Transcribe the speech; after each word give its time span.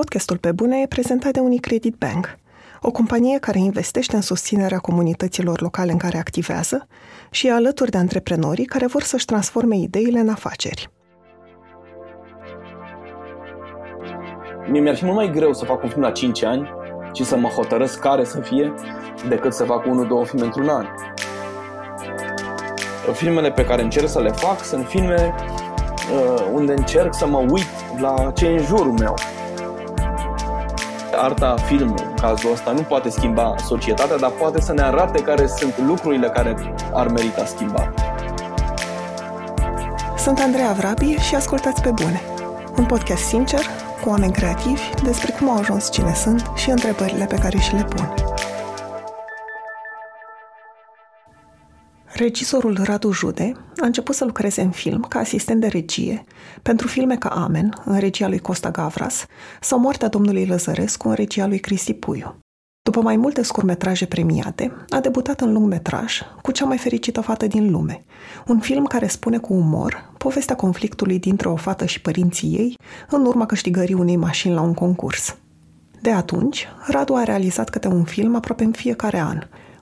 Podcastul 0.00 0.36
Pe 0.36 0.52
Bune 0.52 0.80
e 0.80 0.86
prezentat 0.86 1.32
de 1.32 1.40
Unicredit 1.40 1.94
Bank, 1.94 2.38
o 2.80 2.90
companie 2.90 3.38
care 3.38 3.58
investește 3.58 4.16
în 4.16 4.22
susținerea 4.22 4.78
comunităților 4.78 5.60
locale 5.60 5.92
în 5.92 5.98
care 5.98 6.18
activează 6.18 6.86
și 7.30 7.46
e 7.46 7.52
alături 7.52 7.90
de 7.90 7.98
antreprenorii 7.98 8.64
care 8.64 8.86
vor 8.86 9.02
să-și 9.02 9.24
transforme 9.24 9.76
ideile 9.76 10.18
în 10.18 10.28
afaceri. 10.28 10.90
Mie 14.70 14.80
mi-ar 14.80 14.96
fi 14.96 15.04
mult 15.04 15.16
mai 15.16 15.30
greu 15.30 15.52
să 15.52 15.64
fac 15.64 15.82
un 15.82 15.88
film 15.88 16.02
la 16.02 16.10
5 16.10 16.42
ani 16.42 16.70
și 17.12 17.24
să 17.24 17.36
mă 17.36 17.48
hotărăsc 17.48 17.98
care 17.98 18.24
să 18.24 18.40
fie 18.40 18.74
decât 19.28 19.52
să 19.52 19.64
fac 19.64 19.86
unul, 19.86 20.06
două 20.06 20.24
filme 20.24 20.44
într-un 20.44 20.68
an. 20.68 20.86
Filmele 23.12 23.50
pe 23.50 23.64
care 23.64 23.82
încerc 23.82 24.08
să 24.08 24.20
le 24.20 24.30
fac 24.30 24.64
sunt 24.64 24.86
filme 24.86 25.34
uh, 26.14 26.46
unde 26.52 26.72
încerc 26.72 27.14
să 27.14 27.26
mă 27.26 27.38
uit 27.38 28.00
la 28.00 28.32
ce 28.34 28.46
e 28.46 28.58
în 28.58 28.64
jurul 28.64 28.92
meu 28.92 29.14
arta 31.16 31.54
filmului, 31.66 32.04
în 32.04 32.14
cazul 32.14 32.52
ăsta, 32.52 32.70
nu 32.70 32.82
poate 32.82 33.08
schimba 33.08 33.54
societatea, 33.66 34.16
dar 34.16 34.30
poate 34.30 34.60
să 34.60 34.72
ne 34.72 34.82
arate 34.82 35.22
care 35.22 35.46
sunt 35.46 35.78
lucrurile 35.86 36.28
care 36.28 36.56
ar 36.92 37.06
merita 37.06 37.44
schimbat. 37.44 37.88
Sunt 40.18 40.38
Andreea 40.38 40.72
Vrabie 40.72 41.18
și 41.18 41.34
ascultați 41.34 41.82
pe 41.82 41.90
bune. 41.90 42.20
Un 42.76 42.84
podcast 42.84 43.24
sincer, 43.24 43.60
cu 44.02 44.08
oameni 44.08 44.32
creativi, 44.32 44.82
despre 45.02 45.32
cum 45.38 45.50
au 45.50 45.58
ajuns 45.58 45.90
cine 45.90 46.14
sunt 46.14 46.50
și 46.54 46.70
întrebările 46.70 47.24
pe 47.24 47.36
care 47.36 47.58
și 47.58 47.74
le 47.74 47.82
pun. 47.82 48.33
Regizorul 52.16 52.78
Radu 52.82 53.12
Jude 53.12 53.52
a 53.80 53.86
început 53.86 54.14
să 54.14 54.24
lucreze 54.24 54.62
în 54.62 54.70
film 54.70 55.00
ca 55.08 55.18
asistent 55.18 55.60
de 55.60 55.66
regie 55.66 56.24
pentru 56.62 56.86
filme 56.86 57.16
ca 57.16 57.28
Amen, 57.28 57.74
în 57.84 57.98
regia 57.98 58.28
lui 58.28 58.38
Costa 58.38 58.70
Gavras, 58.70 59.26
sau 59.60 59.78
Moartea 59.78 60.08
domnului 60.08 60.46
Lăzărescu, 60.46 61.08
în 61.08 61.14
regia 61.14 61.46
lui 61.46 61.58
Cristi 61.58 61.94
Puiu. 61.94 62.38
După 62.82 63.00
mai 63.00 63.16
multe 63.16 63.42
scurmetraje 63.42 64.06
premiate, 64.06 64.72
a 64.88 65.00
debutat 65.00 65.40
în 65.40 65.52
lungmetraj 65.52 66.20
cu 66.42 66.50
cea 66.50 66.64
mai 66.64 66.78
fericită 66.78 67.20
fată 67.20 67.46
din 67.46 67.70
lume, 67.70 68.04
un 68.46 68.58
film 68.58 68.84
care 68.84 69.06
spune 69.06 69.38
cu 69.38 69.52
umor 69.52 70.12
povestea 70.18 70.56
conflictului 70.56 71.18
dintre 71.18 71.48
o 71.48 71.56
fată 71.56 71.86
și 71.86 72.00
părinții 72.00 72.54
ei 72.56 72.76
în 73.10 73.26
urma 73.26 73.46
câștigării 73.46 73.94
unei 73.94 74.16
mașini 74.16 74.54
la 74.54 74.60
un 74.60 74.74
concurs. 74.74 75.36
De 76.00 76.10
atunci, 76.10 76.68
Radu 76.86 77.14
a 77.14 77.22
realizat 77.22 77.70
câte 77.70 77.88
un 77.88 78.04
film 78.04 78.34
aproape 78.34 78.64
în 78.64 78.72
fiecare 78.72 79.18
an, 79.18 79.38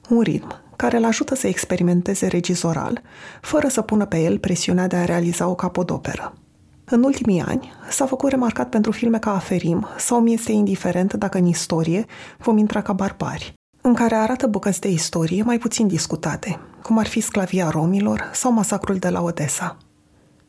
un 0.08 0.20
ritm 0.20 0.61
care 0.82 0.96
îl 0.96 1.04
ajută 1.04 1.34
să 1.34 1.46
experimenteze 1.46 2.26
regizoral, 2.26 3.02
fără 3.40 3.68
să 3.68 3.82
pună 3.82 4.06
pe 4.06 4.20
el 4.20 4.38
presiunea 4.38 4.86
de 4.86 4.96
a 4.96 5.04
realiza 5.04 5.48
o 5.48 5.54
capodoperă. 5.54 6.34
În 6.84 7.02
ultimii 7.02 7.40
ani, 7.40 7.72
s-a 7.90 8.06
făcut 8.06 8.30
remarcat 8.30 8.68
pentru 8.68 8.90
filme 8.90 9.18
ca 9.18 9.34
Aferim 9.34 9.86
sau 9.98 10.20
Mi 10.20 10.32
este 10.32 10.52
indiferent 10.52 11.12
dacă 11.12 11.38
în 11.38 11.46
istorie 11.46 12.04
vom 12.38 12.56
intra 12.56 12.82
ca 12.82 12.92
barbari, 12.92 13.52
în 13.80 13.94
care 13.94 14.14
arată 14.14 14.46
bucăți 14.46 14.80
de 14.80 14.88
istorie 14.90 15.42
mai 15.42 15.58
puțin 15.58 15.86
discutate, 15.86 16.58
cum 16.82 16.98
ar 16.98 17.06
fi 17.06 17.20
sclavia 17.20 17.70
romilor 17.70 18.30
sau 18.32 18.52
masacrul 18.52 18.96
de 18.96 19.08
la 19.08 19.22
Odessa. 19.22 19.76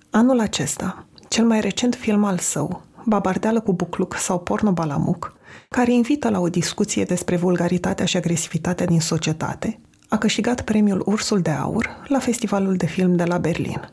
Anul 0.09 0.39
acesta, 0.39 1.05
cel 1.27 1.45
mai 1.45 1.61
recent 1.61 1.95
film 1.95 2.23
al 2.23 2.37
său, 2.37 2.81
Babardeală 3.05 3.59
cu 3.59 3.73
bucluc 3.73 4.15
sau 4.15 4.39
Porno 4.39 4.71
Balamuc, 4.71 5.33
care 5.69 5.93
invită 5.93 6.29
la 6.29 6.39
o 6.39 6.49
discuție 6.49 7.03
despre 7.03 7.35
vulgaritatea 7.35 8.05
și 8.05 8.17
agresivitatea 8.17 8.85
din 8.85 8.99
societate, 8.99 9.79
a 10.13 10.17
câștigat 10.17 10.61
premiul 10.61 11.03
Ursul 11.05 11.41
de 11.41 11.49
Aur 11.49 12.03
la 12.07 12.19
Festivalul 12.19 12.75
de 12.75 12.85
Film 12.85 13.15
de 13.15 13.23
la 13.23 13.37
Berlin. 13.37 13.89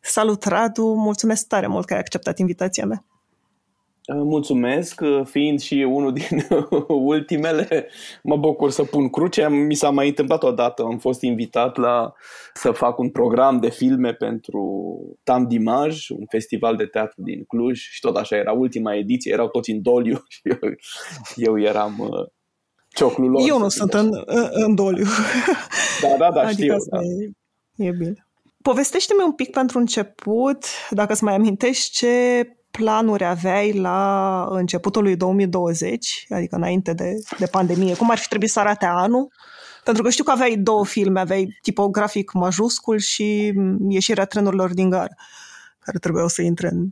Salut, 0.00 0.44
Radu! 0.44 0.84
Mulțumesc 0.84 1.46
tare 1.46 1.66
mult 1.66 1.86
că 1.86 1.92
ai 1.92 1.98
acceptat 1.98 2.38
invitația 2.38 2.86
mea. 2.86 3.04
Mulțumesc, 4.14 5.00
fiind 5.24 5.60
și 5.60 5.74
unul 5.74 6.12
din 6.12 6.46
ultimele, 7.14 7.88
mă 8.22 8.36
bucur 8.36 8.70
să 8.70 8.84
pun 8.84 9.08
cruce. 9.08 9.48
Mi 9.48 9.74
s-a 9.74 9.90
mai 9.90 10.08
întâmplat 10.08 10.42
odată, 10.42 10.82
am 10.82 10.98
fost 10.98 11.22
invitat 11.22 11.76
la 11.76 12.12
să 12.54 12.70
fac 12.70 12.98
un 12.98 13.10
program 13.10 13.60
de 13.60 13.70
filme 13.70 14.12
pentru 14.12 14.62
Tam 15.22 15.46
Dimaj, 15.46 16.08
un 16.08 16.24
festival 16.28 16.76
de 16.76 16.86
teatru 16.86 17.22
din 17.22 17.44
Cluj 17.44 17.78
și 17.78 18.00
tot 18.00 18.16
așa 18.16 18.36
era 18.36 18.52
ultima 18.52 18.94
ediție, 18.94 19.32
erau 19.32 19.48
toți 19.48 19.70
în 19.70 19.82
doliu 19.82 20.22
și 20.28 20.40
eu, 20.44 20.74
eu 21.36 21.60
eram 21.60 22.10
uh, 23.04 23.10
cioclul 23.10 23.30
lor. 23.30 23.42
Eu 23.48 23.58
nu 23.58 23.68
sunt 23.68 23.92
în, 23.92 24.10
în 24.50 24.74
doliu. 24.74 25.04
Da, 26.02 26.08
da, 26.18 26.30
da, 26.30 26.40
adică 26.48 26.52
știu. 26.52 26.76
Da. 26.90 26.98
E, 27.76 27.86
e 27.86 27.90
bine. 27.90 28.26
Povestește-mi 28.62 29.24
un 29.24 29.32
pic 29.32 29.50
pentru 29.50 29.78
început, 29.78 30.64
dacă 30.90 31.12
îți 31.12 31.24
mai 31.24 31.34
amintești, 31.34 31.90
ce 31.90 32.42
planuri 32.70 33.24
aveai 33.24 33.72
la 33.72 34.46
începutul 34.50 35.02
lui 35.02 35.16
2020, 35.16 36.26
adică 36.28 36.56
înainte 36.56 36.92
de, 36.92 37.12
de 37.38 37.46
pandemie? 37.46 37.94
Cum 37.94 38.10
ar 38.10 38.18
fi 38.18 38.28
trebuit 38.28 38.50
să 38.50 38.60
arate 38.60 38.86
anul? 38.86 39.28
Pentru 39.84 40.02
că 40.02 40.10
știu 40.10 40.24
că 40.24 40.30
aveai 40.30 40.56
două 40.56 40.84
filme, 40.84 41.20
aveai 41.20 41.58
tipografic 41.62 42.32
majuscul 42.32 42.98
și 42.98 43.52
ieșirea 43.88 44.24
trenurilor 44.24 44.74
din 44.74 44.90
gară, 44.90 45.14
care 45.78 45.98
trebuiau 45.98 46.28
să 46.28 46.42
intre 46.42 46.68
în 46.68 46.86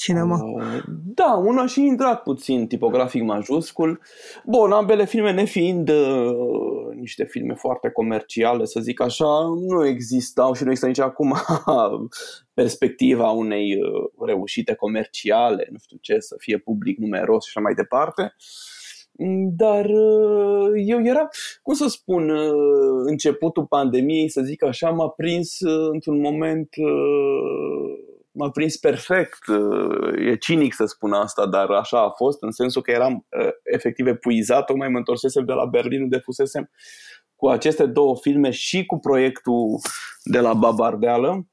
cinema. 0.00 0.40
Uh, 0.42 0.82
da, 1.04 1.32
una 1.44 1.66
și 1.66 1.80
intrat 1.80 2.22
puțin 2.22 2.66
tipografic 2.66 3.22
majuscul. 3.22 4.00
Bun, 4.44 4.72
ambele 4.72 5.04
filme 5.04 5.32
nefiind 5.32 5.88
uh, 5.88 6.94
niște 6.94 7.24
filme 7.24 7.54
foarte 7.54 7.90
comerciale, 7.90 8.64
să 8.64 8.80
zic 8.80 9.00
așa, 9.00 9.40
nu 9.68 9.86
existau 9.86 10.52
și 10.52 10.64
nu 10.64 10.70
există 10.70 10.86
nici 10.86 11.08
acum 11.08 11.34
perspectiva 12.60 13.30
unei 13.30 13.76
uh, 13.76 14.26
reușite 14.26 14.74
comerciale, 14.74 15.68
nu 15.70 15.78
știu 15.78 15.96
ce, 16.00 16.18
să 16.18 16.34
fie 16.38 16.58
public 16.58 16.98
numeros 16.98 17.44
și 17.44 17.52
așa 17.54 17.60
mai 17.60 17.74
departe. 17.74 18.34
Dar 19.56 19.84
uh, 19.84 20.70
eu 20.74 21.04
era, 21.04 21.28
cum 21.62 21.74
să 21.74 21.88
spun, 21.88 22.30
uh, 22.30 23.02
începutul 23.06 23.66
pandemiei, 23.66 24.28
să 24.28 24.42
zic 24.42 24.64
așa, 24.64 24.90
m-a 24.90 25.08
prins 25.08 25.56
într-un 25.92 26.20
moment 26.20 26.68
m-a 28.32 28.50
prins 28.50 28.76
perfect. 28.76 29.38
E 30.18 30.36
cinic 30.36 30.74
să 30.74 30.84
spun 30.84 31.12
asta, 31.12 31.46
dar 31.46 31.70
așa 31.70 32.02
a 32.02 32.10
fost, 32.10 32.42
în 32.42 32.50
sensul 32.50 32.82
că 32.82 32.90
eram 32.90 33.26
efectiv 33.62 34.06
epuizat, 34.06 34.64
tocmai 34.64 34.88
mă 34.88 34.98
întorsesem 34.98 35.44
de 35.44 35.52
la 35.52 35.64
Berlin 35.64 36.02
unde 36.02 36.18
fusesem 36.18 36.70
cu 37.36 37.48
aceste 37.48 37.86
două 37.86 38.16
filme 38.16 38.50
și 38.50 38.86
cu 38.86 38.98
proiectul 38.98 39.80
de 40.24 40.40
la 40.40 40.54
Babardeală. 40.54 41.46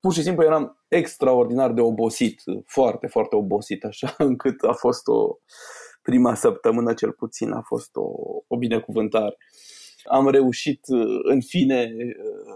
Pur 0.00 0.12
și 0.12 0.22
simplu 0.22 0.44
eram 0.44 0.84
extraordinar 0.88 1.72
de 1.72 1.80
obosit, 1.80 2.42
foarte, 2.66 3.06
foarte 3.06 3.36
obosit, 3.36 3.84
așa 3.84 4.14
încât 4.28 4.62
a 4.62 4.72
fost 4.72 5.06
o 5.08 5.38
prima 6.02 6.34
săptămână 6.34 6.94
cel 6.94 7.12
puțin, 7.12 7.52
a 7.52 7.62
fost 7.62 7.90
o, 7.96 8.10
o 8.46 8.56
binecuvântare 8.56 9.36
am 10.04 10.28
reușit 10.28 10.80
în 11.22 11.40
fine 11.40 11.92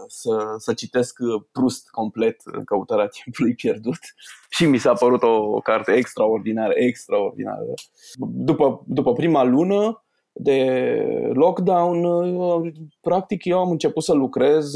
să, 0.07 0.55
să 0.57 0.73
citesc 0.73 1.17
Prust 1.51 1.89
complet 1.89 2.41
în 2.45 2.63
căutarea 2.63 3.07
timpului 3.07 3.53
pierdut. 3.53 3.99
Și 4.55 4.65
mi 4.65 4.77
s-a 4.77 4.93
părut 4.93 5.23
o, 5.23 5.33
o 5.33 5.59
carte 5.59 5.91
extraordinară, 5.91 6.73
extraordinară. 6.75 7.73
După, 8.19 8.83
după 8.87 9.13
prima 9.13 9.43
lună 9.43 9.99
de 10.37 10.99
lockdown, 11.33 12.03
practic 13.01 13.45
eu 13.45 13.59
am 13.59 13.71
început 13.71 14.03
să 14.03 14.13
lucrez 14.13 14.73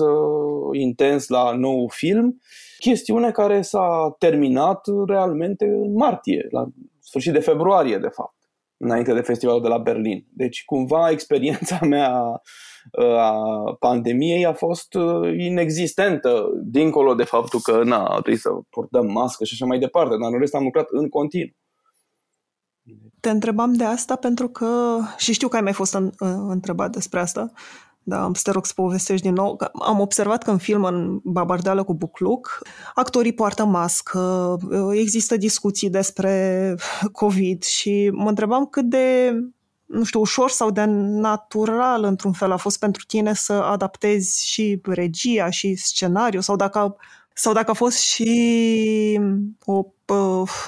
intens 0.72 1.28
la 1.28 1.52
nou 1.56 1.88
film, 1.88 2.42
chestiune 2.78 3.32
care 3.32 3.62
s-a 3.62 4.16
terminat 4.18 4.86
realmente 5.08 5.66
în 5.66 5.94
martie, 5.94 6.48
la 6.52 6.68
sfârșit 7.00 7.34
de 7.34 7.40
februarie, 7.40 7.98
de 7.98 8.08
fapt 8.08 8.39
înainte 8.80 9.14
de 9.14 9.22
festivalul 9.22 9.62
de 9.62 9.68
la 9.68 9.78
Berlin. 9.78 10.26
Deci, 10.34 10.64
cumva, 10.66 11.10
experiența 11.10 11.80
mea 11.96 12.42
uh, 12.92 13.18
a 13.18 13.44
pandemiei 13.80 14.46
a 14.46 14.54
fost 14.54 14.94
uh, 14.94 15.34
inexistentă, 15.38 16.46
dincolo 16.64 17.14
de 17.14 17.24
faptul 17.24 17.60
că 17.60 17.84
na, 17.84 18.08
trebuie 18.08 18.38
să 18.38 18.50
purtăm 18.70 19.12
mască 19.12 19.44
și 19.44 19.54
așa 19.54 19.66
mai 19.66 19.80
departe, 19.80 20.16
dar 20.22 20.32
în 20.32 20.40
rest 20.40 20.56
am 20.56 20.64
lucrat 20.64 20.88
în 20.90 21.10
continuu. 21.10 21.54
Te 23.20 23.30
întrebam 23.30 23.74
de 23.74 23.84
asta 23.84 24.16
pentru 24.16 24.50
că, 24.50 24.98
și 25.18 25.34
știu 25.34 25.48
că 25.48 25.56
ai 25.56 25.62
mai 25.62 25.74
fost 25.74 25.94
în, 25.94 26.12
întrebat 26.48 26.92
despre 26.92 27.20
asta, 27.20 27.52
da, 28.04 28.24
am 28.24 28.34
să 28.34 28.42
te 28.44 28.52
rog 28.52 28.66
să 28.66 28.74
povestești 28.76 29.26
din 29.26 29.34
nou. 29.34 29.58
Am 29.82 30.00
observat 30.00 30.44
că 30.44 30.52
în 30.52 30.58
film, 30.58 30.84
în 30.84 31.20
Babardeală 31.24 31.84
cu 31.84 31.94
Bucluc, 31.94 32.62
actorii 32.94 33.34
poartă 33.34 33.66
mască, 33.66 34.58
există 34.92 35.38
discuții 35.38 35.90
despre 35.90 36.76
COVID 37.12 37.64
și 37.64 38.10
mă 38.14 38.30
întrebam 38.30 38.66
cât 38.66 38.86
de 38.86 39.34
nu 39.90 40.04
știu, 40.04 40.20
ușor 40.20 40.50
sau 40.50 40.72
de 40.72 40.84
natural, 40.88 42.04
într-un 42.04 42.34
fel, 42.34 42.52
a 42.52 42.58
fost 42.58 42.80
pentru 42.80 43.04
tine 43.08 43.34
să 43.34 43.54
adaptezi 43.54 44.48
și 44.48 44.82
regia 44.84 45.50
și 45.50 45.76
scenariu 45.76 46.40
sau 46.40 46.56
dacă, 46.56 46.96
sau 47.34 47.54
dacă 47.54 47.72
a 47.72 47.74
fost 47.74 47.98
și 47.98 49.20
o, 49.66 49.84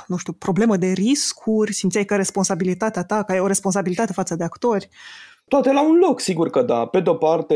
nu 0.07 0.17
știu, 0.17 0.33
problemă 0.33 0.77
de 0.77 0.87
riscuri, 0.87 1.73
simțeai 1.73 2.05
că 2.05 2.15
responsabilitatea 2.15 3.03
ta, 3.03 3.23
că 3.23 3.31
ai 3.31 3.39
o 3.39 3.47
responsabilitate 3.47 4.13
față 4.13 4.35
de 4.35 4.43
actori, 4.43 4.89
toate 5.51 5.71
la 5.71 5.83
un 5.83 5.97
loc, 5.97 6.19
sigur 6.19 6.49
că 6.49 6.61
da. 6.61 6.85
Pe 6.85 6.99
de-o 6.99 7.13
parte, 7.13 7.55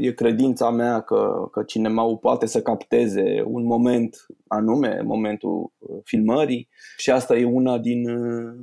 e 0.00 0.12
credința 0.12 0.70
mea 0.70 1.00
că, 1.00 1.48
că 1.50 1.62
cinemaul 1.62 2.16
poate 2.16 2.46
să 2.46 2.62
capteze 2.62 3.42
un 3.46 3.64
moment 3.64 4.26
anume, 4.46 5.00
momentul 5.04 5.72
uh, 5.78 5.98
filmării 6.04 6.68
și 6.96 7.10
asta 7.10 7.36
e 7.36 7.44
una 7.44 7.78
din, 7.78 8.08
uh, 8.08 8.54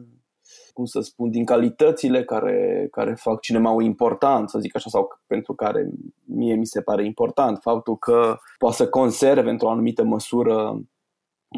cum 0.73 0.85
să 0.85 0.99
spun, 0.99 1.29
din 1.29 1.45
calitățile 1.45 2.23
care, 2.23 2.87
care 2.91 3.13
fac 3.13 3.39
cinemaul 3.39 3.83
important, 3.83 4.49
să 4.49 4.59
zic 4.59 4.75
așa, 4.75 4.89
sau 4.89 5.07
pentru 5.27 5.53
care 5.53 5.89
mie 6.25 6.55
mi 6.55 6.65
se 6.65 6.81
pare 6.81 7.05
important. 7.05 7.57
Faptul 7.61 7.97
că 7.97 8.37
poate 8.57 8.75
să 8.75 8.89
conserve 8.89 9.49
într-o 9.49 9.69
anumită 9.69 10.03
măsură 10.03 10.81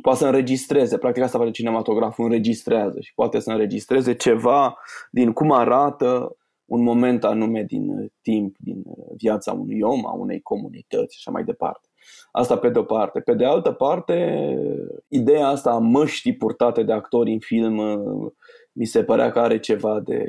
poate 0.02 0.20
să 0.20 0.26
înregistreze, 0.26 0.98
practic 0.98 1.24
asta 1.24 1.38
face 1.38 1.52
cinematograful, 1.52 2.26
înregistrează 2.26 3.00
și 3.00 3.14
poate 3.14 3.40
să 3.40 3.52
înregistreze 3.52 4.14
ceva 4.16 4.78
din 5.12 5.32
cum 5.32 5.52
arată 5.52 6.38
un 6.66 6.84
moment 6.84 7.24
anume 7.24 7.64
din 7.64 8.12
timp, 8.22 8.56
din 8.60 8.84
viața 9.18 9.52
unui 9.52 9.82
om, 9.82 10.08
a 10.08 10.12
unei 10.12 10.42
comunități 10.42 11.14
și 11.14 11.24
așa 11.26 11.32
mai 11.32 11.44
departe. 11.44 11.88
Asta 12.32 12.58
pe 12.58 12.70
de-o 12.70 12.84
parte. 12.84 13.20
Pe 13.20 13.34
de 13.34 13.46
altă 13.46 13.72
parte, 13.72 14.58
ideea 15.08 15.48
asta 15.48 15.72
a 15.72 15.78
măștii 15.78 16.36
purtate 16.36 16.84
de 16.84 16.92
actori 16.92 17.32
în 17.32 17.40
film 17.40 17.80
mi 18.74 18.86
se 18.86 19.04
părea 19.04 19.32
că 19.32 19.40
are 19.40 19.60
ceva 19.60 20.00
de 20.00 20.26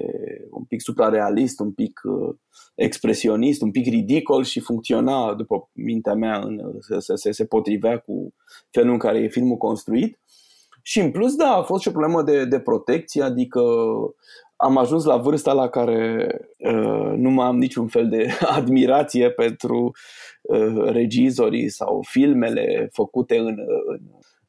un 0.51 0.65
pic 0.65 0.81
suprarealist, 0.81 1.61
un 1.61 1.73
pic 1.73 2.01
uh, 2.05 2.35
expresionist, 2.75 3.63
un 3.63 3.71
pic 3.71 3.87
ridicol 3.87 4.45
și 4.45 4.61
funcționa, 4.61 5.35
după 5.35 5.71
mintea 5.73 6.15
mea, 6.15 6.39
în, 6.39 6.61
se, 6.99 7.15
se, 7.15 7.31
se 7.31 7.45
potrivea 7.45 7.99
cu 7.99 8.35
felul 8.71 8.93
în 8.93 8.99
care 8.99 9.19
e 9.19 9.29
filmul 9.29 9.57
construit. 9.57 10.19
Și 10.87 11.01
în 11.01 11.11
plus, 11.11 11.35
da, 11.35 11.51
a 11.51 11.63
fost 11.63 11.83
și 11.83 11.89
o 11.89 11.91
problemă 11.91 12.23
de, 12.23 12.45
de 12.45 12.61
protecție, 12.61 13.23
adică 13.23 13.61
am 14.57 14.77
ajuns 14.77 15.05
la 15.05 15.17
vârsta 15.17 15.53
la 15.53 15.69
care 15.69 16.27
uh, 16.59 17.13
nu 17.17 17.31
mai 17.31 17.47
am 17.47 17.59
niciun 17.59 17.87
fel 17.87 18.09
de 18.09 18.29
admirație 18.59 19.31
pentru 19.31 19.93
uh, 20.43 20.85
regizorii 20.85 21.69
sau 21.69 22.05
filmele 22.09 22.89
făcute 22.93 23.39
în, 23.39 23.57
în, 23.87 24.01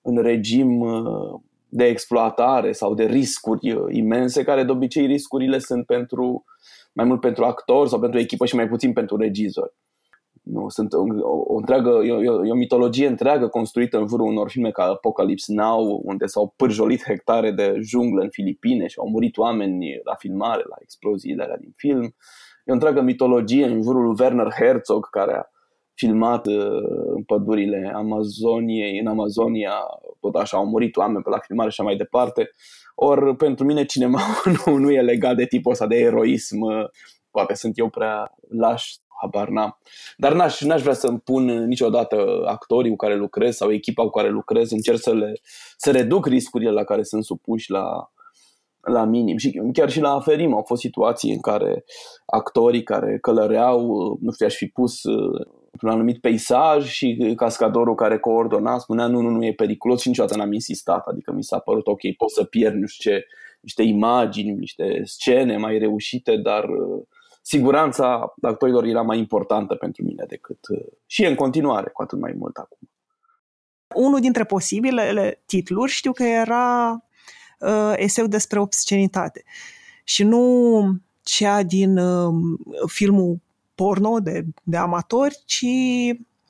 în 0.02 0.22
regim 0.22 0.80
uh, 0.80 1.40
de 1.70 1.86
exploatare 1.86 2.72
sau 2.72 2.94
de 2.94 3.04
riscuri 3.04 3.72
uh, 3.72 3.86
imense, 3.90 4.44
care 4.44 4.64
de 4.64 4.72
obicei 4.72 5.06
riscurile 5.06 5.60
sunt 5.60 5.86
pentru 5.86 6.44
mai 6.94 7.06
mult 7.06 7.20
pentru 7.20 7.44
actor 7.44 7.88
sau 7.88 8.00
pentru 8.00 8.20
echipă 8.20 8.46
și 8.46 8.56
mai 8.56 8.68
puțin 8.68 8.94
pentru 8.94 9.18
regizori. 9.18 9.74
Nu, 10.46 10.70
sunt 10.70 10.94
o, 10.94 11.04
o, 11.22 11.44
o 11.48 11.56
întreagă, 11.56 11.90
e 11.90 12.12
o, 12.12 12.46
e 12.46 12.52
o 12.52 12.56
mitologie 12.56 13.08
întreagă 13.08 13.48
construită 13.48 13.98
în 13.98 14.08
jurul 14.08 14.28
unor 14.28 14.50
filme 14.50 14.72
ca 14.72 14.84
Apocalypse 14.84 15.54
Now, 15.54 16.02
unde 16.04 16.26
s-au 16.26 16.54
pârjolit 16.56 17.04
hectare 17.04 17.52
de 17.52 17.80
junglă 17.82 18.22
în 18.22 18.30
Filipine 18.30 18.88
și 18.88 19.00
au 19.00 19.10
murit 19.10 19.38
oameni 19.38 20.00
la 20.04 20.16
filmare, 20.16 20.64
la 20.70 20.76
exploziile 20.80 21.44
alea 21.44 21.58
din 21.58 21.74
film. 21.76 22.04
E 22.66 22.72
o 22.72 22.74
întreagă 22.74 23.02
mitologie 23.02 23.66
în 23.66 23.82
jurul 23.82 24.04
lui 24.04 24.16
Werner 24.20 24.54
Herzog, 24.54 25.10
care 25.10 25.34
a 25.34 25.44
filmat 25.94 26.48
uh, 26.48 26.56
în 27.16 27.24
pădurile 27.24 27.92
Amazoniei, 27.96 29.00
în 29.00 29.08
Amazonia, 29.08 29.74
tot 30.20 30.36
așa 30.36 30.58
au 30.58 30.66
murit 30.66 30.96
oameni 30.96 31.24
pe 31.24 31.30
la 31.30 31.40
filmare 31.40 31.70
și 31.70 31.76
așa 31.80 31.90
mai 31.90 31.98
departe. 31.98 32.50
Ori 32.96 33.36
pentru 33.36 33.66
mine 33.66 33.86
cinema 33.86 34.22
nu, 34.66 34.78
nu 34.78 34.92
e 34.92 35.02
legat 35.02 35.36
de 35.36 35.46
tipul 35.46 35.72
ăsta 35.72 35.88
de 35.88 35.96
eroism. 35.96 36.58
Poate 37.36 37.54
sunt 37.54 37.78
eu 37.78 37.90
prea 37.90 38.36
laș, 38.50 38.94
habar 39.22 39.50
n-am. 39.50 39.78
Dar 40.18 40.34
n-aș, 40.34 40.62
n-aș 40.62 40.82
vrea 40.82 40.94
să-mi 40.94 41.20
pun 41.20 41.46
niciodată 41.46 42.44
actorii 42.46 42.90
cu 42.90 42.96
care 42.96 43.16
lucrez 43.16 43.56
sau 43.56 43.72
echipa 43.72 44.04
cu 44.04 44.10
care 44.10 44.30
lucrez. 44.30 44.72
Încerc 44.72 44.98
să, 44.98 45.14
le, 45.14 45.34
să 45.78 45.92
reduc 45.92 46.26
riscurile 46.26 46.72
la 46.72 46.84
care 46.84 47.04
sunt 47.04 47.24
supuși 47.24 47.72
la, 47.72 48.12
la 48.82 49.04
minim. 49.04 49.38
Și 49.38 49.62
chiar 49.74 49.90
și 49.90 50.00
la 50.00 50.14
Aferim 50.14 50.54
au 50.54 50.64
fost 50.66 50.82
situații 50.82 51.32
în 51.32 51.40
care 51.40 51.84
actorii 52.26 52.84
care 52.84 53.18
călăreau, 53.22 53.82
nu 54.22 54.32
știu, 54.32 54.46
aș 54.46 54.56
fi 54.56 54.68
pus 54.68 55.04
într-un 55.72 55.90
anumit 55.90 56.22
peisaj 56.22 56.88
și 56.88 57.34
cascadorul 57.36 57.96
care 57.96 58.20
coordona 58.20 58.78
spunea 58.78 59.08
nu, 59.08 59.22
nu, 59.22 59.30
nu 59.30 59.46
e 59.46 59.54
periculos 59.54 60.02
și 60.02 60.08
niciodată 60.08 60.38
n-am 60.38 60.54
insistat. 60.54 61.08
Adică 61.08 61.32
mi 61.32 61.44
s-a 61.44 61.60
părut 61.60 61.88
ok, 61.88 62.02
pot 62.18 62.32
să 62.32 62.44
pierd 62.44 62.76
nu 62.76 62.86
știu 62.86 63.12
ce, 63.12 63.26
niște 63.62 63.84
imagini, 63.84 64.52
niște 64.52 65.02
scene 65.04 65.58
mai 65.58 65.78
reușite, 65.78 66.38
dar 66.38 66.64
uh, 66.64 67.04
siguranța 67.48 68.34
actorilor 68.42 68.84
era 68.84 69.02
mai 69.02 69.18
importantă 69.18 69.76
pentru 69.76 70.04
mine 70.04 70.24
decât 70.28 70.68
uh, 70.68 70.86
și 71.06 71.26
în 71.26 71.36
continuare, 71.36 71.90
cu 71.90 72.02
atât 72.02 72.20
mai 72.20 72.34
mult 72.38 72.58
acum. 72.58 72.90
Unul 73.96 74.20
dintre 74.20 74.44
posibilele 74.44 75.44
titluri 75.46 75.92
știu 75.92 76.12
că 76.12 76.24
era 76.24 76.92
uh, 77.60 77.94
eseu 77.96 78.28
despre 78.28 78.60
obscenitate 78.60 79.44
și 80.04 80.24
nu 80.24 80.82
cea 81.22 81.64
din 81.64 81.98
uh, 81.98 82.34
filmul 82.88 83.40
porno 83.76 84.20
de, 84.20 84.46
de 84.64 84.78
amatori, 84.78 85.42
ci 85.46 85.66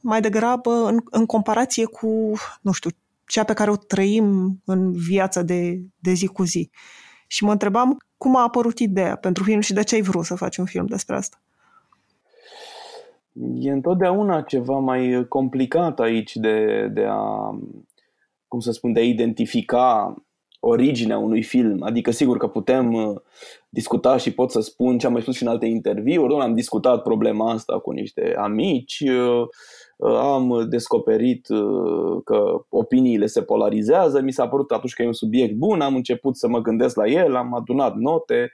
mai 0.01 0.21
degrabă 0.21 0.71
în, 0.71 0.99
în 1.05 1.25
comparație 1.25 1.85
cu, 1.85 2.33
nu 2.61 2.71
știu, 2.71 2.89
cea 3.27 3.43
pe 3.43 3.53
care 3.53 3.71
o 3.71 3.75
trăim 3.75 4.61
în 4.65 4.91
viața 4.91 5.41
de, 5.41 5.81
de 5.99 6.13
zi 6.13 6.27
cu 6.27 6.43
zi. 6.43 6.69
Și 7.27 7.43
mă 7.43 7.51
întrebam 7.51 8.04
cum 8.17 8.35
a 8.35 8.41
apărut 8.41 8.79
ideea 8.79 9.15
pentru 9.15 9.43
film 9.43 9.59
și 9.59 9.73
de 9.73 9.83
ce 9.83 9.95
ai 9.95 10.01
vrut 10.01 10.25
să 10.25 10.35
faci 10.35 10.57
un 10.57 10.65
film 10.65 10.85
despre 10.85 11.15
asta. 11.15 11.41
E 13.59 13.71
întotdeauna 13.71 14.41
ceva 14.41 14.79
mai 14.79 15.25
complicat 15.29 15.99
aici 15.99 16.35
de, 16.35 16.87
de 16.93 17.05
a, 17.09 17.49
cum 18.47 18.59
să 18.59 18.71
spun, 18.71 18.93
de 18.93 18.99
a 18.99 19.03
identifica 19.03 20.15
originea 20.59 21.17
unui 21.17 21.43
film. 21.43 21.83
Adică 21.83 22.11
sigur 22.11 22.37
că 22.37 22.47
putem 22.47 22.93
uh, 22.93 23.15
discuta 23.69 24.17
și 24.17 24.33
pot 24.33 24.51
să 24.51 24.59
spun 24.59 24.97
ce 24.97 25.05
am 25.05 25.11
mai 25.11 25.21
spus 25.21 25.35
și 25.35 25.43
în 25.43 25.49
alte 25.49 25.65
interviuri. 25.65 26.33
Am 26.33 26.53
discutat 26.53 27.01
problema 27.01 27.51
asta 27.51 27.79
cu 27.79 27.91
niște 27.91 28.35
amici, 28.37 29.03
uh, 29.07 29.41
uh, 29.41 29.47
am 30.03 30.65
descoperit 30.69 31.47
că 32.23 32.65
opiniile 32.69 33.25
se 33.25 33.41
polarizează, 33.41 34.21
mi 34.21 34.31
s-a 34.31 34.47
părut 34.47 34.71
atunci 34.71 34.93
că 34.93 35.01
e 35.01 35.07
un 35.07 35.13
subiect 35.13 35.55
bun, 35.55 35.81
am 35.81 35.95
început 35.95 36.37
să 36.37 36.47
mă 36.47 36.61
gândesc 36.61 36.95
la 36.95 37.07
el, 37.07 37.35
am 37.35 37.53
adunat 37.53 37.95
note 37.95 38.51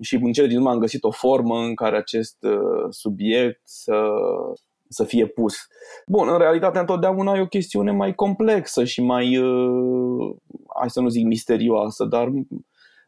și 0.00 0.14
în 0.14 0.32
cele 0.32 0.46
din 0.46 0.56
urmă 0.56 0.70
am 0.70 0.78
găsit 0.78 1.04
o 1.04 1.10
formă 1.10 1.58
în 1.58 1.74
care 1.74 1.96
acest 1.96 2.46
subiect 2.90 3.60
să 3.64 3.94
să 4.94 5.04
fie 5.04 5.26
pus. 5.26 5.54
Bun, 6.06 6.28
în 6.28 6.38
realitate 6.38 6.78
întotdeauna 6.78 7.36
e 7.36 7.40
o 7.40 7.46
chestiune 7.46 7.92
mai 7.92 8.14
complexă 8.14 8.84
și 8.84 9.02
mai, 9.02 9.36
uh, 9.36 10.36
hai 10.78 10.90
să 10.90 11.00
nu 11.00 11.08
zic 11.08 11.24
misterioasă, 11.24 12.04
dar 12.04 12.30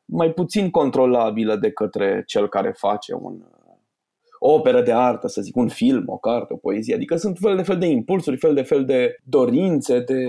mai 0.05 0.33
puțin 0.33 0.71
controlabilă 0.71 1.56
de 1.56 1.71
către 1.71 2.23
cel 2.27 2.49
care 2.49 2.75
face 2.77 3.15
un, 3.21 3.43
o 4.38 4.53
operă 4.53 4.83
de 4.83 4.93
artă, 4.93 5.29
să 5.29 5.41
zic, 5.41 5.56
un 5.56 5.69
film, 5.69 6.05
o 6.06 6.17
carte, 6.17 6.53
o 6.53 6.56
poezie. 6.56 6.94
Adică 6.94 7.17
sunt 7.17 7.37
fel 7.41 7.56
de 7.56 7.62
fel 7.62 7.79
de 7.79 7.87
impulsuri, 7.87 8.37
fel 8.37 8.55
de 8.55 8.62
fel 8.62 8.85
de 8.85 9.17
dorințe, 9.25 10.00
de... 10.00 10.25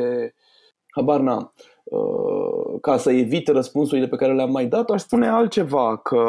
Habar 0.89 1.19
n-am. 1.19 1.53
Uh, 1.83 2.79
ca 2.81 2.97
să 2.97 3.11
evit 3.11 3.47
răspunsurile 3.47 4.07
pe 4.07 4.15
care 4.15 4.33
le-am 4.33 4.51
mai 4.51 4.65
dat, 4.65 4.89
aș 4.89 5.01
spune 5.01 5.27
altceva, 5.27 5.97
că 5.97 6.21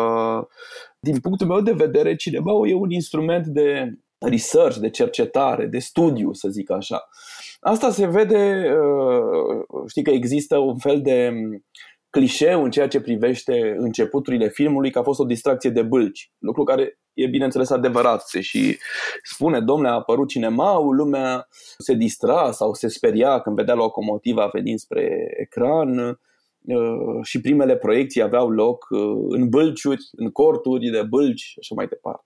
din 1.01 1.19
punctul 1.21 1.47
meu 1.47 1.61
de 1.61 1.73
vedere, 1.73 2.17
cineva 2.17 2.51
e 2.67 2.75
un 2.75 2.91
instrument 2.91 3.47
de 3.47 3.99
research, 4.19 4.77
de 4.77 4.91
cercetare, 4.91 5.67
de 5.67 5.79
studiu, 5.79 6.33
să 6.33 6.49
zic 6.49 6.71
așa. 6.71 7.09
Asta 7.61 7.91
se 7.91 8.07
vede, 8.07 8.75
uh, 8.81 9.83
știi 9.87 10.03
că 10.03 10.11
există 10.11 10.59
un 10.59 10.77
fel 10.77 11.01
de 11.01 11.33
clișeu 12.19 12.65
în 12.65 12.71
ceea 12.71 12.89
ce 12.89 13.01
privește 13.01 13.75
începuturile 13.79 14.49
filmului 14.49 14.91
că 14.91 14.99
a 14.99 15.03
fost 15.03 15.21
o 15.21 15.25
distracție 15.25 15.71
de 15.71 15.83
bâlci, 15.83 16.33
lucru 16.39 16.65
care 16.65 16.99
e 17.13 17.27
bineînțeles 17.27 17.71
adevărat. 17.71 18.29
Și 18.41 18.79
spune, 19.23 19.61
domnule, 19.61 19.89
a 19.89 19.93
apărut 19.93 20.29
cinemaul, 20.29 20.97
lumea 20.97 21.49
se 21.79 21.95
distra 21.95 22.53
sau 22.53 22.75
se 22.75 22.89
speria 22.89 23.41
când 23.41 23.57
vedea 23.57 23.75
locomotiva 23.75 24.51
venind 24.53 24.79
spre 24.79 25.35
ecran. 25.41 25.99
Uh, 26.65 27.19
și 27.23 27.41
primele 27.41 27.77
proiecții 27.77 28.23
aveau 28.23 28.51
loc 28.51 28.87
uh, 28.91 29.01
în 29.29 29.49
bâlciuri, 29.49 30.03
în 30.13 30.31
corturi 30.31 30.91
de 30.91 31.03
bâlci 31.03 31.41
și 31.41 31.59
așa 31.59 31.75
mai 31.75 31.87
departe. 31.87 32.25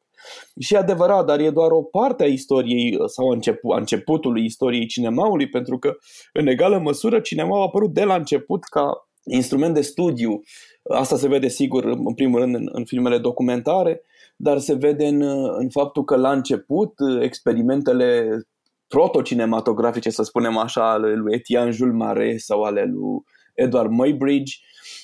Și 0.61 0.75
e 0.75 0.78
adevărat, 0.78 1.26
dar 1.26 1.40
e 1.40 1.50
doar 1.50 1.70
o 1.70 1.82
parte 1.82 2.22
a 2.22 2.26
istoriei 2.26 2.99
sau 3.06 3.30
a, 3.30 3.32
început, 3.32 3.75
a 3.75 3.78
începutului 3.78 4.44
istoriei 4.44 4.87
cinemaului, 4.87 5.49
pentru 5.49 5.78
că 5.78 5.96
în 6.32 6.46
egală 6.46 6.78
măsură 6.78 7.20
cinemaul 7.20 7.61
a 7.61 7.64
apărut 7.64 7.92
de 7.92 8.04
la 8.04 8.14
început 8.14 8.64
ca 8.64 9.06
instrument 9.25 9.75
de 9.75 9.81
studiu. 9.81 10.41
Asta 10.83 11.17
se 11.17 11.29
vede 11.29 11.49
sigur 11.49 11.85
în 11.85 12.14
primul 12.14 12.41
rând 12.41 12.55
în, 12.55 12.69
în 12.73 12.85
filmele 12.85 13.19
documentare, 13.19 14.02
dar 14.37 14.59
se 14.59 14.75
vede 14.75 15.07
în, 15.07 15.23
în 15.59 15.69
faptul 15.71 16.05
că 16.05 16.17
la 16.17 16.33
început 16.33 16.93
experimentele 17.21 18.41
protocinematografice, 18.88 20.11
să 20.11 20.23
spunem 20.23 20.57
așa, 20.57 20.91
ale 20.91 21.14
lui 21.14 21.35
Etienne 21.35 21.71
Jules 21.71 21.95
Marais 21.95 22.45
sau 22.45 22.62
ale 22.62 22.85
lui 22.85 23.23
Edward 23.55 23.91
Muybridge, 23.91 24.57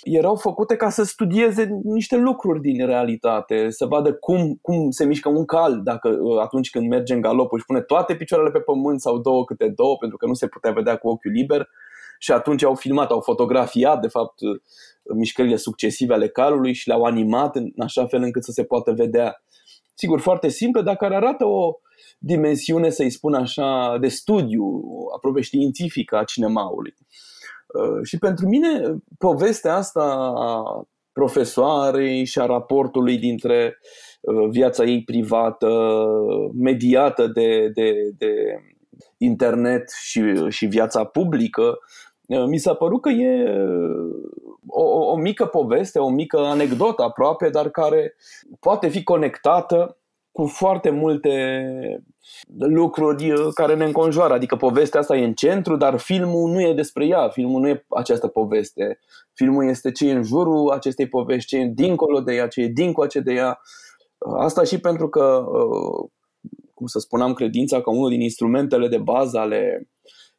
erau 0.03 0.37
făcute 0.37 0.77
ca 0.77 0.91
să 0.91 1.03
studieze 1.03 1.81
niște 1.83 2.17
lucruri 2.17 2.61
din 2.61 2.87
realitate, 2.87 3.71
să 3.71 3.87
vadă 3.87 4.13
cum, 4.13 4.59
cum 4.63 4.91
se 4.91 5.05
mișcă 5.05 5.29
un 5.29 5.45
cal 5.45 5.81
dacă 5.83 6.09
uh, 6.09 6.41
atunci 6.41 6.71
când 6.71 6.89
merge 6.89 7.15
în 7.15 7.21
galop 7.21 7.53
își 7.53 7.65
pune 7.65 7.81
toate 7.81 8.15
picioarele 8.15 8.51
pe 8.51 8.59
pământ 8.61 9.01
sau 9.01 9.19
două 9.19 9.45
câte 9.45 9.69
două, 9.69 9.97
pentru 9.97 10.17
că 10.17 10.27
nu 10.27 10.35
se 10.35 10.47
putea 10.47 10.73
vedea 10.73 10.97
cu 10.97 11.09
ochiul 11.09 11.31
liber 11.33 11.69
și 12.19 12.33
atunci 12.33 12.63
au 12.63 12.75
filmat, 12.75 13.11
au 13.11 13.21
fotografiat 13.21 14.01
de 14.01 14.09
fapt 14.09 14.41
uh, 14.41 14.61
mișcările 15.17 15.57
succesive 15.57 16.15
ale 16.15 16.29
calului 16.29 16.73
și 16.73 16.89
le-au 16.89 17.03
animat 17.03 17.57
în 17.57 17.73
așa 17.79 18.07
fel 18.07 18.23
încât 18.23 18.45
să 18.45 18.53
se 18.53 18.65
poată 18.65 18.93
vedea. 18.93 19.43
Sigur, 19.95 20.21
foarte 20.21 20.49
simplă, 20.49 20.83
dar 20.83 20.97
care 20.97 21.15
arată 21.15 21.45
o 21.45 21.79
dimensiune, 22.19 22.91
să-i 22.91 23.11
spun 23.11 23.35
așa, 23.35 23.97
de 24.01 24.09
studiu, 24.09 24.83
aproape 25.17 25.41
științifică 25.41 26.17
a 26.17 26.25
cinemaului. 26.25 26.95
Uh, 27.67 28.05
și 28.05 28.19
pentru 28.19 28.49
mine, 28.49 28.97
povestea 29.19 29.75
asta 29.75 30.33
a 30.37 30.83
profesoarei 31.13 32.25
și 32.25 32.39
a 32.39 32.47
raportului 32.47 33.19
dintre 33.19 33.79
uh, 34.21 34.49
viața 34.51 34.85
ei 34.85 35.05
privată, 35.05 36.05
mediată 36.55 37.27
de, 37.27 37.69
de, 37.75 37.93
de 38.19 38.35
internet 39.17 39.91
și, 39.91 40.23
și 40.49 40.67
viața 40.67 41.05
publică, 41.05 41.63
uh, 41.63 41.77
mi 42.47 42.59
s-a 42.59 42.75
părut 42.75 43.01
că 43.01 43.09
e 43.09 43.45
o, 44.67 44.83
o 44.83 45.17
mică 45.17 45.47
poveste, 45.47 45.99
o 45.99 46.09
mică 46.09 46.39
anecdotă 46.39 47.03
aproape, 47.03 47.49
dar 47.49 47.69
care 47.69 48.15
poate 48.61 48.89
fi 48.89 49.03
conectată 49.03 49.99
cu 50.33 50.47
foarte 50.47 50.91
multe 50.91 51.43
lucruri 52.59 53.31
uh, 53.31 53.49
care 53.55 53.75
ne 53.75 53.85
înconjoară. 53.85 54.35
Adică 54.35 54.57
povestea 54.57 55.01
asta 55.01 55.17
e 55.17 55.25
în 55.25 55.33
centru, 55.33 55.77
dar 55.77 55.97
filmul 55.97 56.51
nu 56.51 56.61
e 56.61 56.75
despre 56.75 57.07
ea. 57.07 57.29
Filmul 57.29 57.61
nu 57.61 57.69
e 57.69 57.85
această 57.89 58.27
poveste. 58.27 58.99
Filmul 59.33 59.69
este 59.69 59.93
ce 59.93 60.09
e 60.09 60.13
în 60.13 60.23
jurul 60.23 60.71
acestei 60.71 61.09
povești, 61.09 61.49
ce 61.49 61.57
e 61.57 61.65
dincolo 61.75 62.21
de 62.21 62.35
ea, 62.35 62.49
ce 62.49 62.61
e 62.61 62.67
dincoace 62.67 63.21
de 63.21 63.33
ea. 63.33 63.61
Uh, 64.19 64.35
asta 64.39 64.65
și 64.65 64.81
pentru 64.81 65.09
că, 65.09 65.45
uh, 65.49 66.09
cum 66.75 66.87
să 66.87 66.99
spuneam, 66.99 67.33
credința 67.33 67.81
ca 67.81 67.91
unul 67.91 68.09
din 68.09 68.21
instrumentele 68.21 68.89
de 68.89 68.99
bază 68.99 69.39
ale 69.39 69.89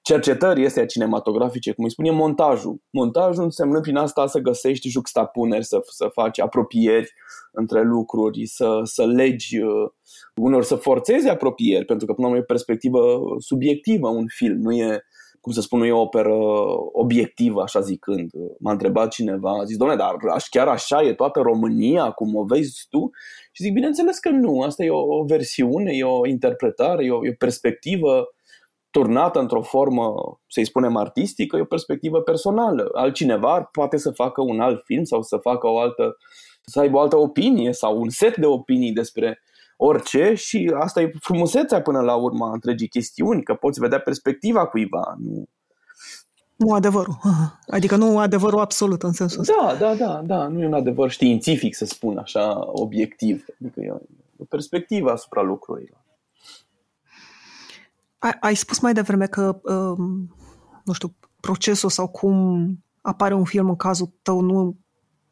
cercetări 0.01 0.63
este 0.63 0.85
cinematografice, 0.85 1.71
cum 1.71 1.83
îi 1.83 1.91
spune, 1.91 2.11
montajul. 2.11 2.81
Montajul 2.89 3.43
înseamnă 3.43 3.79
prin 3.79 3.95
asta 3.95 4.27
să 4.27 4.39
găsești 4.39 4.89
juxtapuneri, 4.89 5.65
să, 5.65 5.79
să 5.83 6.09
faci 6.13 6.39
apropieri 6.39 7.13
între 7.51 7.83
lucruri, 7.83 8.45
să, 8.45 8.79
să 8.83 9.05
legi, 9.05 9.61
uh, 9.61 9.89
unor 10.35 10.63
să 10.63 10.75
forțezi 10.75 11.29
apropieri, 11.29 11.85
pentru 11.85 12.05
că 12.05 12.13
până 12.13 12.27
la 12.27 12.33
urmă 12.33 12.43
e 12.43 12.53
perspectivă 12.53 13.19
subiectivă 13.37 14.07
un 14.07 14.25
film, 14.27 14.57
nu 14.57 14.71
e 14.71 15.03
cum 15.41 15.51
să 15.51 15.61
spun, 15.61 15.79
nu 15.79 15.85
e 15.85 15.91
o 15.91 16.01
operă 16.01 16.35
obiectivă, 16.91 17.61
așa 17.61 17.79
zicând. 17.79 18.29
M-a 18.59 18.71
întrebat 18.71 19.11
cineva, 19.11 19.51
a 19.51 19.63
zis, 19.63 19.77
doamne, 19.77 19.95
dar 19.95 20.15
chiar 20.49 20.67
așa 20.67 21.03
e 21.03 21.13
toată 21.13 21.39
România, 21.39 22.11
cum 22.11 22.35
o 22.35 22.43
vezi 22.43 22.85
tu? 22.89 23.09
Și 23.51 23.63
zic, 23.63 23.73
bineînțeles 23.73 24.19
că 24.19 24.29
nu, 24.29 24.61
asta 24.61 24.83
e 24.83 24.89
o, 24.89 25.17
o 25.17 25.23
versiune, 25.23 25.91
e 25.93 26.03
o 26.03 26.27
interpretare, 26.27 27.05
e 27.05 27.11
o, 27.11 27.25
e 27.25 27.29
o 27.29 27.33
perspectivă 27.37 28.27
turnată 28.91 29.39
într-o 29.39 29.61
formă, 29.61 30.13
să-i 30.47 30.65
spunem, 30.65 30.95
artistică, 30.95 31.57
e 31.57 31.61
o 31.61 31.65
perspectivă 31.65 32.21
personală. 32.21 32.89
Altcineva 32.93 33.61
poate 33.61 33.97
să 33.97 34.11
facă 34.11 34.41
un 34.41 34.59
alt 34.59 34.83
film 34.85 35.03
sau 35.03 35.21
să 35.21 35.37
facă 35.37 35.67
o 35.67 35.79
altă, 35.79 36.17
să 36.61 36.79
aibă 36.79 36.97
o 36.97 36.99
altă 36.99 37.17
opinie 37.17 37.71
sau 37.71 38.01
un 38.01 38.09
set 38.09 38.37
de 38.37 38.45
opinii 38.45 38.91
despre 38.91 39.41
orice 39.77 40.33
și 40.33 40.71
asta 40.79 41.01
e 41.01 41.11
frumusețea 41.19 41.81
până 41.81 42.01
la 42.01 42.15
urmă 42.15 42.49
întregii 42.53 42.87
chestiuni, 42.87 43.43
că 43.43 43.53
poți 43.53 43.79
vedea 43.79 43.99
perspectiva 43.99 44.65
cuiva. 44.65 45.15
Nu, 45.19 45.43
nu 46.55 46.73
adevărul. 46.73 47.17
Adică 47.67 47.95
nu 47.95 48.19
adevărul 48.19 48.59
absolut 48.59 49.03
în 49.03 49.11
sensul 49.11 49.39
ăsta. 49.39 49.53
Da, 49.61 49.75
da, 49.75 49.95
da, 49.95 50.21
da. 50.25 50.47
Nu 50.47 50.61
e 50.61 50.65
un 50.65 50.73
adevăr 50.73 51.09
științific, 51.09 51.75
să 51.75 51.85
spun 51.85 52.17
așa, 52.17 52.69
obiectiv. 52.71 53.45
Adică 53.61 53.79
e 53.81 53.91
o 54.37 54.43
perspectivă 54.49 55.11
asupra 55.11 55.41
lucrurilor. 55.41 55.99
Ai, 58.19 58.37
ai 58.39 58.55
spus 58.55 58.79
mai 58.79 58.93
devreme 58.93 59.25
că, 59.25 59.59
um, 59.63 60.35
nu 60.83 60.93
știu, 60.93 61.15
procesul 61.39 61.89
sau 61.89 62.07
cum 62.07 62.67
apare 63.01 63.33
un 63.33 63.43
film 63.43 63.69
în 63.69 63.75
cazul 63.75 64.13
tău 64.21 64.39
nu, 64.39 64.77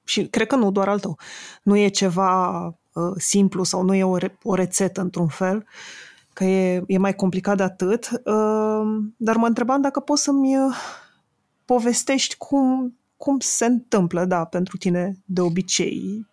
și 0.04 0.28
cred 0.28 0.48
că 0.48 0.56
nu 0.56 0.72
doar 0.72 0.88
al 0.90 1.00
tău, 1.00 1.20
nu 1.64 1.78
e 1.78 1.88
ceva 1.88 2.66
uh, 2.68 3.14
simplu 3.18 3.64
sau 3.64 3.84
nu 3.84 3.96
e 3.96 4.04
o, 4.04 4.18
re, 4.18 4.38
o 4.44 4.54
rețetă 4.54 5.02
într-un 5.02 5.28
fel, 5.28 5.66
că 6.34 6.44
e, 6.44 6.84
e 6.88 6.98
mai 6.98 7.16
complicat 7.16 7.58
de 7.58 7.64
atât, 7.64 8.10
uh, 8.12 9.04
dar 9.18 9.36
mă 9.36 9.48
întrebam 9.48 9.82
dacă 9.82 10.00
poți 10.00 10.24
să-mi 10.24 10.58
uh, 10.58 10.76
povestești 11.66 12.38
cum, 12.38 12.98
cum 13.18 13.40
se 13.40 13.66
întâmplă, 13.66 14.26
da, 14.26 14.46
pentru 14.46 14.78
tine 14.78 15.18
de 15.26 15.42
obicei 15.42 16.28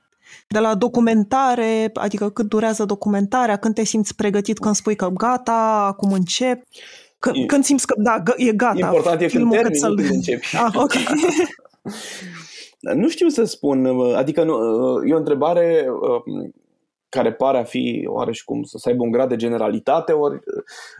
de 0.49 0.59
la 0.59 0.75
documentare, 0.75 1.91
adică 1.95 2.31
cât 2.31 2.49
durează 2.49 2.85
documentarea, 2.85 3.57
când 3.57 3.75
te 3.75 3.85
simți 3.85 4.15
pregătit, 4.15 4.59
când 4.59 4.75
spui 4.75 4.97
că 4.97 5.09
gata, 5.09 5.85
acum 5.87 6.13
încep, 6.13 6.63
când, 7.19 7.37
e, 7.37 7.47
când 7.47 7.65
simți 7.65 7.87
că 7.87 7.95
da, 7.99 8.23
e 8.37 8.53
gata. 8.53 8.77
Important 8.79 9.21
e 9.21 9.27
când 9.27 9.51
termini, 9.51 9.79
nu 9.81 9.95
când 9.95 10.11
începi. 10.17 10.57
Ah, 10.57 10.75
ok. 10.75 10.93
nu 13.03 13.09
știu 13.09 13.29
să 13.29 13.45
spun, 13.45 13.87
adică 14.15 14.45
nu, 14.45 14.55
e 15.05 15.15
o 15.15 15.19
întrebare 15.19 15.87
um, 15.89 16.55
care 17.09 17.33
pare 17.33 17.59
a 17.59 17.65
fi 17.65 18.05
oareși 18.07 18.45
cum 18.45 18.63
să 18.63 18.89
aibă 18.89 19.03
un 19.03 19.11
grad 19.11 19.29
de 19.29 19.37
generalitate, 19.37 20.13
ori 20.13 20.39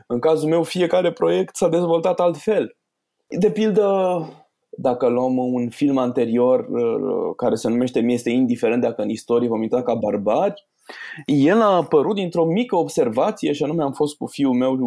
în 0.07 0.19
cazul 0.19 0.49
meu 0.49 0.63
fiecare 0.63 1.13
proiect 1.13 1.57
s-a 1.57 1.69
dezvoltat 1.69 2.21
altfel. 2.21 2.77
De 3.39 3.51
pildă, 3.51 3.85
dacă 4.77 5.09
luăm 5.09 5.37
un 5.37 5.69
film 5.69 5.99
anterior 5.99 6.67
uh, 6.69 7.35
care 7.37 7.55
se 7.55 7.69
numește 7.69 8.01
Mi 8.01 8.13
este 8.13 8.31
indiferent 8.31 8.83
dacă 8.83 9.03
în 9.03 9.09
istorie 9.09 9.49
vom 9.49 9.63
intra 9.63 9.83
ca 9.83 9.95
barbari, 9.95 10.69
el 11.27 11.61
a 11.61 11.77
apărut 11.77 12.15
dintr-o 12.15 12.45
mică 12.45 12.77
observație 12.77 13.53
și 13.53 13.63
anume 13.63 13.83
am 13.83 13.93
fost 13.93 14.17
cu 14.17 14.27
fiul 14.27 14.55
meu 14.55 14.79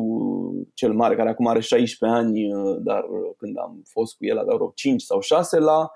cel 0.73 0.93
mare, 0.93 1.15
care 1.15 1.29
acum 1.29 1.47
are 1.47 1.59
16 1.59 2.17
ani, 2.19 2.53
uh, 2.53 2.77
dar 2.79 3.05
când 3.37 3.57
am 3.57 3.81
fost 3.89 4.17
cu 4.17 4.25
el 4.25 4.37
avea 4.37 4.55
vreo 4.55 4.71
5 4.75 5.01
sau 5.01 5.19
6 5.19 5.59
la, 5.59 5.91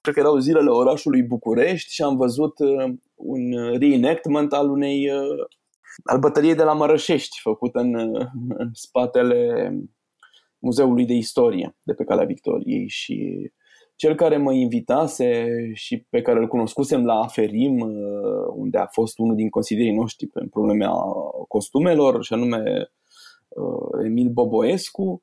cred 0.00 0.14
că 0.14 0.20
erau 0.20 0.38
zilele 0.38 0.70
orașului 0.70 1.22
București 1.22 1.92
și 1.92 2.02
am 2.02 2.16
văzut 2.16 2.58
uh, 2.58 2.92
un 3.14 3.76
reenactment 3.78 4.52
al 4.52 4.70
unei 4.70 5.10
al 6.04 6.18
bătăliei 6.18 6.54
de 6.54 6.62
la 6.62 6.72
Mărășești, 6.72 7.40
făcut 7.42 7.74
în, 7.74 7.94
în 8.48 8.70
spatele 8.72 9.72
Muzeului 10.62 11.04
de 11.04 11.14
Istorie 11.14 11.76
de 11.82 11.92
pe 11.92 12.04
Calea 12.04 12.24
Victoriei 12.24 12.88
și 12.88 13.50
cel 13.96 14.14
care 14.14 14.36
mă 14.36 14.52
invitase 14.52 15.46
și 15.74 16.06
pe 16.10 16.22
care 16.22 16.38
îl 16.38 16.46
cunoscusem 16.46 17.04
la 17.04 17.20
Aferim, 17.20 17.80
uh, 17.80 18.52
unde 18.54 18.78
a 18.78 18.86
fost 18.86 19.18
unul 19.18 19.34
din 19.34 19.48
consilierii 19.48 19.94
noștri 19.94 20.26
pe 20.26 20.46
probleme 20.50 20.84
a 20.84 20.96
costumelor, 21.48 22.24
și 22.24 22.32
anume 22.32 22.90
uh, 23.48 24.04
Emil 24.04 24.28
Boboescu, 24.28 25.22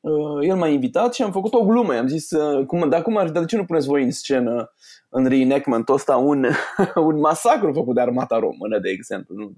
uh, 0.00 0.48
el 0.48 0.56
m-a 0.56 0.68
invitat 0.68 1.14
și 1.14 1.22
am 1.22 1.32
făcut 1.32 1.54
o 1.54 1.64
glumă. 1.64 1.92
Am 1.92 2.06
zis, 2.06 2.28
cum, 2.66 2.88
dar 2.88 3.02
cum 3.02 3.16
ar, 3.16 3.30
dar 3.30 3.42
de 3.42 3.48
ce 3.48 3.56
nu 3.56 3.64
puneți 3.64 3.86
voi 3.86 4.02
în 4.02 4.10
scenă, 4.10 4.72
în 5.08 5.26
reenactment 5.26 5.88
ăsta, 5.88 6.16
un, 6.16 6.46
un 7.08 7.18
masacru 7.18 7.72
făcut 7.72 7.94
de 7.94 8.00
armata 8.00 8.38
română, 8.38 8.78
de 8.78 8.88
exemplu? 8.88 9.36
Nu? 9.36 9.54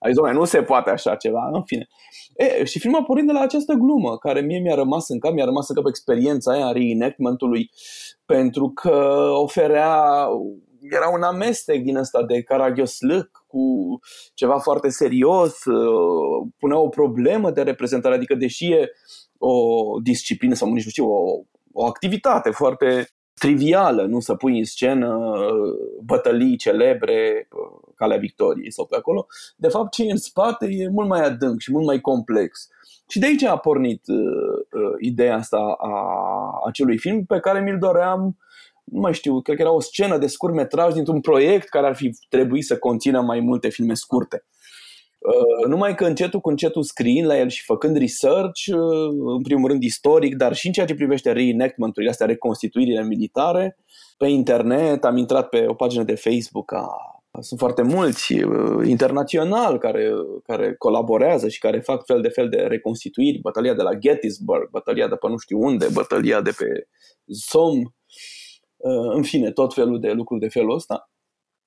A 0.00 0.08
zis, 0.08 0.16
nu 0.32 0.44
se 0.44 0.62
poate 0.62 0.90
așa 0.90 1.14
ceva, 1.14 1.50
în 1.52 1.62
fine. 1.62 1.86
E, 2.36 2.64
și 2.64 2.78
filmul 2.78 3.00
a 3.00 3.04
pornit 3.04 3.26
de 3.26 3.32
la 3.32 3.40
această 3.40 3.72
glumă, 3.72 4.16
care 4.18 4.40
mie 4.40 4.58
mi-a 4.58 4.74
rămas 4.74 5.08
în 5.08 5.18
cap, 5.18 5.32
mi-a 5.32 5.44
rămas 5.44 5.68
în 5.68 5.74
cap 5.74 5.84
experiența 5.86 6.52
aia 6.52 6.66
a 6.66 6.72
reenactmentului, 6.72 7.70
pentru 8.26 8.70
că 8.70 9.28
oferea, 9.32 10.26
era 10.80 11.08
un 11.08 11.22
amestec 11.22 11.82
din 11.82 11.96
ăsta 11.96 12.22
de 12.22 12.42
caragioslâc 12.42 13.44
cu 13.46 13.98
ceva 14.34 14.58
foarte 14.58 14.88
serios, 14.88 15.64
uh, 15.64 16.48
punea 16.58 16.78
o 16.78 16.88
problemă 16.88 17.50
de 17.50 17.62
reprezentare, 17.62 18.14
adică 18.14 18.34
deși 18.34 18.72
e 18.72 18.90
o 19.38 19.54
disciplină 20.02 20.54
sau 20.54 20.72
nici 20.72 20.84
nu 20.84 20.90
știu, 20.90 21.06
o, 21.06 21.40
o 21.72 21.86
activitate 21.86 22.50
foarte 22.50 23.08
trivială, 23.40 24.02
nu 24.02 24.20
să 24.20 24.34
pui 24.34 24.58
în 24.58 24.64
scenă 24.64 25.16
uh, 25.16 26.00
bătălii 26.04 26.56
celebre, 26.56 27.48
uh, 27.50 27.92
Calea 27.94 28.16
Victoriei 28.16 28.72
sau 28.72 28.86
pe 28.86 28.96
acolo. 28.96 29.26
De 29.56 29.68
fapt, 29.68 29.92
ce 29.92 30.02
e 30.02 30.10
în 30.10 30.16
spate 30.16 30.66
e 30.70 30.88
mult 30.88 31.08
mai 31.08 31.24
adânc 31.24 31.60
și 31.60 31.72
mult 31.72 31.86
mai 31.86 32.00
complex. 32.00 32.68
Și 33.08 33.18
de 33.18 33.26
aici 33.26 33.42
a 33.42 33.56
pornit 33.56 34.02
uh, 34.06 34.16
uh, 34.16 34.94
ideea 35.00 35.36
asta 35.36 35.76
a 35.78 35.92
acelui 36.66 36.98
film 36.98 37.24
pe 37.24 37.40
care 37.40 37.60
mi-l 37.60 37.78
doream, 37.78 38.36
nu 38.84 39.00
mai 39.00 39.14
știu, 39.14 39.40
cred 39.40 39.56
că 39.56 39.62
era 39.62 39.72
o 39.72 39.80
scenă 39.80 40.18
de 40.18 40.26
scurt 40.26 40.54
metraj 40.54 40.92
dintr-un 40.92 41.20
proiect 41.20 41.68
care 41.68 41.86
ar 41.86 41.94
fi 41.94 42.10
trebuit 42.28 42.64
să 42.64 42.78
conțină 42.78 43.20
mai 43.20 43.40
multe 43.40 43.68
filme 43.68 43.94
scurte. 43.94 44.44
Uh, 45.26 45.68
numai 45.68 45.94
că 45.94 46.04
încetul 46.04 46.40
cu 46.40 46.48
încetul 46.48 46.82
scriind 46.82 47.26
la 47.26 47.38
el 47.38 47.48
și 47.48 47.64
făcând 47.64 47.96
research, 47.96 48.66
uh, 48.66 48.76
în 49.36 49.42
primul 49.42 49.68
rând 49.68 49.82
istoric, 49.82 50.34
dar 50.34 50.54
și 50.54 50.66
în 50.66 50.72
ceea 50.72 50.86
ce 50.86 50.94
privește 50.94 51.32
reenactment-urile 51.32 52.10
astea, 52.10 52.26
reconstituirile 52.26 53.04
militare, 53.04 53.76
pe 54.16 54.26
internet, 54.26 55.04
am 55.04 55.16
intrat 55.16 55.48
pe 55.48 55.64
o 55.68 55.74
pagină 55.74 56.02
de 56.02 56.14
Facebook 56.14 56.72
a 56.72 56.86
sunt 57.40 57.58
foarte 57.58 57.82
mulți 57.82 58.34
uh, 58.34 58.88
internațional 58.88 59.78
care, 59.78 60.10
care 60.44 60.74
colaborează 60.74 61.48
și 61.48 61.58
care 61.58 61.80
fac 61.80 62.04
fel 62.04 62.20
de 62.20 62.28
fel 62.28 62.48
de 62.48 62.56
reconstituiri. 62.56 63.38
Bătălia 63.38 63.74
de 63.74 63.82
la 63.82 63.94
Gettysburg, 63.94 64.70
bătălia 64.70 65.08
de 65.08 65.14
pe 65.14 65.28
nu 65.28 65.36
știu 65.36 65.58
unde, 65.60 65.86
bătălia 65.92 66.40
de 66.40 66.50
pe 66.58 66.86
Somme, 67.26 67.82
în 69.14 69.22
fine, 69.22 69.50
tot 69.50 69.74
felul 69.74 70.00
de 70.00 70.10
lucruri 70.10 70.40
de 70.40 70.48
felul 70.48 70.74
ăsta. 70.74 71.10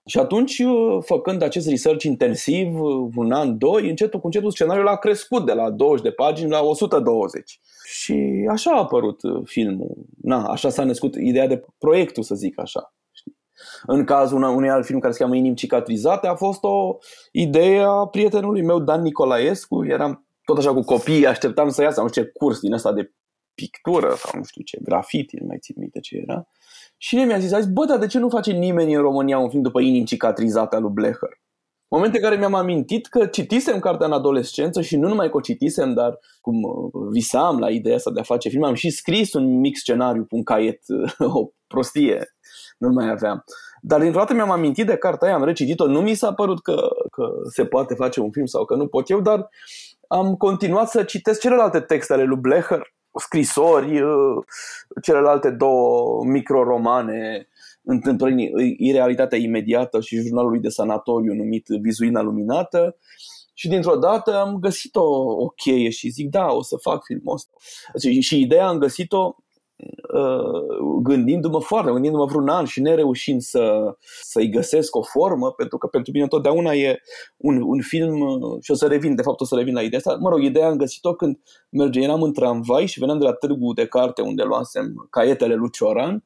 Și 0.05 0.19
atunci, 0.19 0.59
uh, 0.59 0.97
făcând 1.05 1.41
acest 1.41 1.69
research 1.69 2.03
intensiv, 2.03 2.81
uh, 2.81 3.09
un 3.15 3.31
an, 3.31 3.57
doi, 3.57 3.89
încetul 3.89 4.19
cu 4.19 4.25
încetul 4.25 4.51
scenariul 4.51 4.87
a 4.87 4.97
crescut 4.97 5.45
de 5.45 5.53
la 5.53 5.69
20 5.69 6.03
de 6.03 6.11
pagini 6.11 6.49
la 6.49 6.61
120. 6.61 7.59
Și 7.91 8.47
așa 8.49 8.71
a 8.71 8.79
apărut 8.79 9.23
uh, 9.23 9.41
filmul. 9.45 9.95
Na, 10.21 10.47
așa 10.47 10.69
s-a 10.69 10.83
născut 10.83 11.15
ideea 11.15 11.47
de 11.47 11.63
proiectul, 11.77 12.23
să 12.23 12.35
zic 12.35 12.59
așa. 12.59 12.93
În 13.85 14.03
cazul 14.03 14.43
unui 14.43 14.69
alt 14.69 14.85
film 14.85 14.99
care 14.99 15.13
se 15.13 15.19
cheamă 15.19 15.35
Inim 15.35 15.55
cicatrizate, 15.55 16.27
a 16.27 16.35
fost 16.35 16.63
o 16.63 16.97
idee 17.31 17.81
a 17.81 18.05
prietenului 18.05 18.61
meu, 18.61 18.79
Dan 18.79 19.01
Nicolaescu. 19.01 19.85
Eram 19.85 20.25
tot 20.43 20.57
așa 20.57 20.73
cu 20.73 20.81
copiii, 20.81 21.25
așteptam 21.25 21.69
să 21.69 21.81
iasă, 21.81 22.01
nu 22.01 22.07
știu 22.07 22.21
ce 22.21 22.29
curs 22.29 22.59
din 22.59 22.73
ăsta 22.73 22.93
de 22.93 23.11
pictură 23.53 24.13
sau 24.15 24.31
nu 24.33 24.43
știu 24.43 24.61
ce, 24.63 24.79
grafiti, 24.81 25.37
nu 25.39 25.45
mai 25.45 25.57
țin 25.59 25.75
minte 25.77 25.99
ce 25.99 26.17
era. 26.17 26.47
Și 27.01 27.15
mi-a 27.15 27.39
zis, 27.39 27.51
a 27.51 27.59
zis, 27.59 27.69
bă, 27.69 27.85
dar 27.85 27.97
de 27.97 28.07
ce 28.07 28.19
nu 28.19 28.29
face 28.29 28.51
nimeni 28.51 28.93
în 28.93 29.01
România 29.01 29.37
un 29.39 29.49
film 29.49 29.61
după 29.61 29.79
inimi 29.79 30.05
cicatrizate 30.05 30.75
al 30.75 30.81
lui 30.81 30.91
Blecher? 30.91 31.39
Momente 31.91 32.17
în 32.17 32.23
care 32.23 32.35
mi-am 32.35 32.53
amintit 32.53 33.07
că 33.07 33.25
citisem 33.25 33.79
cartea 33.79 34.05
în 34.05 34.11
adolescență 34.11 34.81
și 34.81 34.97
nu 34.97 35.07
numai 35.07 35.29
că 35.29 35.37
o 35.37 35.41
citisem, 35.41 35.93
dar 35.93 36.19
cum 36.41 36.63
uh, 36.63 36.91
visam 37.11 37.59
la 37.59 37.69
ideea 37.69 37.95
asta 37.95 38.11
de 38.11 38.19
a 38.19 38.23
face 38.23 38.49
film, 38.49 38.63
am 38.63 38.73
și 38.73 38.89
scris 38.89 39.33
un 39.33 39.59
mic 39.59 39.77
scenariu 39.77 40.23
pe 40.23 40.35
un 40.35 40.43
caiet, 40.43 40.81
o 41.39 41.49
prostie, 41.67 42.27
nu 42.77 42.89
mai 42.89 43.09
aveam. 43.09 43.43
Dar 43.81 43.99
dintr-o 44.01 44.19
dată 44.19 44.33
mi-am 44.33 44.51
amintit 44.51 44.85
de 44.85 44.97
cartea 44.97 45.27
aia, 45.27 45.37
am 45.37 45.43
recitit-o, 45.43 45.87
nu 45.87 46.01
mi 46.01 46.13
s-a 46.13 46.33
părut 46.33 46.61
că, 46.61 46.87
că 47.11 47.31
se 47.51 47.65
poate 47.65 47.93
face 47.93 48.19
un 48.19 48.31
film 48.31 48.45
sau 48.45 48.65
că 48.65 48.75
nu 48.75 48.87
pot 48.87 49.09
eu, 49.09 49.21
dar 49.21 49.49
am 50.07 50.35
continuat 50.35 50.89
să 50.89 51.03
citesc 51.03 51.39
celelalte 51.39 51.79
texte 51.79 52.13
ale 52.13 52.23
lui 52.23 52.37
Blecher, 52.37 52.93
scrisori, 53.13 54.01
uh, 54.01 54.43
celelalte 55.01 55.49
două 55.49 56.23
microromane, 56.25 57.47
întâmplări 57.83 58.51
realitatea 58.91 59.37
imediată 59.37 60.01
și 60.01 60.21
jurnalul 60.21 60.49
lui 60.49 60.59
de 60.59 60.69
sanatoriu 60.69 61.33
numit 61.33 61.65
Vizuina 61.81 62.21
Luminată. 62.21 62.97
Și 63.53 63.67
dintr-o 63.67 63.95
dată 63.95 64.39
am 64.39 64.59
găsit 64.59 64.95
o, 64.95 65.05
o 65.43 65.47
cheie 65.47 65.89
și 65.89 66.09
zic, 66.09 66.29
da, 66.29 66.51
o 66.51 66.61
să 66.61 66.75
fac 66.81 67.03
filmul 67.05 67.33
ăsta. 67.33 67.51
Și, 68.01 68.21
și 68.21 68.39
ideea 68.39 68.67
am 68.67 68.77
găsit-o 68.77 69.17
Uh, 69.25 69.48
gândindu-mă 71.01 71.59
foarte, 71.59 71.91
gândindu-mă 71.91 72.25
vreun 72.25 72.47
an 72.47 72.65
și 72.65 72.81
nereușind 72.81 73.41
să, 73.41 73.95
să-i 74.21 74.49
găsesc 74.49 74.95
o 74.95 75.01
formă, 75.01 75.51
pentru 75.51 75.77
că 75.77 75.87
pentru 75.87 76.11
mine 76.11 76.27
totdeauna 76.27 76.73
e 76.73 77.01
un, 77.37 77.61
un 77.61 77.81
film 77.81 78.19
uh, 78.19 78.57
și 78.61 78.71
o 78.71 78.73
să 78.73 78.87
revin, 78.87 79.15
de 79.15 79.21
fapt 79.21 79.41
o 79.41 79.45
să 79.45 79.55
revin 79.55 79.73
la 79.73 79.81
ideea 79.81 80.01
asta. 80.05 80.17
Mă 80.21 80.29
rog, 80.29 80.41
ideea 80.41 80.67
am 80.67 80.77
găsit-o 80.77 81.13
când 81.13 81.39
mergeam, 81.69 82.03
eram 82.03 82.21
în 82.21 82.33
tramvai 82.33 82.85
și 82.85 82.99
veneam 82.99 83.19
de 83.19 83.25
la 83.25 83.33
târgu 83.33 83.73
de 83.73 83.85
carte 83.85 84.21
unde 84.21 84.43
luasem 84.43 85.07
caietele 85.09 85.55
lui 85.55 85.71
Cioran 85.71 86.23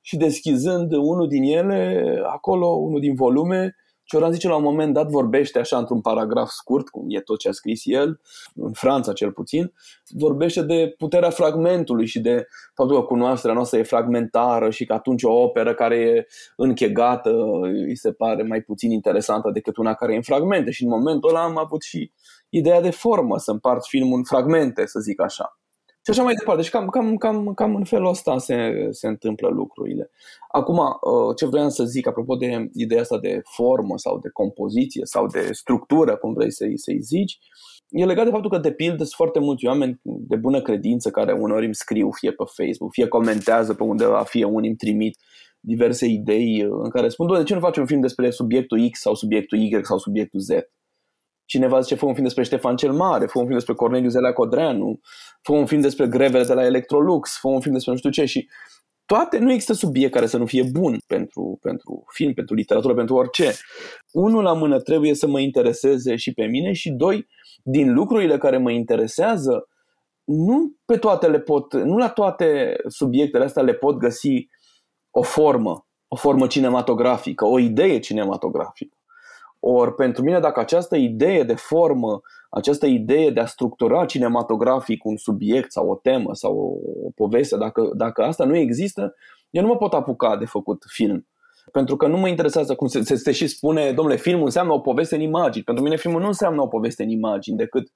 și 0.00 0.16
deschizând 0.16 0.92
unul 0.92 1.28
din 1.28 1.42
ele, 1.42 2.02
acolo, 2.26 2.66
unul 2.66 3.00
din 3.00 3.14
volume, 3.14 3.76
Cioran 4.12 4.32
zice 4.32 4.48
la 4.48 4.56
un 4.56 4.62
moment 4.62 4.92
dat, 4.92 5.10
vorbește 5.10 5.58
așa 5.58 5.78
într-un 5.78 6.00
paragraf 6.00 6.48
scurt, 6.48 6.88
cum 6.88 7.04
e 7.08 7.20
tot 7.20 7.38
ce 7.38 7.48
a 7.48 7.52
scris 7.52 7.82
el, 7.84 8.20
în 8.54 8.72
Franța 8.72 9.12
cel 9.12 9.32
puțin, 9.32 9.72
vorbește 10.08 10.62
de 10.62 10.94
puterea 10.98 11.30
fragmentului 11.30 12.06
și 12.06 12.20
de 12.20 12.46
faptul 12.74 12.98
că 12.98 13.02
cunoașterea 13.02 13.54
noastră 13.54 13.78
e 13.78 13.82
fragmentară 13.82 14.70
și 14.70 14.84
că 14.84 14.92
atunci 14.92 15.22
o 15.22 15.32
operă 15.32 15.74
care 15.74 15.96
e 15.96 16.26
închegată 16.56 17.30
îi 17.62 17.96
se 17.96 18.12
pare 18.12 18.42
mai 18.42 18.60
puțin 18.60 18.90
interesantă 18.90 19.50
decât 19.50 19.76
una 19.76 19.94
care 19.94 20.12
e 20.12 20.16
în 20.16 20.22
fragmente. 20.22 20.70
Și 20.70 20.82
în 20.82 20.88
momentul 20.88 21.28
ăla 21.28 21.42
am 21.42 21.58
avut 21.58 21.82
și 21.82 22.12
ideea 22.48 22.80
de 22.80 22.90
formă, 22.90 23.38
să 23.38 23.50
împart 23.50 23.86
filmul 23.86 24.16
în 24.16 24.24
fragmente, 24.24 24.86
să 24.86 25.00
zic 25.00 25.20
așa. 25.20 25.61
Și 26.04 26.10
așa 26.10 26.22
mai 26.22 26.34
departe. 26.34 26.60
Deci 26.60 26.70
cam, 26.70 26.88
cam, 26.88 27.16
cam, 27.16 27.54
cam 27.54 27.74
în 27.74 27.84
felul 27.84 28.08
ăsta 28.08 28.38
se, 28.38 28.88
se 28.90 29.06
întâmplă 29.06 29.48
lucrurile. 29.48 30.10
Acum, 30.48 30.78
uh, 30.78 31.36
ce 31.36 31.46
vreau 31.46 31.68
să 31.68 31.84
zic 31.84 32.06
apropo 32.06 32.34
de 32.34 32.68
ideea 32.72 33.00
asta 33.00 33.18
de 33.18 33.40
formă 33.44 33.98
sau 33.98 34.18
de 34.18 34.28
compoziție 34.28 35.02
sau 35.04 35.26
de 35.26 35.48
structură, 35.52 36.16
cum 36.16 36.32
vrei 36.32 36.52
să-i, 36.52 36.78
să-i 36.78 37.00
zici, 37.00 37.38
e 37.88 38.04
legat 38.04 38.24
de 38.24 38.30
faptul 38.30 38.50
că, 38.50 38.58
de 38.58 38.72
pildă, 38.72 38.96
sunt 38.96 39.14
foarte 39.16 39.38
mulți 39.38 39.66
oameni 39.66 40.00
de 40.02 40.36
bună 40.36 40.62
credință 40.62 41.10
care 41.10 41.32
uneori 41.32 41.64
îmi 41.64 41.74
scriu 41.74 42.10
fie 42.10 42.30
pe 42.30 42.44
Facebook, 42.46 42.92
fie 42.92 43.08
comentează 43.08 43.74
pe 43.74 43.82
undeva, 43.82 44.22
fie 44.22 44.44
unii 44.44 44.68
îmi 44.68 44.78
trimit 44.78 45.18
diverse 45.60 46.06
idei 46.06 46.64
uh, 46.64 46.78
în 46.82 46.90
care 46.90 47.08
spun, 47.08 47.36
de 47.36 47.42
ce 47.42 47.54
nu 47.54 47.60
faci 47.60 47.76
un 47.76 47.86
film 47.86 48.00
despre 48.00 48.30
subiectul 48.30 48.88
X 48.90 49.00
sau 49.00 49.14
subiectul 49.14 49.58
Y 49.58 49.78
sau 49.82 49.98
subiectul 49.98 50.40
Z? 50.40 50.48
Cineva 51.52 51.80
zice, 51.80 51.94
fă 51.94 52.06
un 52.06 52.12
film 52.12 52.24
despre 52.24 52.42
Ștefan 52.42 52.76
cel 52.76 52.92
Mare, 52.92 53.26
fă 53.26 53.38
un 53.38 53.44
film 53.44 53.56
despre 53.56 53.74
Corneliu 53.74 54.08
Zelea 54.08 54.32
Codreanu, 54.32 55.00
fă 55.42 55.52
un 55.52 55.66
film 55.66 55.80
despre 55.80 56.06
grevele 56.06 56.44
de 56.44 56.52
la 56.52 56.64
Electrolux, 56.64 57.38
fă 57.38 57.48
un 57.48 57.60
film 57.60 57.74
despre 57.74 57.92
nu 57.92 57.98
știu 57.98 58.10
ce 58.10 58.24
și 58.24 58.48
toate, 59.06 59.38
nu 59.38 59.50
există 59.50 59.72
subiect 59.72 60.12
care 60.12 60.26
să 60.26 60.38
nu 60.38 60.46
fie 60.46 60.62
bun 60.62 60.98
pentru, 61.06 61.58
pentru 61.60 62.04
film, 62.12 62.32
pentru 62.32 62.54
literatură, 62.54 62.94
pentru 62.94 63.14
orice. 63.14 63.52
Unul 64.12 64.42
la 64.42 64.52
mână 64.52 64.80
trebuie 64.80 65.14
să 65.14 65.26
mă 65.26 65.40
intereseze 65.40 66.16
și 66.16 66.32
pe 66.32 66.44
mine 66.44 66.72
și 66.72 66.90
doi, 66.90 67.26
din 67.62 67.92
lucrurile 67.92 68.38
care 68.38 68.56
mă 68.58 68.70
interesează, 68.70 69.68
nu 70.24 70.72
pe 70.84 70.96
toate 70.96 71.26
le 71.26 71.40
pot, 71.40 71.74
nu 71.74 71.96
la 71.96 72.08
toate 72.08 72.76
subiectele 72.88 73.44
astea 73.44 73.62
le 73.62 73.74
pot 73.74 73.96
găsi 73.96 74.48
o 75.10 75.22
formă, 75.22 75.86
o 76.08 76.16
formă 76.16 76.46
cinematografică, 76.46 77.46
o 77.46 77.58
idee 77.58 77.98
cinematografică. 77.98 78.96
Ori 79.64 79.94
pentru 79.94 80.22
mine, 80.22 80.40
dacă 80.40 80.60
această 80.60 80.96
idee 80.96 81.42
de 81.42 81.54
formă, 81.54 82.20
această 82.50 82.86
idee 82.86 83.30
de 83.30 83.40
a 83.40 83.46
structura 83.46 84.04
cinematografic 84.04 85.04
un 85.04 85.16
subiect 85.16 85.72
sau 85.72 85.88
o 85.88 85.94
temă 85.94 86.34
sau 86.34 86.80
o 87.04 87.10
poveste, 87.14 87.56
dacă, 87.56 87.90
dacă 87.94 88.22
asta 88.22 88.44
nu 88.44 88.56
există, 88.56 89.14
eu 89.50 89.62
nu 89.62 89.68
mă 89.68 89.76
pot 89.76 89.92
apuca 89.92 90.36
de 90.36 90.44
făcut 90.44 90.84
film. 90.86 91.26
Pentru 91.72 91.96
că 91.96 92.06
nu 92.06 92.16
mă 92.16 92.28
interesează 92.28 92.74
cum 92.74 92.86
se, 92.86 93.02
se, 93.02 93.14
se 93.14 93.32
și 93.32 93.46
spune, 93.46 93.92
domnule, 93.92 94.16
filmul 94.16 94.44
înseamnă 94.44 94.72
o 94.72 94.80
poveste 94.80 95.14
în 95.14 95.20
imagini. 95.20 95.64
Pentru 95.64 95.84
mine 95.84 95.96
filmul 95.96 96.20
nu 96.20 96.26
înseamnă 96.26 96.62
o 96.62 96.66
poveste 96.66 97.02
în 97.02 97.08
imagini, 97.08 97.56
decât 97.56 97.92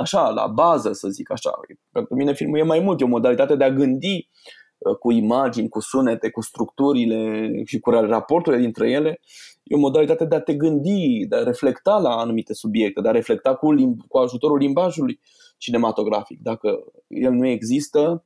așa, 0.00 0.28
la 0.28 0.46
bază, 0.46 0.92
să 0.92 1.08
zic 1.08 1.30
așa. 1.30 1.50
Pentru 1.92 2.14
mine 2.14 2.34
filmul 2.34 2.58
e 2.58 2.62
mai 2.62 2.80
mult, 2.80 3.00
e 3.00 3.04
o 3.04 3.08
modalitate 3.08 3.56
de 3.56 3.64
a 3.64 3.70
gândi 3.70 4.14
uh, 4.16 4.63
cu 4.92 5.12
imagini, 5.12 5.68
cu 5.68 5.80
sunete, 5.80 6.30
cu 6.30 6.40
structurile 6.40 7.50
și 7.64 7.78
cu 7.78 7.90
raporturile 7.90 8.62
dintre 8.62 8.90
ele 8.90 9.20
e 9.62 9.74
o 9.74 9.78
modalitate 9.78 10.24
de 10.24 10.34
a 10.34 10.40
te 10.40 10.54
gândi, 10.54 11.26
de 11.28 11.36
a 11.36 11.42
reflecta 11.42 11.98
la 11.98 12.10
anumite 12.10 12.54
subiecte, 12.54 13.00
de 13.00 13.08
a 13.08 13.12
reflecta 13.12 13.54
cu, 13.54 13.72
limb- 13.72 14.06
cu 14.08 14.18
ajutorul 14.18 14.58
limbajului 14.58 15.20
cinematografic. 15.58 16.38
Dacă 16.42 16.84
el 17.08 17.32
nu 17.32 17.46
există, 17.46 18.24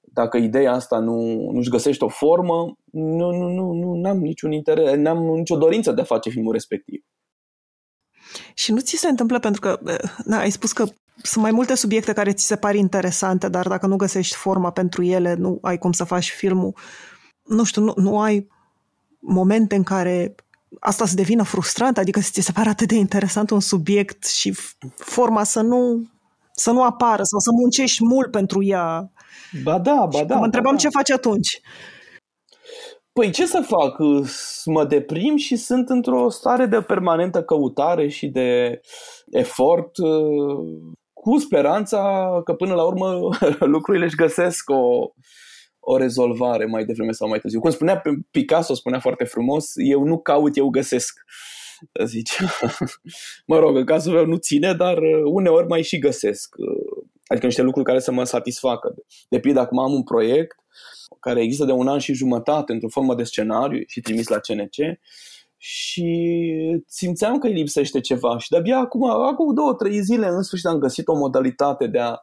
dacă 0.00 0.36
ideea 0.36 0.72
asta 0.72 0.98
nu, 0.98 1.50
nu-și 1.52 1.70
găsește 1.70 2.04
o 2.04 2.08
formă, 2.08 2.76
nu, 2.92 3.30
nu, 3.30 3.48
nu, 3.48 3.94
nu 3.94 4.08
am 4.08 4.18
niciun 4.18 4.52
interes, 4.52 4.96
nu 4.96 5.10
am 5.10 5.18
nicio 5.18 5.56
dorință 5.56 5.92
de 5.92 6.00
a 6.00 6.04
face 6.04 6.30
filmul 6.30 6.52
respectiv. 6.52 7.04
Și 8.54 8.72
nu 8.72 8.80
ți 8.80 8.96
se 8.96 9.08
întâmplă 9.08 9.38
pentru 9.38 9.60
că 9.60 9.78
na, 10.24 10.38
ai 10.38 10.50
spus 10.50 10.72
că 10.72 10.84
sunt 11.22 11.42
mai 11.42 11.52
multe 11.52 11.74
subiecte 11.74 12.12
care 12.12 12.32
ți 12.32 12.46
se 12.46 12.56
par 12.56 12.74
interesante, 12.74 13.48
dar 13.48 13.68
dacă 13.68 13.86
nu 13.86 13.96
găsești 13.96 14.36
forma 14.36 14.70
pentru 14.70 15.02
ele, 15.02 15.34
nu 15.34 15.58
ai 15.62 15.78
cum 15.78 15.92
să 15.92 16.04
faci 16.04 16.30
filmul. 16.30 16.74
Nu 17.42 17.64
știu, 17.64 17.82
nu, 17.82 17.92
nu 17.96 18.20
ai 18.20 18.48
momente 19.18 19.74
în 19.74 19.82
care 19.82 20.34
asta 20.80 21.06
să 21.06 21.14
devină 21.14 21.42
frustrant, 21.42 21.98
adică 21.98 22.20
să 22.20 22.30
ți 22.32 22.40
se 22.40 22.52
pare 22.52 22.68
atât 22.68 22.88
de 22.88 22.94
interesant 22.94 23.50
un 23.50 23.60
subiect 23.60 24.26
și 24.26 24.54
forma 24.96 25.44
să 25.44 25.60
nu, 25.60 26.08
să 26.54 26.70
nu 26.70 26.82
apară 26.82 27.22
sau 27.22 27.38
să 27.38 27.50
muncești 27.60 28.04
mult 28.04 28.30
pentru 28.30 28.62
ea. 28.62 29.10
Ba 29.62 29.78
da, 29.78 30.06
ba 30.10 30.24
da. 30.24 30.36
Mă 30.36 30.44
întrebam 30.44 30.72
ba 30.72 30.78
ce 30.78 30.88
faci 30.88 31.10
atunci. 31.10 31.60
Păi 33.12 33.30
ce 33.30 33.46
să 33.46 33.64
fac? 33.66 33.96
Mă 34.64 34.84
deprim 34.84 35.36
și 35.36 35.56
sunt 35.56 35.88
într-o 35.88 36.28
stare 36.28 36.66
de 36.66 36.80
permanentă 36.80 37.42
căutare 37.42 38.08
și 38.08 38.26
de 38.26 38.80
efort 39.30 39.90
cu 41.22 41.38
speranța 41.38 42.40
că 42.44 42.54
până 42.54 42.74
la 42.74 42.84
urmă 42.84 43.28
lucrurile 43.74 44.04
își 44.04 44.14
găsesc 44.14 44.70
o, 44.70 45.12
o 45.80 45.96
rezolvare 45.96 46.64
mai 46.64 46.84
devreme 46.84 47.12
sau 47.12 47.28
mai 47.28 47.38
târziu. 47.38 47.60
Cum 47.60 47.70
spunea 47.70 48.02
Picasso, 48.30 48.74
spunea 48.74 49.00
foarte 49.00 49.24
frumos, 49.24 49.72
eu 49.74 50.04
nu 50.04 50.18
caut, 50.18 50.56
eu 50.56 50.68
găsesc. 50.68 51.20
Zice. 52.04 52.44
mă 53.50 53.58
rog, 53.58 53.76
în 53.76 53.84
cazul 53.84 54.12
meu 54.12 54.26
nu 54.26 54.36
ține, 54.36 54.74
dar 54.74 54.98
uh, 54.98 55.22
uneori 55.24 55.66
mai 55.66 55.82
și 55.82 55.98
găsesc. 55.98 56.54
Uh, 56.58 57.04
adică 57.26 57.46
niște 57.46 57.62
lucruri 57.62 57.86
care 57.86 57.98
să 57.98 58.12
mă 58.12 58.24
satisfacă. 58.24 58.94
De 59.28 59.40
pildă, 59.40 59.60
acum 59.60 59.78
am 59.78 59.92
un 59.92 60.02
proiect 60.02 60.56
care 61.20 61.42
există 61.42 61.64
de 61.64 61.72
un 61.72 61.88
an 61.88 61.98
și 61.98 62.12
jumătate 62.12 62.72
într-o 62.72 62.88
formă 62.88 63.14
de 63.14 63.24
scenariu 63.24 63.82
și 63.86 64.00
trimis 64.00 64.28
la 64.28 64.38
CNC 64.38 64.76
și 65.64 66.82
simțeam 66.86 67.38
că 67.38 67.46
îi 67.46 67.52
lipsește 67.52 68.00
ceva 68.00 68.38
și 68.38 68.50
de-abia 68.50 68.78
acum, 68.78 69.10
acum 69.10 69.54
două, 69.54 69.74
trei 69.74 70.02
zile 70.02 70.26
în 70.26 70.42
sfârșit 70.42 70.66
am 70.66 70.78
găsit 70.78 71.08
o 71.08 71.16
modalitate 71.16 71.86
de 71.86 71.98
a 71.98 72.16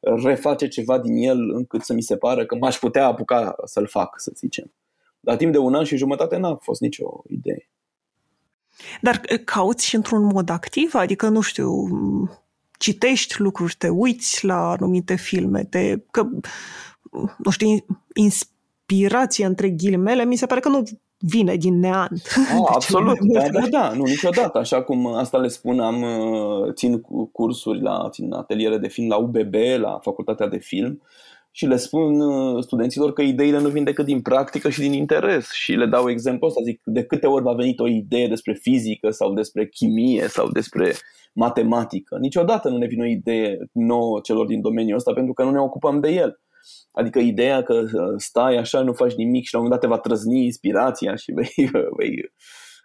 reface 0.00 0.68
ceva 0.68 0.98
din 0.98 1.16
el 1.16 1.50
încât 1.50 1.82
să 1.82 1.92
mi 1.92 2.02
se 2.02 2.16
pară 2.16 2.46
că 2.46 2.56
m-aș 2.56 2.78
putea 2.78 3.06
apuca 3.06 3.54
să-l 3.64 3.86
fac, 3.86 4.20
să 4.20 4.32
zicem. 4.34 4.72
Dar 5.20 5.36
timp 5.36 5.52
de 5.52 5.58
un 5.58 5.74
an 5.74 5.84
și 5.84 5.96
jumătate 5.96 6.36
n-a 6.36 6.56
fost 6.60 6.80
nicio 6.80 7.22
idee. 7.28 7.70
Dar 9.00 9.20
eh, 9.24 9.44
cauți 9.44 9.86
și 9.86 9.94
într-un 9.94 10.24
mod 10.24 10.48
activ? 10.48 10.94
Adică, 10.94 11.28
nu 11.28 11.40
știu, 11.40 11.70
citești 12.78 13.40
lucruri, 13.40 13.74
te 13.78 13.88
uiți 13.88 14.44
la 14.44 14.70
anumite 14.70 15.14
filme, 15.14 15.64
te, 15.64 15.96
că, 16.10 16.28
nu 17.38 17.50
știu, 17.50 17.68
inspirație 18.14 19.44
între 19.44 19.70
ghilimele, 19.70 20.24
mi 20.24 20.36
se 20.36 20.46
pare 20.46 20.60
că 20.60 20.68
nu 20.68 20.82
vine 21.26 21.56
din 21.56 21.78
neant. 21.78 22.22
Oh, 22.58 22.68
absolut, 22.74 23.18
da, 23.20 23.48
da, 23.48 23.66
da, 23.70 23.92
nu, 23.92 24.02
niciodată. 24.02 24.58
Așa 24.58 24.82
cum 24.82 25.06
asta 25.06 25.38
le 25.38 25.48
spun, 25.48 25.80
am 25.80 26.02
uh, 26.02 26.72
țin 26.72 27.00
cursuri 27.32 27.82
la 27.82 28.08
țin 28.10 28.32
ateliere 28.32 28.78
de 28.78 28.88
film 28.88 29.08
la 29.08 29.16
UBB, 29.16 29.54
la 29.76 29.98
Facultatea 30.02 30.48
de 30.48 30.58
Film 30.58 31.02
și 31.56 31.66
le 31.66 31.76
spun 31.76 32.20
uh, 32.20 32.62
studenților 32.62 33.12
că 33.12 33.22
ideile 33.22 33.60
nu 33.60 33.68
vin 33.68 33.84
decât 33.84 34.04
din 34.04 34.20
practică 34.20 34.68
și 34.68 34.80
din 34.80 34.92
interes 34.92 35.50
și 35.52 35.72
le 35.72 35.86
dau 35.86 36.10
exemplu 36.10 36.46
ăsta, 36.46 36.60
zic 36.64 36.80
de 36.84 37.04
câte 37.04 37.26
ori 37.26 37.42
va 37.42 37.52
venit 37.52 37.80
o 37.80 37.88
idee 37.88 38.28
despre 38.28 38.52
fizică 38.52 39.10
sau 39.10 39.32
despre 39.32 39.66
chimie 39.66 40.26
sau 40.28 40.48
despre 40.48 40.92
matematică. 41.32 42.16
Niciodată 42.20 42.68
nu 42.68 42.76
ne 42.76 42.86
vine 42.86 43.02
o 43.02 43.08
idee 43.08 43.58
nouă 43.72 44.20
celor 44.22 44.46
din 44.46 44.60
domeniul 44.60 44.96
ăsta 44.96 45.12
pentru 45.12 45.32
că 45.32 45.42
nu 45.44 45.50
ne 45.50 45.60
ocupăm 45.60 46.00
de 46.00 46.10
el. 46.10 46.40
Adică 46.94 47.18
ideea 47.18 47.62
că 47.62 47.74
uh, 47.74 48.14
stai 48.16 48.56
așa, 48.56 48.82
nu 48.82 48.92
faci 48.92 49.14
nimic 49.14 49.44
și 49.44 49.52
la 49.54 49.58
un 49.58 49.64
moment 49.64 49.80
dat 49.80 49.90
te 49.90 49.96
va 49.96 50.08
trăzni 50.08 50.44
inspirația 50.44 51.14
și 51.14 51.32
vei, 51.38 51.70
vei 51.96 52.32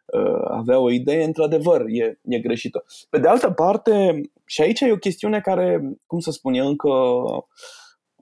uh, 0.06 0.41
avea 0.48 0.80
o 0.80 0.91
idee, 0.91 1.24
într-adevăr, 1.24 1.86
e, 1.88 2.19
e 2.24 2.39
greșită. 2.39 2.84
Pe 3.10 3.19
de 3.19 3.28
altă 3.28 3.52
parte, 3.52 4.22
și 4.45 4.62
aici 4.62 4.80
e 4.80 4.91
o 4.91 4.98
chestiune 4.98 5.41
care, 5.41 5.82
cum 6.06 6.19
să 6.19 6.32
spun, 6.32 6.54
e 6.54 6.60
încă, 6.60 6.89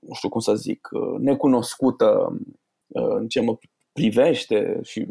nu 0.02 0.14
știu 0.14 0.30
cum 0.30 0.40
să 0.40 0.56
zic, 0.56 0.90
uh, 0.92 1.20
necunoscută 1.20 2.38
în 2.90 3.28
ce 3.28 3.42
mă 3.42 3.58
privește 3.94 4.80
și 4.84 5.08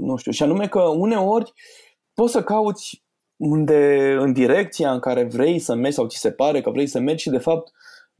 nu 0.00 0.16
știu, 0.16 0.32
și 0.32 0.42
anume 0.42 0.68
că 0.68 0.80
uneori 0.80 1.52
poți 2.14 2.32
să 2.32 2.42
cauți 2.42 3.04
unde 3.36 4.12
în 4.18 4.32
direcția 4.32 4.92
în 4.92 5.00
care 5.00 5.24
vrei 5.24 5.58
să 5.58 5.74
mergi 5.74 5.96
sau 5.96 6.06
ți 6.06 6.18
se 6.18 6.32
pare 6.32 6.60
că 6.60 6.70
vrei 6.70 6.86
să 6.86 6.98
mergi 6.98 7.22
și 7.22 7.30
de 7.30 7.38
fapt 7.38 7.72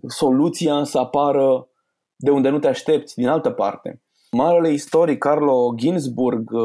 soluția 0.06 0.84
să 0.84 0.98
apară 0.98 1.68
de 2.16 2.30
unde 2.30 2.48
nu 2.48 2.58
te 2.58 2.68
aștepți, 2.68 3.14
din 3.14 3.28
altă 3.28 3.50
parte. 3.50 4.02
Marele 4.30 4.72
istoric 4.72 5.18
Carlo 5.18 5.72
Ginzburg 5.76 6.50
uh, 6.50 6.62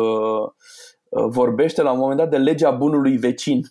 uh, 1.09 1.25
vorbește 1.27 1.81
la 1.81 1.91
un 1.91 1.99
moment 1.99 2.17
dat 2.17 2.29
de 2.29 2.37
legea 2.37 2.71
bunului 2.71 3.17
vecin, 3.17 3.61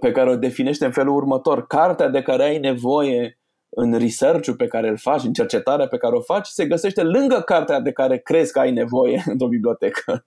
pe 0.00 0.12
care 0.12 0.30
o 0.30 0.36
definește 0.36 0.84
în 0.84 0.92
felul 0.92 1.14
următor. 1.14 1.66
Cartea 1.66 2.08
de 2.08 2.22
care 2.22 2.42
ai 2.42 2.58
nevoie 2.58 3.38
în 3.68 3.98
research 3.98 4.50
pe 4.56 4.66
care 4.66 4.88
îl 4.88 4.96
faci, 4.96 5.22
în 5.22 5.32
cercetarea 5.32 5.86
pe 5.86 5.96
care 5.96 6.16
o 6.16 6.20
faci, 6.20 6.46
se 6.46 6.66
găsește 6.66 7.02
lângă 7.02 7.40
cartea 7.40 7.80
de 7.80 7.92
care 7.92 8.18
crezi 8.18 8.52
că 8.52 8.58
ai 8.58 8.72
nevoie 8.72 9.22
într-o 9.32 9.48
bibliotecă. 9.48 10.26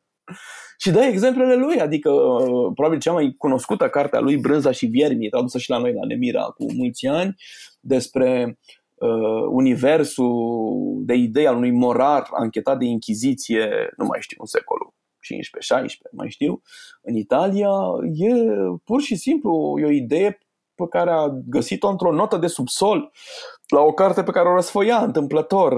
Și 0.78 0.92
dă 0.92 1.00
exemplele 1.00 1.56
lui, 1.56 1.80
adică 1.80 2.12
uh, 2.12 2.72
probabil 2.74 3.00
cea 3.00 3.12
mai 3.12 3.36
cunoscută 3.38 3.90
carte 3.90 4.16
a 4.16 4.20
lui 4.20 4.38
Brânza 4.38 4.72
și 4.72 4.86
Viermii, 4.86 5.30
tradusă 5.30 5.58
și 5.58 5.70
la 5.70 5.78
noi 5.78 5.94
la 5.94 6.06
Nemira 6.08 6.44
cu 6.44 6.74
mulți 6.74 7.08
ani, 7.08 7.36
despre 7.80 8.60
uh, 8.94 9.46
universul 9.50 11.02
de 11.06 11.14
idei 11.14 11.48
al 11.48 11.56
unui 11.56 11.72
morar 11.72 12.28
anchetat 12.32 12.78
de 12.78 12.86
Inchiziție, 12.86 13.94
nu 13.98 14.06
mai 14.06 14.20
știu, 14.22 14.38
în 14.40 14.46
secolul 14.46 14.94
15-16, 15.86 16.12
mai 16.12 16.30
știu, 16.30 16.62
în 17.02 17.16
Italia, 17.16 17.70
e 18.14 18.34
pur 18.84 19.02
și 19.02 19.16
simplu 19.16 19.76
e 19.80 19.86
o 19.86 19.90
idee 19.90 20.40
pe 20.76 20.88
care 20.90 21.10
a 21.10 21.28
găsit-o 21.46 21.88
într-o 21.88 22.12
notă 22.12 22.38
de 22.38 22.48
subsol 22.48 23.12
la 23.68 23.82
o 23.82 23.92
carte 23.92 24.24
pe 24.24 24.32
care 24.32 24.50
o 24.50 24.56
răsfoia 24.56 24.98
întâmplător. 24.98 25.74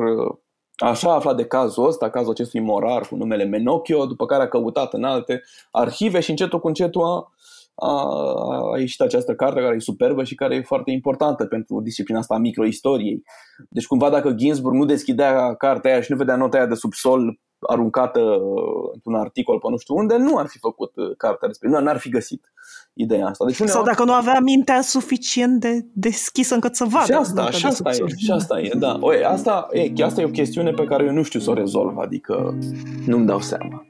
Așa 0.77 1.11
a 1.11 1.13
aflat 1.13 1.35
de 1.35 1.45
cazul 1.45 1.87
ăsta, 1.87 2.09
cazul 2.09 2.31
acestui 2.31 2.59
morar 2.59 3.07
cu 3.07 3.15
numele 3.15 3.43
Menocchio, 3.43 4.05
după 4.05 4.25
care 4.25 4.43
a 4.43 4.47
căutat 4.47 4.93
în 4.93 5.03
alte 5.03 5.43
arhive 5.71 6.19
și 6.19 6.29
încetul 6.29 6.59
cu 6.59 6.67
încetul 6.67 7.03
a 7.03 7.31
a, 7.79 8.71
a 8.73 8.79
ieșit 8.79 9.01
această 9.01 9.35
carte 9.35 9.59
care 9.59 9.75
e 9.75 9.79
superbă 9.79 10.23
și 10.23 10.35
care 10.35 10.55
e 10.55 10.61
foarte 10.61 10.91
importantă 10.91 11.45
pentru 11.45 11.81
disciplina 11.81 12.19
asta 12.19 12.33
a 12.33 12.37
microistoriei. 12.37 13.23
Deci 13.69 13.87
cumva 13.87 14.09
dacă 14.09 14.31
Ginsburg 14.31 14.75
nu 14.75 14.85
deschidea 14.85 15.55
cartea 15.55 15.91
aia 15.91 16.01
și 16.01 16.11
nu 16.11 16.17
vedea 16.17 16.35
nota 16.35 16.57
aia 16.57 16.65
de 16.65 16.73
subsol 16.73 17.39
aruncată 17.59 18.19
uh, 18.21 18.89
într-un 18.93 19.15
articol 19.15 19.59
pe 19.59 19.69
nu 19.69 19.77
știu 19.77 19.95
unde, 19.95 20.17
nu 20.17 20.37
ar 20.37 20.47
fi 20.47 20.57
făcut 20.57 20.95
uh, 20.95 21.17
cartea 21.17 21.47
respectivă, 21.47 21.81
nu 21.81 21.89
ar 21.89 21.97
fi 21.97 22.09
găsit 22.09 22.51
ideea 22.97 23.27
asta. 23.27 23.45
Deci 23.45 23.59
uneori... 23.59 23.77
Sau 23.77 23.85
dacă 23.85 24.03
nu 24.03 24.13
avea 24.13 24.39
mintea 24.39 24.81
suficient 24.81 25.59
de 25.59 25.85
deschisă 25.93 26.53
încât 26.53 26.75
să 26.75 26.85
vadă. 26.85 27.05
Și 27.05 27.11
asta, 27.11 27.49
și 27.49 27.65
asta 27.65 27.89
e, 27.89 28.03
și 28.17 28.31
asta 28.31 28.59
e, 28.59 28.71
da. 28.79 28.97
Oie, 29.01 29.23
asta, 29.23 29.67
e, 29.71 30.03
asta 30.03 30.21
e 30.21 30.25
o 30.25 30.29
chestiune 30.29 30.71
pe 30.71 30.83
care 30.83 31.03
eu 31.03 31.13
nu 31.13 31.23
știu 31.23 31.39
să 31.39 31.49
o 31.49 31.53
rezolv, 31.53 31.97
adică 31.97 32.57
nu-mi 33.05 33.25
dau 33.25 33.39
seama. 33.39 33.85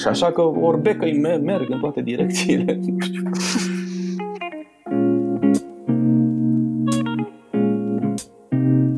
Și 0.00 0.08
așa 0.08 0.32
că 0.32 0.40
orbecă 0.42 1.06
merg 1.42 1.70
în 1.70 1.78
toate 1.80 2.00
direcțiile. 2.00 2.80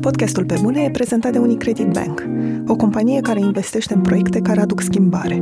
Podcastul 0.01 0.45
Pe 0.45 0.55
Bune 0.61 0.81
e 0.81 0.89
prezentat 0.89 1.31
de 1.31 1.37
Unicredit 1.37 1.87
Bank, 1.87 2.27
o 2.67 2.75
companie 2.75 3.21
care 3.21 3.39
investește 3.39 3.93
în 3.93 4.01
proiecte 4.01 4.39
care 4.39 4.61
aduc 4.61 4.81
schimbare. 4.81 5.41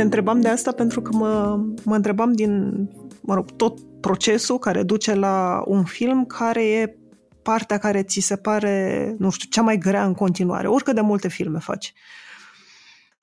Te 0.00 0.06
întrebam 0.06 0.40
de 0.40 0.48
asta 0.48 0.72
pentru 0.72 1.02
că 1.02 1.16
mă, 1.16 1.60
mă 1.84 1.94
întrebam 1.94 2.32
din, 2.32 2.72
mă 3.20 3.34
rog, 3.34 3.50
tot 3.50 3.78
procesul 4.00 4.58
care 4.58 4.82
duce 4.82 5.14
la 5.14 5.62
un 5.66 5.84
film 5.84 6.24
care 6.24 6.68
e 6.68 6.96
partea 7.42 7.78
care 7.78 8.02
ți 8.02 8.20
se 8.20 8.36
pare, 8.36 9.14
nu 9.18 9.30
știu, 9.30 9.48
cea 9.50 9.62
mai 9.62 9.78
grea 9.78 10.04
în 10.04 10.14
continuare, 10.14 10.68
oricât 10.68 10.94
de 10.94 11.00
multe 11.00 11.28
filme 11.28 11.58
faci. 11.58 11.92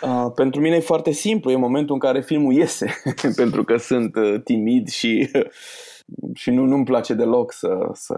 Uh, 0.04 0.32
pentru 0.36 0.62
mine 0.62 0.76
e 0.76 0.80
foarte 0.80 1.12
simplu, 1.12 1.52
e 1.52 1.56
momentul 1.56 1.94
în 1.94 2.00
care 2.00 2.22
filmul 2.22 2.54
iese, 2.54 3.02
pentru 3.36 3.64
că 3.64 3.78
sunt 3.78 4.16
uh, 4.16 4.42
timid 4.44 4.88
și, 4.88 5.30
și 6.42 6.50
nu, 6.50 6.66
nu-mi 6.66 6.86
place 6.86 7.14
deloc 7.14 7.54
să, 7.54 7.90
să 7.94 8.16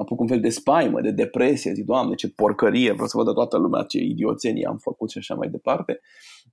apuc 0.00 0.20
un 0.20 0.26
fel 0.26 0.40
de 0.40 0.48
spaimă, 0.48 1.00
de 1.00 1.10
depresie, 1.10 1.72
zic, 1.72 1.84
Doamne, 1.84 2.14
ce 2.14 2.28
porcărie, 2.28 2.92
vreau 2.92 3.06
să 3.06 3.16
văd 3.16 3.34
toată 3.34 3.56
lumea 3.56 3.82
ce 3.82 3.98
idioțenie 3.98 4.66
am 4.66 4.76
făcut 4.76 5.10
și 5.10 5.18
așa 5.18 5.34
mai 5.34 5.48
departe. 5.48 6.00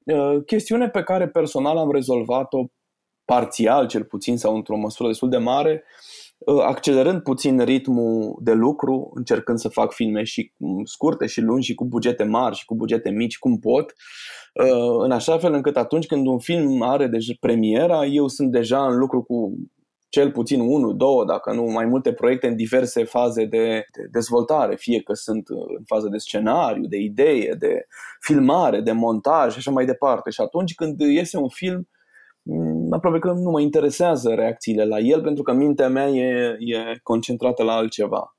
Uh, 0.05 0.43
chestiune 0.45 0.89
pe 0.89 1.03
care 1.03 1.27
personal 1.27 1.77
am 1.77 1.91
rezolvat-o 1.91 2.65
parțial, 3.25 3.87
cel 3.87 4.03
puțin, 4.03 4.37
sau 4.37 4.55
într-o 4.55 4.77
măsură 4.77 5.07
destul 5.07 5.29
de 5.29 5.37
mare, 5.37 5.83
uh, 6.37 6.61
accelerând 6.61 7.21
puțin 7.21 7.63
ritmul 7.63 8.39
de 8.41 8.53
lucru, 8.53 9.11
încercând 9.13 9.57
să 9.57 9.67
fac 9.67 9.93
filme 9.93 10.23
și 10.23 10.53
scurte 10.83 11.25
și 11.25 11.41
lungi 11.41 11.65
și 11.65 11.73
cu 11.73 11.85
bugete 11.85 12.23
mari 12.23 12.55
și 12.55 12.65
cu 12.65 12.75
bugete 12.75 13.09
mici, 13.09 13.37
cum 13.37 13.59
pot, 13.59 13.93
uh, 14.53 15.03
în 15.03 15.11
așa 15.11 15.37
fel 15.37 15.53
încât 15.53 15.77
atunci 15.77 16.05
când 16.05 16.27
un 16.27 16.39
film 16.39 16.81
are 16.81 17.07
deja 17.07 17.33
premiera, 17.39 18.05
eu 18.05 18.27
sunt 18.27 18.51
deja 18.51 18.85
în 18.85 18.97
lucru 18.97 19.23
cu 19.23 19.53
cel 20.13 20.31
puțin 20.31 20.59
unul, 20.59 20.97
două, 20.97 21.25
dacă 21.25 21.53
nu 21.53 21.63
mai 21.63 21.85
multe 21.85 22.13
proiecte 22.13 22.47
în 22.47 22.55
diverse 22.55 23.03
faze 23.03 23.45
de, 23.45 23.85
de 23.91 24.07
dezvoltare, 24.11 24.75
fie 24.75 25.01
că 25.01 25.13
sunt 25.13 25.47
în 25.47 25.83
fază 25.85 26.07
de 26.07 26.17
scenariu, 26.17 26.85
de 26.85 26.97
idee, 26.97 27.55
de 27.59 27.85
filmare, 28.19 28.81
de 28.81 28.91
montaj 28.91 29.51
și 29.51 29.57
așa 29.57 29.71
mai 29.71 29.85
departe. 29.85 30.29
Și 30.29 30.41
atunci 30.41 30.75
când 30.75 30.99
iese 30.99 31.37
un 31.37 31.49
film, 31.49 31.89
mm, 32.41 32.93
aproape 32.93 33.19
că 33.19 33.31
nu 33.31 33.49
mă 33.49 33.61
interesează 33.61 34.29
reacțiile 34.33 34.85
la 34.85 34.99
el, 34.99 35.21
pentru 35.21 35.43
că 35.43 35.53
mintea 35.53 35.89
mea 35.89 36.07
e, 36.07 36.57
e 36.59 36.99
concentrată 37.03 37.63
la 37.63 37.73
altceva. 37.73 38.37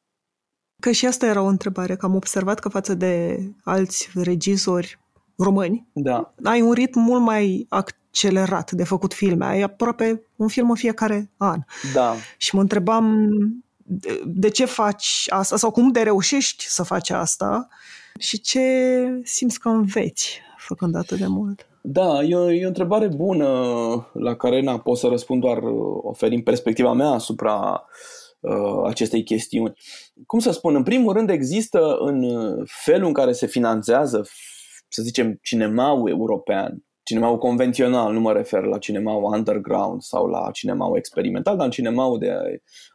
Că 0.83 0.91
și 0.91 1.07
asta 1.07 1.27
era 1.27 1.43
o 1.43 1.47
întrebare, 1.47 1.97
că 1.97 2.07
am 2.07 2.15
observat 2.15 2.59
că 2.59 2.69
față 2.69 2.95
de 2.95 3.39
alți 3.65 4.11
regizori 4.15 4.99
români, 5.37 5.89
da. 5.93 6.35
ai 6.43 6.61
un 6.61 6.73
ritm 6.73 7.01
mult 7.01 7.23
mai 7.23 7.67
accelerat 8.15 8.71
de 8.71 8.85
făcut 8.85 9.15
filme. 9.15 9.45
Ai 9.45 9.61
aproape 9.61 10.23
un 10.37 10.49
film 10.49 10.71
în 10.71 10.77
fiecare 10.77 11.31
an. 11.37 11.61
Da. 11.93 12.15
Și 12.37 12.55
mă 12.55 12.61
întrebam 12.61 13.29
de, 13.77 14.23
de 14.27 14.49
ce 14.49 14.65
faci 14.65 15.27
asta 15.29 15.57
sau 15.57 15.71
cum 15.71 15.93
de 15.93 16.01
reușești 16.01 16.65
să 16.69 16.83
faci 16.83 17.11
asta 17.11 17.69
și 18.19 18.41
ce 18.41 18.61
simți 19.25 19.61
că 19.61 19.69
înveți 19.69 20.41
făcând 20.57 20.97
atât 20.97 21.19
de 21.19 21.27
mult. 21.27 21.67
Da, 21.83 22.23
e 22.23 22.37
o, 22.37 22.53
e 22.53 22.65
o 22.65 22.67
întrebare 22.67 23.09
bună 23.09 23.49
la 24.13 24.37
care 24.37 24.61
n 24.61 24.79
pot 24.79 24.99
să 24.99 25.07
răspund 25.07 25.41
doar 25.41 25.63
uh, 25.63 25.99
oferind 26.03 26.43
perspectiva 26.43 26.93
mea 26.93 27.09
asupra 27.09 27.85
uh, 28.41 28.83
acestei 28.87 29.23
chestiuni. 29.23 29.75
Cum 30.27 30.39
să 30.39 30.51
spun, 30.51 30.75
în 30.75 30.83
primul 30.83 31.13
rând 31.13 31.31
există 31.31 31.97
în 31.99 32.23
uh, 32.23 32.69
felul 32.85 33.07
în 33.07 33.13
care 33.13 33.33
se 33.33 33.47
finanțează, 33.47 34.27
să 34.89 35.03
zicem, 35.03 35.39
cinemaul 35.43 36.09
european, 36.09 36.83
cinemaul 37.05 37.39
convențional, 37.39 38.13
nu 38.13 38.21
mă 38.21 38.33
refer 38.33 38.63
la 38.63 38.79
cinemaul 38.79 39.35
underground 39.35 40.03
sau 40.03 40.27
la 40.27 40.51
cinemaul 40.53 40.97
experimental, 40.97 41.57
dar 41.57 41.65
în 41.65 41.71
cinemaul 41.71 42.19
de 42.19 42.31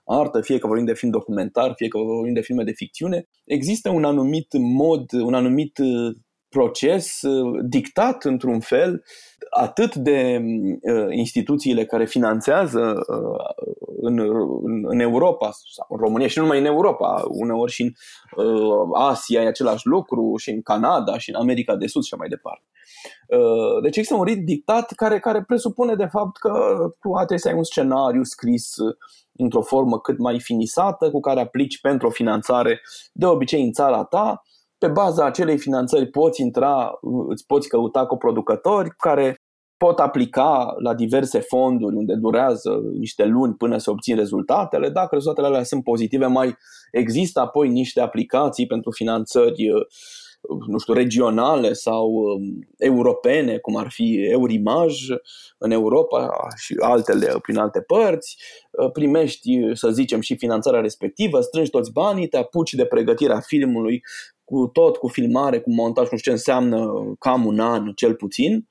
artă, 0.06 0.42
fie 0.42 0.58
că 0.58 0.68
vorbim 0.68 0.86
de 0.86 0.94
film 0.94 1.12
documentar, 1.12 1.74
fie 1.76 1.88
că 1.88 1.98
vorbim 1.98 2.34
de 2.34 2.42
filme 2.42 2.64
de 2.64 2.72
ficțiune, 2.72 3.28
există 3.46 3.90
un 3.90 4.04
anumit 4.04 4.48
mod, 4.58 5.12
un 5.12 5.34
anumit 5.34 5.78
uh, 5.78 6.16
proces 6.50 7.22
uh, 7.22 7.60
dictat 7.68 8.24
într-un 8.24 8.60
fel 8.60 9.04
atât 9.50 9.96
de 9.96 10.42
uh, 10.82 11.08
instituțiile 11.10 11.86
care 11.86 12.06
finanțează 12.06 12.96
în, 14.02 14.20
în, 14.64 14.84
în 14.88 15.00
Europa 15.00 15.50
sau 15.76 15.88
în 15.90 15.98
România 15.98 16.28
și 16.28 16.38
nu 16.38 16.44
numai 16.44 16.60
în 16.60 16.66
Europa, 16.66 17.24
uneori 17.28 17.72
și 17.72 17.82
în 17.82 17.94
Asia 18.94 19.42
e 19.42 19.48
același 19.48 19.88
lucru 19.88 20.34
și 20.38 20.50
în 20.50 20.62
Canada 20.62 21.18
și 21.18 21.30
în 21.30 21.36
America 21.36 21.76
de 21.76 21.88
Sud 21.88 22.04
și 22.04 22.16
mai 22.16 22.28
departe 22.28 22.64
Deci 23.82 23.98
există 23.98 24.16
un 24.16 24.24
ritm 24.24 24.44
dictat 24.44 24.92
care, 24.92 25.20
care 25.20 25.44
presupune 25.44 25.96
de 25.96 26.06
fapt 26.06 26.38
că 26.38 26.76
tu 27.00 27.10
trebuie 27.16 27.38
să 27.38 27.48
ai 27.48 27.54
un 27.54 27.64
scenariu 27.64 28.24
scris 28.24 28.74
într-o 29.38 29.62
formă 29.62 30.00
cât 30.00 30.18
mai 30.18 30.40
finisată, 30.40 31.12
cu 31.12 31.20
care 31.20 31.40
aplici 31.40 31.82
pentru 31.82 32.08
o 32.08 32.12
finanțare 32.12 32.82
de 33.14 33.26
obicei 33.26 33.64
în 33.64 33.72
țara 33.72 34.04
ta. 34.04 34.42
Pe 34.78 34.88
baza 34.88 35.26
acelei 35.26 35.58
finanțări 35.58 36.10
poți 36.10 36.42
intra, 36.42 36.92
îți 37.28 37.46
poți 37.46 37.68
căuta 37.68 38.06
coproducători 38.06 38.90
care 38.98 39.36
pot 39.78 40.00
aplica 40.00 40.74
la 40.78 40.94
diverse 40.94 41.40
fonduri 41.40 41.96
unde 41.96 42.14
durează 42.16 42.82
niște 42.98 43.26
luni 43.26 43.54
până 43.54 43.78
se 43.78 43.90
obțin 43.90 44.16
rezultatele. 44.16 44.90
Dacă 44.90 45.10
rezultatele 45.12 45.48
alea 45.48 45.64
sunt 45.64 45.84
pozitive, 45.84 46.26
mai 46.26 46.58
există 46.92 47.40
apoi 47.40 47.70
niște 47.70 48.02
aplicații 48.02 48.68
pentru 48.68 48.92
finanțări 48.92 49.64
nu 50.68 50.78
știu, 50.78 50.94
regionale 50.94 51.74
sau 51.74 52.10
um, 52.12 52.68
europene, 52.78 53.58
cum 53.58 53.76
ar 53.76 53.88
fi 53.90 54.28
Eurimaj 54.30 54.96
în 55.58 55.72
Europa 55.72 56.30
și 56.56 56.76
altele 56.80 57.36
prin 57.42 57.58
alte 57.58 57.82
părți, 57.82 58.38
uh, 58.72 58.92
primești, 58.92 59.50
să 59.74 59.90
zicem, 59.90 60.22
și 60.22 60.38
finanțarea 60.38 60.82
respectivă, 60.82 61.42
strângi 61.42 61.70
toți 61.70 61.92
banii, 61.92 62.28
te 62.28 62.38
apuci 62.38 62.74
de 62.74 62.86
pregătirea 62.86 63.40
filmului 63.40 64.02
cu 64.44 64.68
tot, 64.68 64.98
cu 64.98 65.08
filmare, 65.08 65.60
cu 65.60 65.74
montaj, 65.74 66.10
nu 66.10 66.18
știu 66.18 66.32
ce 66.32 66.38
înseamnă 66.38 66.92
cam 67.20 67.46
un 67.46 67.60
an 67.60 67.92
cel 67.94 68.16
puțin 68.16 68.68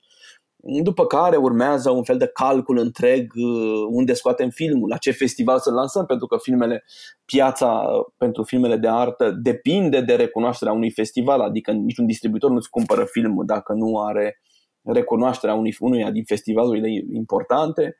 după 0.61 1.05
care 1.05 1.35
urmează 1.35 1.89
un 1.89 2.03
fel 2.03 2.17
de 2.17 2.27
calcul 2.27 2.77
întreg 2.77 3.33
uh, 3.35 3.85
unde 3.89 4.13
scoatem 4.13 4.49
filmul, 4.49 4.89
la 4.89 4.97
ce 4.97 5.11
festival 5.11 5.59
să 5.59 5.71
lansăm, 5.71 6.05
pentru 6.05 6.27
că 6.27 6.37
filmele, 6.41 6.83
piața 7.25 7.83
pentru 8.17 8.43
filmele 8.43 8.77
de 8.77 8.87
artă 8.87 9.31
depinde 9.41 10.01
de 10.01 10.15
recunoașterea 10.15 10.73
unui 10.73 10.91
festival, 10.91 11.41
adică 11.41 11.71
niciun 11.71 12.05
distribuitor 12.05 12.51
nu-ți 12.51 12.69
cumpără 12.69 13.05
filmul 13.05 13.45
dacă 13.45 13.73
nu 13.73 13.99
are 13.99 14.39
recunoașterea 14.81 15.55
unui, 15.55 15.75
unuia 15.79 16.11
din 16.11 16.23
festivalurile 16.23 16.87
importante. 17.13 17.95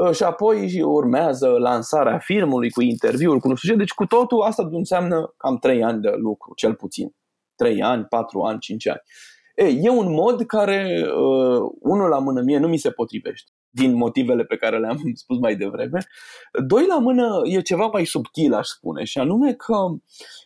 Uh, 0.00 0.14
și 0.14 0.22
apoi 0.22 0.82
urmează 0.82 1.48
lansarea 1.48 2.18
filmului 2.18 2.70
cu 2.70 2.82
interviuri, 2.82 3.40
cu 3.40 3.48
nu 3.48 3.54
știu 3.54 3.72
ce. 3.72 3.78
Deci 3.78 3.92
cu 3.92 4.06
totul 4.06 4.40
asta 4.40 4.68
înseamnă 4.70 5.34
cam 5.36 5.58
3 5.58 5.82
ani 5.82 6.00
de 6.00 6.10
lucru, 6.16 6.52
cel 6.54 6.74
puțin. 6.74 7.14
3 7.54 7.82
ani, 7.82 8.04
4 8.04 8.40
ani, 8.40 8.58
5 8.58 8.88
ani. 8.88 9.00
E, 9.54 9.64
e 9.64 9.88
un 9.88 10.12
mod 10.12 10.46
care, 10.46 11.02
uh, 11.02 11.70
unul 11.80 12.08
la 12.08 12.18
mână 12.18 12.40
mie, 12.40 12.58
nu 12.58 12.68
mi 12.68 12.76
se 12.76 12.90
potrivește 12.90 13.50
din 13.70 13.94
motivele 13.94 14.44
pe 14.44 14.56
care 14.56 14.78
le-am 14.78 15.00
spus 15.14 15.38
mai 15.38 15.56
devreme. 15.56 15.98
Doi 16.66 16.86
la 16.86 16.98
mână 16.98 17.40
e 17.44 17.60
ceva 17.60 17.86
mai 17.86 18.04
subtil, 18.04 18.54
aș 18.54 18.66
spune, 18.66 19.04
și 19.04 19.18
anume 19.18 19.52
că 19.52 19.76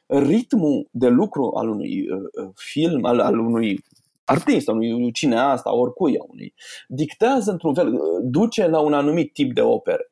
ritmul 0.06 0.88
de 0.90 1.08
lucru 1.08 1.52
al 1.56 1.68
unui 1.68 2.10
uh, 2.10 2.44
uh 2.44 2.50
film, 2.54 3.04
al, 3.04 3.20
al 3.20 3.38
unui 3.38 3.84
artist, 4.24 4.68
al 4.68 4.76
unui 4.76 5.12
cineast, 5.12 5.66
a 5.66 5.72
oricui, 5.72 6.18
a 6.18 6.24
unui, 6.28 6.54
dictează 6.88 7.50
într-un 7.50 7.74
fel, 7.74 7.92
uh, 7.92 8.00
duce 8.22 8.66
la 8.66 8.80
un 8.80 8.92
anumit 8.92 9.32
tip 9.32 9.54
de 9.54 9.62
opere. 9.62 10.10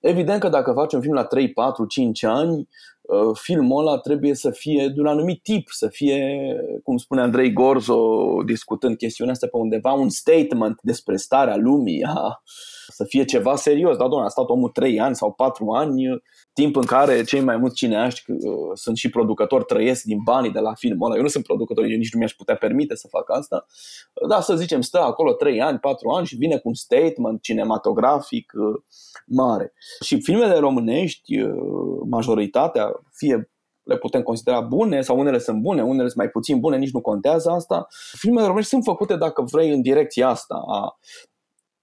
Evident 0.00 0.40
că 0.40 0.48
dacă 0.48 0.72
faci 0.72 0.92
un 0.92 1.00
film 1.00 1.14
la 1.14 1.24
3, 1.24 1.52
4, 1.52 1.86
5 1.86 2.22
ani, 2.22 2.56
Uh, 2.56 2.66
filmul 3.34 3.86
ăla 3.86 3.98
trebuie 3.98 4.34
să 4.34 4.50
fie 4.50 4.88
de 4.94 5.00
un 5.00 5.06
anumit 5.06 5.42
tip, 5.42 5.68
să 5.68 5.88
fie, 5.88 6.54
cum 6.84 6.96
spune 6.96 7.20
Andrei 7.20 7.52
Gorzo, 7.52 8.36
discutând 8.46 8.96
chestiunea 8.96 9.32
asta 9.32 9.46
pe 9.46 9.56
undeva, 9.56 9.92
un 9.92 10.08
statement 10.08 10.78
despre 10.82 11.16
starea 11.16 11.56
lumii, 11.56 12.02
a, 12.04 12.42
să 13.02 13.08
fie 13.08 13.24
ceva 13.24 13.56
serios. 13.56 13.96
Da, 13.96 14.08
doamne, 14.08 14.26
a 14.26 14.30
stat 14.30 14.48
omul 14.48 14.68
3 14.68 15.00
ani 15.00 15.16
sau 15.16 15.32
4 15.32 15.70
ani, 15.70 16.22
timp 16.52 16.76
în 16.76 16.84
care 16.84 17.24
cei 17.24 17.40
mai 17.40 17.56
mulți 17.56 17.74
cineaști 17.74 18.30
uh, 18.30 18.38
sunt 18.74 18.96
și 18.96 19.10
producători, 19.10 19.64
trăiesc 19.64 20.02
din 20.02 20.18
banii 20.24 20.50
de 20.50 20.58
la 20.58 20.74
filmul 20.74 21.06
ăla. 21.06 21.16
Eu 21.16 21.22
nu 21.22 21.28
sunt 21.28 21.44
producător, 21.44 21.84
eu 21.84 21.96
nici 21.96 22.12
nu 22.12 22.18
mi-aș 22.18 22.32
putea 22.32 22.54
permite 22.56 22.94
să 22.94 23.06
fac 23.10 23.30
asta. 23.30 23.66
Da, 24.28 24.40
să 24.40 24.56
zicem, 24.56 24.80
stă 24.80 24.98
acolo 24.98 25.32
3 25.32 25.60
ani, 25.60 25.78
4 25.78 26.08
ani 26.08 26.26
și 26.26 26.36
vine 26.36 26.56
cu 26.56 26.68
un 26.68 26.74
statement 26.74 27.42
cinematografic 27.42 28.52
uh, 28.54 28.82
mare. 29.26 29.72
Și 30.04 30.20
filmele 30.20 30.58
românești, 30.58 31.40
uh, 31.40 31.52
majoritatea, 32.10 32.92
fie 33.12 33.46
le 33.82 33.96
putem 33.96 34.22
considera 34.22 34.60
bune 34.60 35.00
sau 35.00 35.18
unele 35.18 35.38
sunt 35.38 35.60
bune, 35.60 35.82
unele 35.82 36.06
sunt 36.06 36.16
mai 36.16 36.28
puțin 36.28 36.60
bune, 36.60 36.76
nici 36.76 36.92
nu 36.92 37.00
contează 37.00 37.50
asta. 37.50 37.86
Filmele 38.18 38.42
românești 38.42 38.70
sunt 38.70 38.84
făcute, 38.84 39.16
dacă 39.16 39.42
vrei, 39.42 39.70
în 39.70 39.82
direcția 39.82 40.28
asta 40.28 40.62
a 40.66 40.98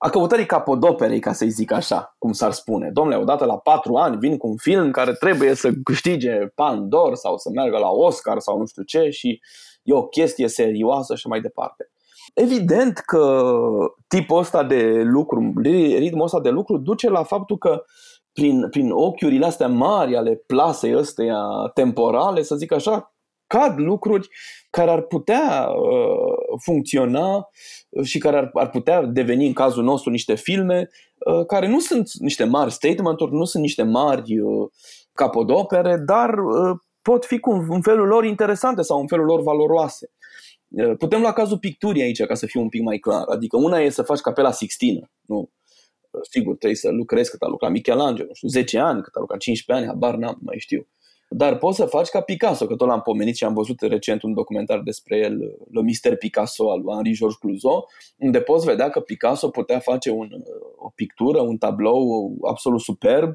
a 0.01 0.09
căutării 0.09 0.45
capodoperei, 0.45 1.19
ca 1.19 1.33
să-i 1.33 1.49
zic 1.49 1.71
așa, 1.71 2.15
cum 2.17 2.31
s-ar 2.31 2.51
spune. 2.51 2.89
Domnule, 2.93 3.17
odată 3.17 3.45
la 3.45 3.57
patru 3.57 3.95
ani 3.95 4.17
vin 4.17 4.38
cu 4.38 4.47
un 4.47 4.57
film 4.57 4.91
care 4.91 5.13
trebuie 5.13 5.53
să 5.53 5.69
câștige 5.83 6.38
Pandor 6.55 7.15
sau 7.15 7.38
să 7.38 7.49
meargă 7.53 7.77
la 7.77 7.89
Oscar 7.89 8.39
sau 8.39 8.57
nu 8.57 8.65
știu 8.65 8.83
ce 8.83 9.09
și 9.09 9.41
e 9.83 9.93
o 9.93 10.07
chestie 10.07 10.47
serioasă 10.47 11.15
și 11.15 11.27
mai 11.27 11.41
departe. 11.41 11.89
Evident 12.33 12.97
că 12.97 13.43
tipul 14.07 14.38
ăsta 14.38 14.63
de 14.63 15.01
lucru, 15.05 15.53
ritmul 15.97 16.23
ăsta 16.23 16.39
de 16.39 16.49
lucru 16.49 16.77
duce 16.77 17.09
la 17.09 17.23
faptul 17.23 17.57
că 17.57 17.83
prin, 18.33 18.69
prin 18.69 18.91
ochiurile 18.91 19.45
astea 19.45 19.67
mari 19.67 20.15
ale 20.15 20.43
plasei 20.47 20.95
ăsteia 20.95 21.41
temporale, 21.73 22.41
să 22.41 22.55
zic 22.55 22.71
așa, 22.71 23.13
cad 23.49 23.79
lucruri 23.79 24.27
care 24.69 24.91
ar 24.91 25.01
putea 25.01 25.67
uh, 25.69 26.57
funcționa 26.63 27.49
și 28.03 28.19
care 28.19 28.38
ar, 28.38 28.49
ar 28.53 28.69
putea 28.69 29.01
deveni 29.01 29.47
în 29.47 29.53
cazul 29.53 29.83
nostru 29.83 30.09
niște 30.09 30.35
filme 30.35 30.89
uh, 31.17 31.45
care 31.45 31.67
nu 31.67 31.79
sunt 31.79 32.12
niște 32.19 32.43
mari 32.43 32.71
statement-uri, 32.71 33.33
nu 33.33 33.43
sunt 33.43 33.63
niște 33.63 33.83
mari 33.83 34.39
uh, 34.39 34.69
capodopere, 35.13 35.97
dar 35.97 36.29
uh, 36.29 36.77
pot 37.01 37.25
fi 37.25 37.39
cu 37.39 37.51
un 37.69 37.81
felul 37.81 38.07
lor 38.07 38.25
interesante 38.25 38.81
sau 38.81 38.99
un 38.99 39.07
felul 39.07 39.25
lor 39.25 39.41
valoroase. 39.41 40.12
Uh, 40.67 40.97
putem 40.97 41.21
lua 41.21 41.33
cazul 41.33 41.59
picturii 41.59 42.01
aici 42.01 42.23
ca 42.23 42.33
să 42.33 42.45
fiu 42.45 42.62
un 42.62 42.69
pic 42.69 42.81
mai 42.81 42.97
clar. 42.97 43.25
Adică 43.27 43.57
una 43.57 43.79
e 43.79 43.89
să 43.89 44.01
faci 44.01 44.19
capela 44.19 44.51
Sixtină. 44.51 45.12
Nu? 45.21 45.38
Uh, 46.09 46.21
sigur, 46.29 46.55
trebuie 46.55 46.79
să 46.79 46.89
lucrezi 46.89 47.29
cât 47.29 47.41
a 47.41 47.47
lucrat 47.47 47.71
Michelangelo, 47.71 48.27
nu 48.27 48.33
știu, 48.33 48.47
10 48.47 48.79
ani, 48.79 49.01
cât 49.01 49.15
a 49.15 49.19
lucrat 49.19 49.39
15 49.39 49.85
ani, 49.85 49.93
habar 49.93 50.15
n-am, 50.15 50.38
mai 50.41 50.59
știu. 50.59 50.88
Dar 51.32 51.58
poți 51.58 51.78
să 51.78 51.86
faci 51.86 52.08
ca 52.08 52.22
Picasso, 52.22 52.65
că 52.65 52.76
tot 52.76 52.88
l-am 52.88 53.02
pomenit 53.02 53.36
și 53.36 53.44
am 53.44 53.54
văzut 53.54 53.82
recent 53.82 54.22
un 54.22 54.34
documentar 54.34 54.80
despre 54.80 55.18
el, 55.18 55.38
Le 55.72 55.82
Mister 55.82 56.18
Picasso 56.18 56.72
al 56.72 56.82
lui 56.82 56.94
Henri 56.94 57.13
Georges 57.13 57.39
Clouzot, 57.39 57.86
unde 58.18 58.42
poți 58.42 58.65
vedea 58.65 58.89
că 58.89 59.00
Picasso 59.00 59.50
putea 59.50 59.80
face 59.80 60.12
un, 60.12 60.30
o 60.76 60.92
pictură, 60.96 61.42
un 61.42 61.58
tablou 61.58 62.34
absolut 62.48 62.82
superb 62.82 63.34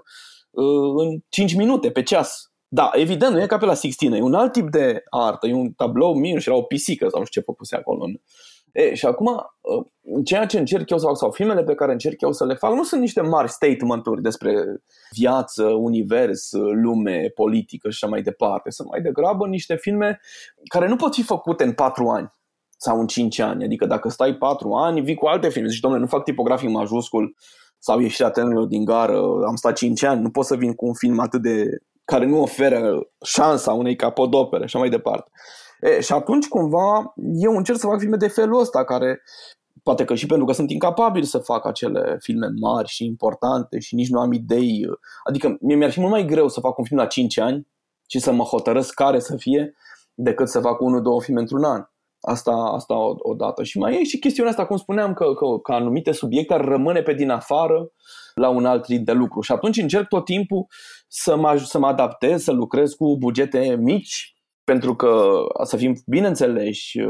uh, 0.51 1.05
în 1.05 1.19
5 1.29 1.55
minute, 1.55 1.91
pe 1.91 2.03
ceas. 2.03 2.53
Da, 2.69 2.91
evident, 2.95 3.35
nu 3.35 3.43
e 3.43 3.47
ca 3.47 3.59
pe 3.59 3.65
la 3.65 3.75
Sixtină, 3.75 4.17
e 4.17 4.23
un 4.23 4.35
alt 4.35 4.53
tip 4.53 4.71
de 4.71 5.03
artă, 5.11 5.47
e 5.47 5.53
un 5.53 5.73
tablou 5.73 6.15
minus 6.15 6.43
și 6.43 6.49
era 6.49 6.59
o 6.59 6.63
pisică 6.63 7.09
sau 7.09 7.19
nu 7.19 7.27
știu 7.27 7.41
ce 7.41 7.47
făcuse 7.47 7.77
acolo 7.77 8.05
în, 8.05 8.21
E, 8.75 8.95
și 8.95 9.07
acum, 9.07 9.27
ă, 9.29 9.87
ceea 10.25 10.47
ce 10.47 10.59
încerc 10.59 10.91
eu 10.91 10.99
să 10.99 11.07
fac, 11.07 11.17
sau 11.17 11.31
filmele 11.31 11.63
pe 11.63 11.75
care 11.75 11.93
încerc 11.93 12.21
eu 12.21 12.33
să 12.33 12.45
le 12.45 12.55
fac, 12.55 12.73
nu 12.73 12.85
sunt 12.85 13.01
niște 13.01 13.21
mari 13.21 13.51
statement-uri 13.51 14.23
despre 14.23 14.83
viață, 15.11 15.65
univers, 15.65 16.51
lume, 16.53 17.29
politică 17.35 17.91
și 17.91 17.99
așa 18.03 18.07
mai 18.13 18.23
departe. 18.23 18.71
Sunt 18.71 18.89
mai 18.89 19.01
degrabă 19.01 19.47
niște 19.47 19.77
filme 19.77 20.21
care 20.69 20.89
nu 20.89 20.97
pot 20.97 21.15
fi 21.15 21.23
făcute 21.23 21.65
în 21.65 21.73
patru 21.73 22.09
ani 22.09 22.33
sau 22.77 23.01
în 23.01 23.07
cinci 23.07 23.39
ani. 23.39 23.65
Adică 23.65 23.87
dacă 23.87 24.09
stai 24.09 24.35
patru 24.35 24.73
ani, 24.73 25.01
vii 25.01 25.15
cu 25.15 25.27
alte 25.27 25.49
filme. 25.49 25.69
Zici, 25.69 25.81
domnule, 25.81 26.03
nu 26.03 26.09
fac 26.09 26.25
tipografic 26.25 26.69
majuscul 26.69 27.37
sau 27.79 28.01
ieșirea 28.01 28.31
trenurilor 28.31 28.67
din 28.67 28.85
gară, 28.85 29.21
am 29.47 29.55
stat 29.55 29.77
cinci 29.77 30.03
ani, 30.03 30.23
nu 30.23 30.31
pot 30.31 30.45
să 30.45 30.57
vin 30.57 30.75
cu 30.75 30.87
un 30.87 30.95
film 30.95 31.19
atât 31.19 31.43
de 31.43 31.79
care 32.05 32.27
nu 32.27 32.41
oferă 32.41 33.09
șansa 33.25 33.73
unei 33.73 33.97
capodopere 33.97 34.59
și 34.59 34.65
așa 34.65 34.79
mai 34.79 34.89
departe. 34.89 35.31
E, 35.85 36.01
și 36.01 36.13
atunci, 36.13 36.49
cumva, 36.49 37.15
eu 37.35 37.57
încerc 37.57 37.79
să 37.79 37.87
fac 37.87 37.99
filme 37.99 38.17
de 38.17 38.29
felul 38.29 38.61
ăsta, 38.61 38.85
care 38.85 39.23
poate 39.83 40.05
că 40.05 40.15
și 40.15 40.27
pentru 40.27 40.47
că 40.47 40.53
sunt 40.53 40.71
incapabil 40.71 41.23
să 41.23 41.39
fac 41.39 41.67
acele 41.67 42.17
filme 42.21 42.47
mari 42.61 42.89
și 42.89 43.05
importante 43.05 43.79
și 43.79 43.95
nici 43.95 44.09
nu 44.09 44.21
am 44.21 44.33
idei. 44.33 44.87
Adică 45.25 45.57
mie 45.61 45.77
mi-ar 45.77 45.91
fi 45.91 46.01
mult 46.01 46.13
mai 46.13 46.25
greu 46.25 46.49
să 46.49 46.61
fac 46.61 46.79
un 46.79 46.85
film 46.85 46.99
la 46.99 47.07
5 47.07 47.39
ani 47.39 47.69
și 48.07 48.19
să 48.19 48.33
mă 48.33 48.43
hotărăsc 48.43 48.95
care 48.95 49.19
să 49.19 49.37
fie 49.37 49.75
decât 50.15 50.49
să 50.49 50.61
fac 50.61 50.81
unul, 50.81 51.03
două 51.03 51.23
filme 51.23 51.41
într-un 51.41 51.65
an. 51.65 51.85
Asta, 52.21 52.53
asta 52.53 52.95
o, 52.95 53.15
o 53.19 53.35
dată. 53.35 53.63
Și 53.63 53.79
mai 53.79 54.01
e 54.01 54.05
și 54.05 54.19
chestiunea 54.19 54.53
asta, 54.53 54.67
cum 54.67 54.77
spuneam, 54.77 55.15
că, 55.15 55.35
că, 55.35 55.59
că 55.63 55.73
anumite 55.73 56.13
subiecte 56.13 56.55
ar 56.55 56.65
rămâne 56.65 57.03
pe 57.03 57.15
din 57.15 57.31
afară 57.31 57.93
la 58.35 58.49
un 58.49 58.67
alt 58.67 58.87
ritm 58.87 59.05
de 59.05 59.13
lucru. 59.13 59.41
Și 59.41 59.53
atunci 59.53 59.77
încerc 59.77 60.09
tot 60.09 60.25
timpul 60.25 60.67
să 61.09 61.37
mă, 61.37 61.63
să 61.65 61.79
mă 61.79 61.87
adaptez, 61.87 62.43
să 62.43 62.53
lucrez 62.53 62.93
cu 62.93 63.17
bugete 63.19 63.77
mici, 63.81 64.34
pentru 64.65 64.95
că, 64.95 65.45
să 65.63 65.77
fim 65.77 65.95
bineînțeleși, 66.07 67.01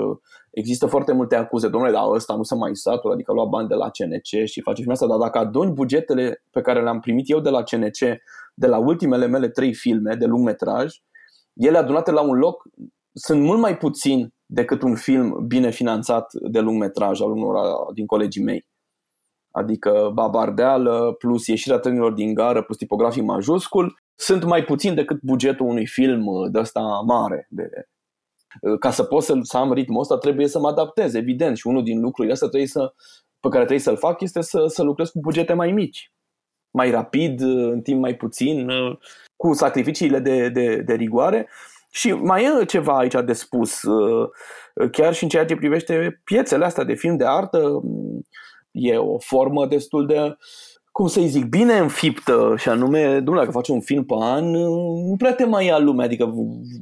există 0.50 0.86
foarte 0.86 1.12
multe 1.12 1.36
acuze, 1.36 1.68
domnule, 1.68 1.92
dar 1.92 2.02
ăsta 2.10 2.34
nu 2.34 2.42
se 2.42 2.54
mai 2.54 2.76
satul, 2.76 3.12
adică 3.12 3.32
lua 3.32 3.44
bani 3.44 3.68
de 3.68 3.74
la 3.74 3.90
CNC 3.90 4.46
și 4.46 4.60
face 4.60 4.76
filmul 4.76 4.92
asta, 4.92 5.06
dar 5.06 5.18
dacă 5.18 5.38
aduni 5.38 5.72
bugetele 5.72 6.42
pe 6.50 6.60
care 6.60 6.82
le-am 6.82 7.00
primit 7.00 7.30
eu 7.30 7.40
de 7.40 7.50
la 7.50 7.62
CNC, 7.62 7.98
de 8.54 8.66
la 8.66 8.78
ultimele 8.78 9.26
mele 9.26 9.48
trei 9.48 9.74
filme 9.74 10.14
de 10.14 10.26
lung 10.26 10.44
metraj, 10.44 10.94
ele 11.54 11.78
adunate 11.78 12.10
la 12.10 12.20
un 12.20 12.36
loc 12.38 12.62
sunt 13.12 13.42
mult 13.42 13.58
mai 13.58 13.76
puțin 13.76 14.34
decât 14.46 14.82
un 14.82 14.94
film 14.94 15.44
bine 15.46 15.70
finanțat 15.70 16.32
de 16.32 16.60
lung 16.60 16.78
metraj 16.78 17.20
al 17.20 17.30
unor 17.30 17.56
din 17.94 18.06
colegii 18.06 18.42
mei. 18.42 18.66
Adică 19.56 20.10
babardeală 20.14 21.14
plus 21.18 21.46
ieșirea 21.46 21.78
trenilor 21.78 22.12
din 22.12 22.34
gară 22.34 22.62
plus 22.62 22.76
tipografic 22.76 23.22
majuscul 23.22 23.94
sunt 24.14 24.44
mai 24.44 24.64
puțin 24.64 24.94
decât 24.94 25.20
bugetul 25.22 25.66
unui 25.66 25.86
film 25.86 26.26
uh, 26.26 26.50
de 26.50 26.58
ăsta 26.58 26.80
mare. 27.06 27.46
De... 27.50 27.70
ca 28.78 28.90
să 28.90 29.04
pot 29.04 29.22
să, 29.22 29.38
să 29.42 29.56
am 29.56 29.72
ritmul 29.72 30.00
ăsta, 30.00 30.18
trebuie 30.18 30.48
să 30.48 30.58
mă 30.58 30.68
adaptez, 30.68 31.14
evident. 31.14 31.56
Și 31.56 31.66
unul 31.66 31.82
din 31.82 32.00
lucrurile 32.00 32.32
astea 32.32 32.48
trebuie 32.48 32.68
să, 32.68 32.94
pe 33.40 33.48
care 33.48 33.64
trebuie 33.64 33.78
să-l 33.78 33.96
fac 33.96 34.20
este 34.20 34.40
să, 34.40 34.64
să 34.66 34.82
lucrez 34.82 35.08
cu 35.08 35.20
bugete 35.20 35.52
mai 35.52 35.72
mici, 35.72 36.12
mai 36.70 36.90
rapid, 36.90 37.40
în 37.40 37.80
timp 37.80 38.00
mai 38.00 38.14
puțin, 38.14 38.70
cu 39.36 39.52
sacrificiile 39.52 40.18
de, 40.18 40.48
de, 40.48 40.76
de 40.76 40.94
rigoare. 40.94 41.48
Și 41.90 42.12
mai 42.12 42.44
e 42.44 42.64
ceva 42.64 42.98
aici 42.98 43.14
de 43.24 43.32
spus, 43.32 43.80
chiar 44.92 45.14
și 45.14 45.22
în 45.22 45.28
ceea 45.28 45.44
ce 45.44 45.56
privește 45.56 46.20
piețele 46.24 46.64
astea 46.64 46.84
de 46.84 46.94
film 46.94 47.16
de 47.16 47.24
artă, 47.24 47.80
e 48.74 48.96
o 48.96 49.18
formă 49.18 49.66
destul 49.66 50.06
de 50.06 50.36
cum 50.92 51.06
să-i 51.06 51.28
zic, 51.28 51.44
bine 51.44 51.78
înfiptă 51.78 52.54
și 52.58 52.68
anume, 52.68 53.14
domnule, 53.14 53.38
dacă 53.38 53.50
faci 53.50 53.68
un 53.68 53.80
film 53.80 54.04
pe 54.04 54.14
an, 54.18 54.50
nu 54.50 55.14
prea 55.18 55.34
te 55.34 55.44
mai 55.44 55.66
ia 55.66 55.78
lumea, 55.78 56.04
adică 56.04 56.24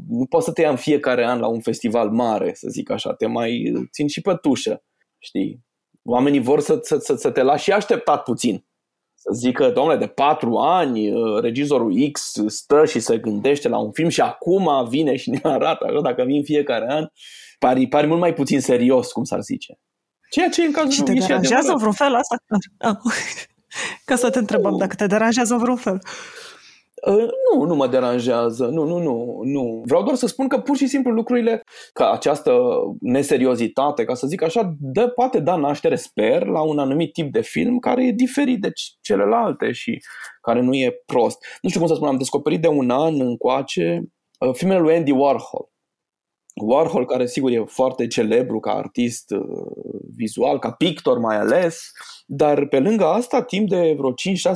nu 0.09 0.27
poți 0.29 0.45
să 0.45 0.53
te 0.53 0.61
ia 0.61 0.71
în 0.71 0.77
fiecare 0.77 1.25
an 1.25 1.41
la 1.41 1.47
un 1.47 1.61
festival 1.61 2.11
mare, 2.11 2.55
să 2.55 2.69
zic 2.71 2.91
așa, 2.91 3.15
te 3.15 3.27
mai 3.27 3.73
țin 3.91 4.09
și 4.09 4.21
pe 4.21 4.35
tușă, 4.35 4.83
știi? 5.19 5.65
Oamenii 6.03 6.41
vor 6.41 6.61
să, 6.61 6.79
să, 6.83 6.97
să, 6.97 7.15
să 7.15 7.31
te 7.31 7.43
lași 7.43 7.63
și 7.65 7.73
așteptat 7.73 8.23
puțin. 8.23 8.65
Să 9.15 9.31
zică, 9.35 9.71
domnule, 9.71 9.97
de 9.97 10.07
patru 10.07 10.57
ani, 10.57 11.13
regizorul 11.41 12.11
X 12.13 12.35
stă 12.47 12.85
și 12.85 13.01
se 13.01 13.19
gândește 13.19 13.69
la 13.69 13.79
un 13.79 13.93
film 13.93 14.09
și 14.09 14.21
acum 14.21 14.89
vine 14.89 15.17
și 15.17 15.31
ne 15.31 15.41
arată, 15.57 15.87
așa, 15.89 16.01
dacă 16.01 16.23
vin 16.23 16.45
fiecare 16.45 16.87
an, 16.89 17.07
pari, 17.59 17.87
pari 17.87 18.07
mult 18.07 18.21
mai 18.21 18.35
puțin 18.35 18.61
serios, 18.61 19.13
cum 19.13 19.25
s-ar 19.25 19.41
zice. 19.41 19.79
Ceea 20.33 20.49
ce 20.49 20.63
în 20.63 20.73
cazul 20.73 20.91
și 20.91 21.03
te 21.03 21.13
deranjează 21.13 21.75
vreun 21.77 21.93
fel 21.93 22.15
asta? 22.15 22.37
Ah. 22.79 22.97
Ca 24.05 24.17
să 24.17 24.31
te 24.31 24.39
întrebăm 24.39 24.77
dacă 24.77 24.95
te 24.95 25.07
deranjează 25.07 25.55
vreun 25.55 25.77
fel. 25.77 25.99
Uh, 27.07 27.29
nu, 27.53 27.65
nu 27.65 27.75
mă 27.75 27.87
deranjează. 27.87 28.67
Nu, 28.67 28.85
nu, 28.85 28.99
nu, 28.99 29.41
nu. 29.45 29.83
Vreau 29.85 30.03
doar 30.03 30.17
să 30.17 30.27
spun 30.27 30.49
că 30.49 30.59
pur 30.59 30.77
și 30.77 30.87
simplu 30.87 31.11
lucrurile, 31.11 31.63
ca 31.93 32.11
această 32.11 32.59
neseriozitate, 33.01 34.05
ca 34.05 34.15
să 34.15 34.27
zic 34.27 34.43
așa, 34.43 34.75
dă, 34.79 35.09
poate 35.09 35.41
da 35.41 35.57
naștere, 35.57 35.97
sper, 35.97 36.47
la 36.47 36.61
un 36.61 36.79
anumit 36.79 37.13
tip 37.13 37.33
de 37.33 37.41
film 37.41 37.79
care 37.79 38.07
e 38.07 38.13
diferit 38.13 38.61
de 38.61 38.73
celelalte 39.01 39.73
și 39.73 39.99
care 40.41 40.61
nu 40.61 40.75
e 40.75 41.03
prost. 41.07 41.39
Nu 41.63 41.69
știu 41.69 41.81
cum 41.81 41.89
să 41.89 41.95
spun, 41.95 42.09
am 42.09 42.19
descoperit 42.19 42.61
de 42.61 42.69
un 42.69 42.91
an 42.91 43.21
încoace 43.21 44.03
uh, 44.39 44.55
filmele 44.55 44.81
lui 44.81 44.95
Andy 44.95 45.11
Warhol. 45.11 45.72
Warhol, 46.55 47.07
care 47.07 47.27
sigur 47.27 47.51
e 47.51 47.65
foarte 47.67 48.07
celebru 48.07 48.61
ca 48.61 48.71
artist 48.71 49.31
uh, 49.31 49.41
vizual, 50.17 50.59
ca 50.59 50.71
pictor 50.71 51.19
mai 51.19 51.37
ales, 51.37 51.93
dar 52.27 52.67
pe 52.67 52.79
lângă 52.79 53.05
asta, 53.05 53.43
timp 53.43 53.69
de 53.69 53.95
vreo 53.97 54.13
5-6 54.13 54.15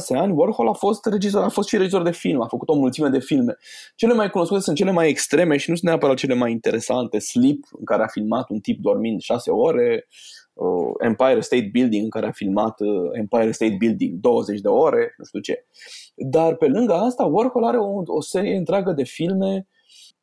ani, 0.08 0.32
Warhol 0.32 0.68
a 0.68 0.72
fost 0.72 1.06
regizor, 1.06 1.42
a 1.42 1.48
fost 1.48 1.68
și 1.68 1.76
regizor 1.76 2.02
de 2.02 2.10
film, 2.10 2.42
a 2.42 2.46
făcut 2.46 2.68
o 2.68 2.74
mulțime 2.74 3.08
de 3.08 3.18
filme. 3.18 3.56
Cele 3.94 4.14
mai 4.14 4.30
cunoscute 4.30 4.60
sunt 4.60 4.76
cele 4.76 4.90
mai 4.90 5.08
extreme 5.08 5.56
și 5.56 5.70
nu 5.70 5.76
sunt 5.76 5.88
neapărat 5.88 6.16
cele 6.16 6.34
mai 6.34 6.50
interesante. 6.50 7.18
Sleep, 7.18 7.58
în 7.78 7.84
care 7.84 8.02
a 8.02 8.06
filmat 8.06 8.50
un 8.50 8.58
tip 8.58 8.80
dormind 8.80 9.20
6 9.20 9.50
ore, 9.50 10.06
uh, 10.52 10.92
Empire 10.98 11.40
State 11.40 11.68
Building, 11.72 12.02
în 12.02 12.10
care 12.10 12.26
a 12.26 12.32
filmat 12.32 12.80
uh, 12.80 13.10
Empire 13.12 13.50
State 13.50 13.76
Building 13.78 14.20
20 14.20 14.60
de 14.60 14.68
ore, 14.68 15.14
nu 15.16 15.24
știu 15.24 15.40
ce. 15.40 15.66
Dar 16.14 16.54
pe 16.54 16.66
lângă 16.66 16.92
asta, 16.92 17.24
Warhol 17.24 17.64
are 17.64 17.78
o, 17.78 18.02
o 18.06 18.20
serie 18.20 18.56
întreagă 18.56 18.92
de 18.92 19.04
filme 19.04 19.66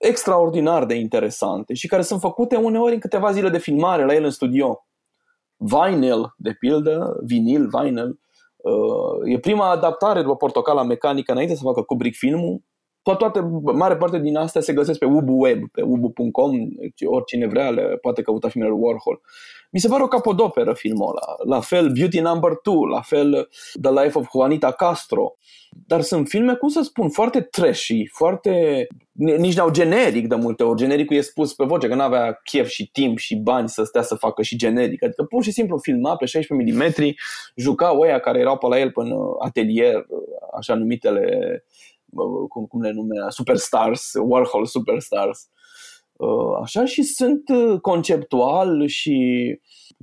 extraordinar 0.08 0.86
de 0.86 0.96
interesante 0.96 1.74
și 1.74 1.88
care 1.88 2.02
sunt 2.02 2.20
făcute 2.20 2.56
uneori 2.56 2.94
în 2.94 3.00
câteva 3.00 3.32
zile 3.32 3.50
de 3.50 3.58
filmare 3.58 4.06
la 4.06 4.14
el 4.14 4.24
în 4.24 4.30
studio. 4.30 4.88
Vinyl, 5.58 6.34
de 6.38 6.56
pildă, 6.60 7.20
vinil, 7.26 7.68
vinyl, 7.68 8.20
uh, 8.58 9.34
e 9.34 9.40
prima 9.40 9.70
adaptare 9.70 10.22
după 10.22 10.36
Portocala 10.36 10.84
Mecanică 10.84 11.32
înainte 11.32 11.56
să 11.56 11.64
facă 11.64 11.82
Kubrick 11.82 12.18
filmul. 12.18 12.62
Toate, 13.02 13.20
toate, 13.20 13.40
mare 13.74 13.98
parte 13.98 14.20
din 14.20 14.38
astea 14.38 14.62
se 14.62 14.74
găsesc 14.74 15.00
pe 15.00 15.06
Ubu 15.06 15.44
Web, 15.44 15.70
pe 15.72 15.82
ubu.com, 15.82 16.52
deci 16.80 17.02
oricine 17.06 17.48
vrea 17.48 17.70
le 17.70 17.98
poate 18.02 18.22
căuta 18.22 18.50
filmele 18.50 18.74
Warhol. 18.74 19.22
Mi 19.74 19.80
se 19.80 19.88
pare 19.88 20.04
o 20.04 20.08
capodoperă 20.08 20.74
filmul 20.74 21.08
ăla. 21.08 21.56
La 21.56 21.62
fel 21.62 21.92
Beauty 21.92 22.20
Number 22.20 22.52
2, 22.64 22.76
la 22.92 23.02
fel 23.02 23.50
The 23.82 23.92
Life 24.04 24.18
of 24.18 24.30
Juanita 24.32 24.72
Castro. 24.72 25.36
Dar 25.88 26.02
sunt 26.02 26.28
filme, 26.28 26.56
cum 26.56 26.70
să 26.70 26.82
spun, 26.82 27.10
foarte 27.10 27.42
trashy, 27.42 28.08
foarte... 28.08 28.88
nici 29.14 29.56
n-au 29.56 29.72
generic 29.72 30.28
de 30.28 30.36
multe 30.36 30.64
ori. 30.64 30.78
Genericul 30.78 31.16
e 31.16 31.22
spus 31.22 31.54
pe 31.54 31.64
voce, 31.64 31.88
că 31.88 31.96
n-avea 31.96 32.40
chef 32.44 32.68
și 32.68 32.92
timp 32.92 33.18
și 33.18 33.36
bani 33.36 33.70
să 33.70 33.84
stea 33.84 34.02
să 34.02 34.16
facă 34.16 34.42
și 34.42 34.56
generic. 34.56 35.04
Adică 35.04 35.24
pur 35.24 35.44
și 35.44 35.52
simplu 35.52 35.78
filma 35.78 36.16
pe 36.16 36.26
16 36.26 36.78
mm, 36.78 37.14
juca 37.56 37.98
oia 37.98 38.20
care 38.20 38.40
erau 38.40 38.58
pe 38.58 38.68
la 38.68 38.80
el 38.80 38.92
până 38.92 39.16
atelier, 39.40 40.06
așa 40.58 40.76
numitele, 40.76 41.66
cum, 42.50 42.66
cum 42.66 42.82
le 42.82 42.92
numea, 42.92 43.30
superstars, 43.30 44.12
Warhol 44.22 44.66
superstars. 44.66 45.50
Așa 46.62 46.86
și 46.86 47.04
sunt 47.04 47.44
conceptual 47.82 48.88
și 48.88 49.46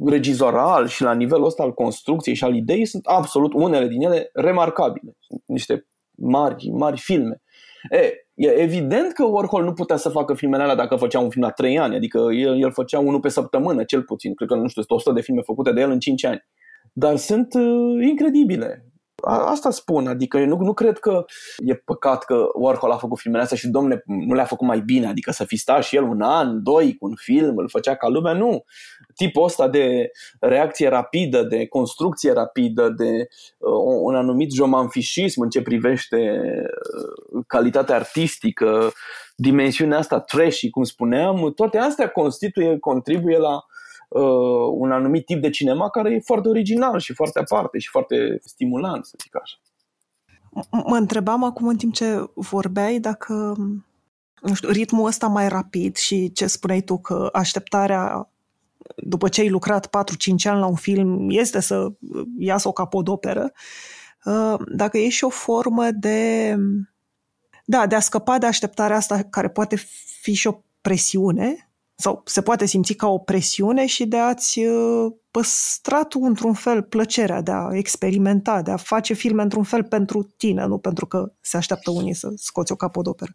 regizoral 0.07 0.87
și 0.87 1.03
la 1.03 1.15
nivelul 1.15 1.45
ăsta 1.45 1.63
al 1.63 1.73
construcției 1.73 2.35
și 2.35 2.45
al 2.45 2.55
ideii 2.55 2.87
sunt 2.87 3.07
absolut 3.07 3.53
unele 3.53 3.89
din 3.89 4.03
ele 4.03 4.31
remarcabile. 4.33 5.17
Sunt 5.19 5.43
niște 5.47 5.87
mari, 6.17 6.69
mari 6.69 7.01
filme. 7.01 7.43
E, 7.91 8.13
e 8.35 8.49
evident 8.49 9.13
că 9.13 9.25
Warhol 9.25 9.65
nu 9.65 9.73
putea 9.73 9.97
să 9.97 10.09
facă 10.09 10.35
filmele 10.35 10.63
alea 10.63 10.75
dacă 10.75 10.97
făcea 10.97 11.21
un 11.21 11.31
film 11.31 11.45
la 11.45 11.51
3 11.51 11.79
ani, 11.79 11.95
adică 11.95 12.19
el, 12.19 12.61
el 12.61 12.73
făcea 12.73 12.99
unul 12.99 13.21
pe 13.21 13.29
săptămână, 13.29 13.85
cel 13.85 14.03
puțin. 14.03 14.35
Cred 14.35 14.49
că, 14.49 14.55
nu 14.55 14.69
știu, 14.69 14.83
100 14.87 15.15
de 15.15 15.21
filme 15.21 15.41
făcute 15.41 15.73
de 15.73 15.81
el 15.81 15.91
în 15.91 15.99
5 15.99 16.25
ani. 16.25 16.45
Dar 16.93 17.17
sunt 17.17 17.55
uh, 17.55 18.07
incredibile. 18.09 18.90
Asta 19.25 19.71
spun, 19.71 20.07
adică 20.07 20.39
eu 20.39 20.47
nu, 20.47 20.57
nu 20.57 20.73
cred 20.73 20.99
că 20.99 21.25
e 21.59 21.75
păcat 21.75 22.25
că 22.25 22.49
Warhol 22.55 22.91
a 22.91 22.97
făcut 22.97 23.19
filmele 23.19 23.43
astea 23.43 23.57
și 23.57 23.69
domne 23.69 24.03
nu 24.07 24.35
le-a 24.35 24.45
făcut 24.45 24.67
mai 24.67 24.81
bine, 24.81 25.07
adică 25.07 25.31
să 25.31 25.45
fi 25.45 25.57
stat 25.57 25.85
și 25.85 25.97
el 25.97 26.03
un 26.03 26.23
an, 26.23 26.63
doi 26.63 26.97
cu 26.97 27.07
un 27.07 27.15
film, 27.17 27.57
îl 27.57 27.69
făcea 27.69 27.95
ca 27.95 28.09
lumea, 28.09 28.33
nu. 28.33 28.65
Tipul 29.15 29.45
ăsta 29.45 29.69
de 29.69 30.11
reacție 30.41 30.89
rapidă, 30.89 31.43
de 31.43 31.67
construcție 31.67 32.33
rapidă, 32.33 32.89
de 32.89 33.29
uh, 33.59 33.73
un 34.03 34.15
anumit 34.15 34.53
jomanfișism 34.53 35.43
în 35.43 35.49
ce 35.49 35.63
privește 35.63 36.43
uh, 37.35 37.45
calitatea 37.47 37.95
artistică, 37.95 38.93
dimensiunea 39.37 39.99
asta 39.99 40.21
trashy, 40.21 40.71
cum 40.71 40.85
spuneam, 40.85 41.53
toate 41.55 41.79
astea 41.79 42.09
constituie, 42.09 42.79
contribuie 42.79 43.39
la 43.39 43.55
uh, 43.55 43.63
un 44.73 44.93
anumit 44.93 45.25
tip 45.25 45.41
de 45.41 45.51
cinema 45.51 45.91
care 45.91 46.15
e 46.15 46.21
foarte 46.21 46.49
original 46.49 46.99
și 46.99 47.15
foarte 47.15 47.39
aparte 47.39 47.79
și 47.79 47.89
foarte 47.89 48.41
stimulant, 48.45 49.05
să 49.05 49.15
zic 49.23 49.37
așa. 49.37 49.57
Mă 50.71 50.97
întrebam 50.97 51.45
acum 51.45 51.67
în 51.67 51.77
timp 51.77 51.95
ce 51.95 52.31
vorbeai 52.35 52.99
dacă 52.99 53.57
nu 54.41 54.55
știu, 54.55 54.69
ritmul 54.69 55.07
ăsta 55.07 55.27
mai 55.27 55.49
rapid 55.49 55.97
și 55.97 56.33
ce 56.33 56.47
spuneai 56.47 56.81
tu 56.81 56.99
că 56.99 57.29
așteptarea 57.33 58.31
după 58.97 59.29
ce 59.29 59.41
ai 59.41 59.49
lucrat 59.49 59.87
4-5 59.87 59.91
ani 60.45 60.59
la 60.59 60.67
un 60.67 60.75
film 60.75 61.27
este 61.31 61.61
să 61.61 61.93
iasă 62.39 62.69
o 62.69 62.73
capodoperă, 62.73 63.53
uh, 64.25 64.55
dacă 64.75 64.99
e 64.99 65.09
și 65.09 65.25
o 65.25 65.29
formă 65.29 65.91
de 65.91 66.57
da, 67.65 67.87
de 67.87 67.95
a 67.95 68.01
scăpa 68.01 68.39
de 68.39 68.47
așteptarea 68.47 68.97
asta 68.97 69.23
care 69.23 69.49
poate 69.49 69.77
fi 70.21 70.35
și 70.35 70.47
o 70.47 70.61
presiune 70.81 71.70
sau 72.01 72.23
se 72.25 72.43
poate 72.43 72.67
simți 72.67 72.93
ca 72.93 73.09
o 73.09 73.19
presiune 73.19 73.87
și 73.87 74.07
de 74.07 74.17
a-ți 74.17 74.65
uh, 74.65 75.13
păstra 75.31 76.05
tu 76.05 76.21
într-un 76.23 76.53
fel 76.53 76.83
plăcerea 76.83 77.41
de 77.41 77.51
a 77.51 77.69
experimenta, 77.73 78.63
de 78.63 78.71
a 78.71 78.77
face 78.77 79.15
filme 79.15 79.43
într-un 79.43 79.63
fel 79.63 79.85
pentru 79.85 80.23
tine, 80.37 80.67
nu 80.67 80.79
pentru 80.79 81.07
că 81.07 81.33
se 81.41 81.57
așteaptă 81.57 81.91
unii 81.91 82.15
să 82.15 82.33
scoți 82.37 82.73
o 82.73 82.77
capodoperă. 82.77 83.33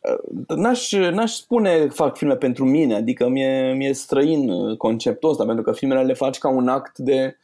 Uh, 0.00 0.56
n-aș, 0.56 0.92
n-aș 0.92 1.32
spune 1.32 1.88
fac 1.88 2.16
filme 2.16 2.36
pentru 2.36 2.64
mine, 2.64 2.94
adică 2.94 3.28
mi-e, 3.28 3.72
mi-e 3.76 3.92
străin 3.92 4.50
uh, 4.50 4.76
conceptul 4.76 5.30
ăsta, 5.30 5.44
pentru 5.44 5.62
că 5.62 5.72
filmele 5.72 6.02
le 6.02 6.14
faci 6.14 6.38
ca 6.38 6.48
un 6.48 6.68
act 6.68 6.98
de, 6.98 7.36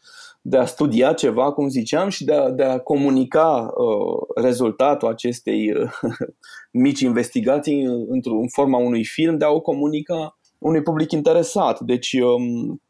de 0.48 0.56
a 0.56 0.66
studia 0.66 1.12
ceva, 1.12 1.52
cum 1.52 1.68
ziceam, 1.68 2.08
și 2.08 2.24
de 2.24 2.34
a, 2.34 2.50
de 2.50 2.62
a 2.62 2.78
comunica 2.78 3.72
uh, 3.74 4.42
rezultatul 4.42 5.08
acestei 5.08 5.72
uh, 5.72 5.90
mici 6.84 7.00
investigații 7.00 7.84
într-o 8.08 8.40
forma 8.52 8.78
unui 8.78 9.04
film, 9.04 9.38
de 9.38 9.44
a 9.44 9.50
o 9.50 9.60
comunica 9.60 10.38
unui 10.58 10.82
public 10.82 11.12
interesat. 11.12 11.80
Deci 11.80 12.12
um, 12.12 12.80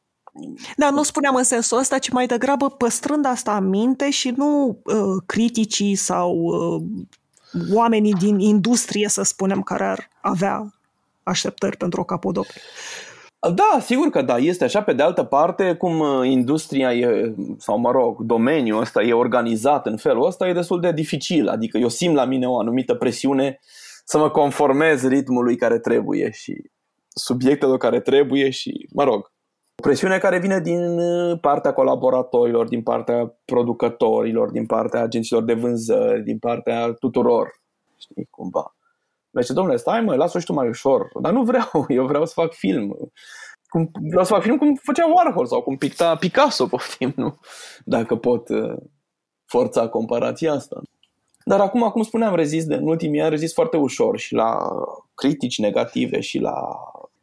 da, 0.77 0.91
nu 0.91 1.03
spuneam 1.03 1.35
în 1.35 1.43
sensul 1.43 1.79
ăsta, 1.79 1.99
ci 1.99 2.11
mai 2.11 2.27
degrabă 2.27 2.71
păstrând 2.71 3.27
asta 3.27 3.57
în 3.57 3.69
minte 3.69 4.11
și 4.11 4.33
nu 4.37 4.79
uh, 4.85 5.23
criticii 5.27 5.95
sau 5.95 6.35
uh, 6.35 6.83
oamenii 7.73 8.13
din 8.13 8.39
industrie, 8.39 9.09
să 9.09 9.23
spunem, 9.23 9.63
care 9.63 9.85
ar 9.85 10.09
avea 10.21 10.75
așteptări 11.23 11.77
pentru 11.77 12.01
o 12.01 12.05
capodoperă. 12.05 12.59
Da, 13.55 13.79
sigur 13.81 14.11
că 14.11 14.23
da, 14.23 14.37
este 14.37 14.65
așa. 14.65 14.83
Pe 14.83 14.93
de 14.93 15.03
altă 15.03 15.25
parte, 15.25 15.75
cum 15.75 15.99
uh, 15.99 16.29
industria 16.29 16.93
e, 16.93 17.35
sau 17.59 17.79
mă 17.79 17.91
rog, 17.91 18.23
domeniul 18.23 18.81
ăsta 18.81 19.03
e 19.03 19.13
organizat 19.13 19.87
în 19.87 19.97
felul 19.97 20.27
ăsta, 20.27 20.49
e 20.49 20.53
destul 20.53 20.81
de 20.81 20.93
dificil. 20.93 21.49
Adică 21.49 21.79
eu 21.79 21.89
simt 21.89 22.15
la 22.15 22.25
mine 22.25 22.49
o 22.49 22.59
anumită 22.59 22.95
presiune 22.95 23.59
să 24.05 24.19
mă 24.19 24.31
conformez 24.31 25.09
ritmului 25.09 25.57
care 25.57 25.79
trebuie 25.79 26.31
și 26.31 26.63
subiectelor 27.09 27.79
care 27.79 28.01
trebuie 28.01 28.51
și, 28.51 28.89
mă 28.93 29.05
rog, 29.05 29.33
o 29.77 29.83
presiune 29.83 30.19
care 30.19 30.39
vine 30.39 30.61
din 30.61 30.99
uh, 30.99 31.39
partea 31.41 31.73
colaboratorilor, 31.73 32.69
din 32.69 32.83
partea 32.83 33.37
producătorilor, 33.45 34.51
din 34.51 34.67
partea 34.67 35.03
agenților 35.03 35.45
de 35.45 35.55
vânzări, 35.55 36.23
din 36.23 36.39
partea 36.39 36.93
tuturor, 36.93 37.61
știi, 37.99 38.29
cumva 38.31 38.76
Zice, 39.41 39.53
domnule, 39.53 39.77
stai 39.77 40.01
mă, 40.01 40.15
lasă-o 40.15 40.41
și 40.41 40.47
tu 40.47 40.53
mai 40.53 40.69
ușor. 40.69 41.09
Dar 41.21 41.33
nu 41.33 41.43
vreau, 41.43 41.87
eu 41.89 42.07
vreau 42.07 42.27
să 42.27 42.33
fac 42.35 42.53
film. 42.53 42.97
Cum, 43.69 43.91
vreau 44.09 44.25
să 44.25 44.33
fac 44.33 44.43
film 44.43 44.57
cum 44.57 44.75
făcea 44.83 45.07
Warhol 45.07 45.47
sau 45.47 45.63
cum 45.63 45.77
picta 45.77 46.17
Picasso, 46.17 46.67
poftim, 46.73 47.13
nu? 47.17 47.39
Dacă 47.85 48.17
pot 48.17 48.49
uh, 48.49 48.77
forța 49.45 49.89
comparația 49.89 50.53
asta. 50.53 50.81
Dar 51.45 51.61
acum, 51.61 51.81
cum 51.81 52.03
spuneam, 52.03 52.35
rezist 52.35 52.67
de, 52.67 52.75
în 52.75 52.87
ultimii 52.87 53.21
ani 53.21 53.31
rezist 53.31 53.55
foarte 53.55 53.77
ușor 53.77 54.19
și 54.19 54.35
la 54.35 54.59
critici 55.15 55.59
negative 55.59 56.21
și 56.21 56.39
la 56.39 56.55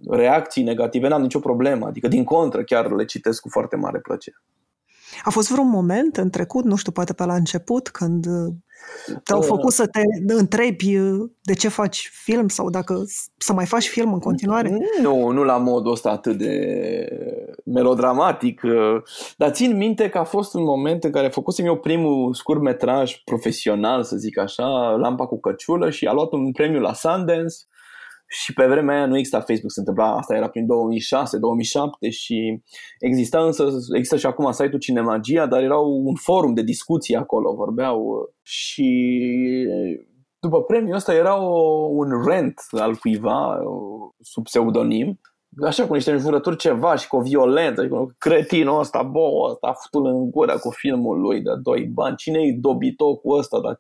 reacții 0.10 0.64
negative, 0.64 1.08
n-am 1.08 1.22
nicio 1.22 1.40
problemă. 1.40 1.86
Adică, 1.86 2.08
din 2.08 2.24
contră, 2.24 2.64
chiar 2.64 2.92
le 2.92 3.06
citesc 3.06 3.42
cu 3.42 3.50
foarte 3.50 3.76
mare 3.76 4.00
plăcere. 4.00 4.36
A 5.24 5.30
fost 5.30 5.52
vreun 5.52 5.70
moment 5.70 6.18
în 6.18 6.30
trecut, 6.30 6.64
nu 6.64 6.76
știu, 6.76 6.92
poate 6.92 7.14
pe 7.14 7.26
la 7.26 7.36
început, 7.36 7.90
când 7.90 8.26
te-au 9.24 9.40
uh, 9.40 9.46
făcut 9.46 9.72
să 9.72 9.88
te 9.88 10.02
întrebi 10.28 10.98
de 11.42 11.54
ce 11.54 11.68
faci 11.68 12.12
film 12.24 12.48
sau 12.48 12.70
dacă 12.70 13.04
să 13.38 13.54
mai 13.54 13.66
faci 13.66 13.88
film 13.88 14.14
în 14.14 14.20
continuare? 14.20 14.78
Nu, 15.02 15.30
nu 15.30 15.44
la 15.44 15.58
modul 15.58 15.92
ăsta 15.92 16.10
atât 16.10 16.38
de 16.38 17.08
melodramatic, 17.66 18.62
dar 19.38 19.52
țin 19.52 19.78
minte 19.78 20.10
că 20.10 20.18
a 20.18 20.24
fost 20.24 20.54
un 20.54 20.64
moment 20.64 21.04
în 21.04 21.12
care 21.12 21.28
făcusem 21.28 21.66
eu 21.66 21.78
primul 21.78 22.34
scurt 22.34 22.62
metraj 22.62 23.22
profesional, 23.24 24.04
să 24.04 24.16
zic 24.16 24.38
așa, 24.38 24.96
Lampa 25.00 25.26
cu 25.26 25.40
căciulă 25.40 25.90
și 25.90 26.06
a 26.06 26.14
luat 26.14 26.32
un 26.32 26.52
premiu 26.52 26.80
la 26.80 26.94
Sundance 26.94 27.56
și 28.34 28.54
pe 28.54 28.66
vremea 28.66 28.96
aia 28.96 29.06
nu 29.06 29.18
exista 29.18 29.38
Facebook, 29.38 29.72
se 29.72 29.80
întâmpla, 29.80 30.16
asta 30.16 30.36
era 30.36 30.50
prin 30.50 30.66
2006-2007 30.66 32.10
și 32.10 32.62
exista 33.00 33.44
însă, 33.46 33.68
există 33.96 34.18
și 34.18 34.26
acum 34.26 34.52
site-ul 34.52 34.80
Cinemagia, 34.80 35.46
dar 35.46 35.64
era 35.64 35.78
un 35.78 36.16
forum 36.16 36.54
de 36.54 36.62
discuții 36.62 37.16
acolo, 37.16 37.54
vorbeau 37.54 38.30
și 38.42 38.90
după 40.40 40.64
premiul 40.64 40.96
ăsta 40.96 41.14
era 41.14 41.42
o, 41.42 41.88
un 41.92 42.24
rent 42.26 42.54
al 42.72 42.96
cuiva 42.96 43.60
sub 44.20 44.44
pseudonim 44.44 45.20
așa 45.62 45.88
cu 45.88 45.94
niște 45.94 46.12
înjurături 46.12 46.58
ceva 46.58 46.96
și 46.96 47.08
cu 47.08 47.16
o 47.16 47.22
violență, 47.22 47.84
și 47.84 47.90
cu 47.90 48.16
cretinul 48.18 48.80
ăsta, 48.80 49.04
bo, 49.04 49.50
ăsta 49.50 49.68
a 49.68 49.74
făcut 49.74 50.08
în 50.08 50.30
gură 50.32 50.58
cu 50.58 50.70
filmul 50.70 51.20
lui 51.20 51.42
de 51.42 51.50
doi 51.64 51.84
bani, 51.84 52.16
cine 52.16 52.40
e 52.40 52.58
dobito 52.60 53.16
cu 53.16 53.32
ăsta, 53.32 53.60
dar, 53.60 53.76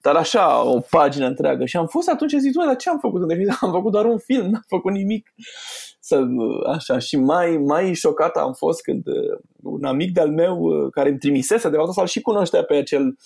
dar 0.00 0.16
așa 0.16 0.64
o 0.64 0.80
pagină 0.90 1.26
întreagă 1.26 1.64
și 1.64 1.76
am 1.76 1.86
fost 1.86 2.08
atunci 2.08 2.34
zic, 2.38 2.52
dar 2.54 2.76
ce 2.76 2.90
am 2.90 2.98
făcut? 2.98 3.28
Deci, 3.28 3.38
am 3.60 3.70
făcut 3.70 3.92
doar 3.92 4.04
un 4.04 4.18
film, 4.18 4.46
n-am 4.46 4.64
făcut 4.68 4.92
nimic. 4.92 5.32
Să, 6.00 6.24
așa, 6.66 6.98
și 6.98 7.16
mai, 7.16 7.56
mai 7.56 7.94
șocat 7.94 8.36
am 8.36 8.52
fost 8.52 8.82
când 8.82 9.06
uh, 9.06 9.38
un 9.62 9.84
amic 9.84 10.12
de-al 10.12 10.30
meu 10.30 10.58
uh, 10.58 10.90
care 10.90 11.08
îmi 11.08 11.18
trimisese, 11.18 11.68
de 11.68 11.76
fapt 11.76 11.92
să-l 11.92 12.06
și 12.06 12.20
cunoștea 12.20 12.62
pe 12.62 12.74
acel 12.74 13.16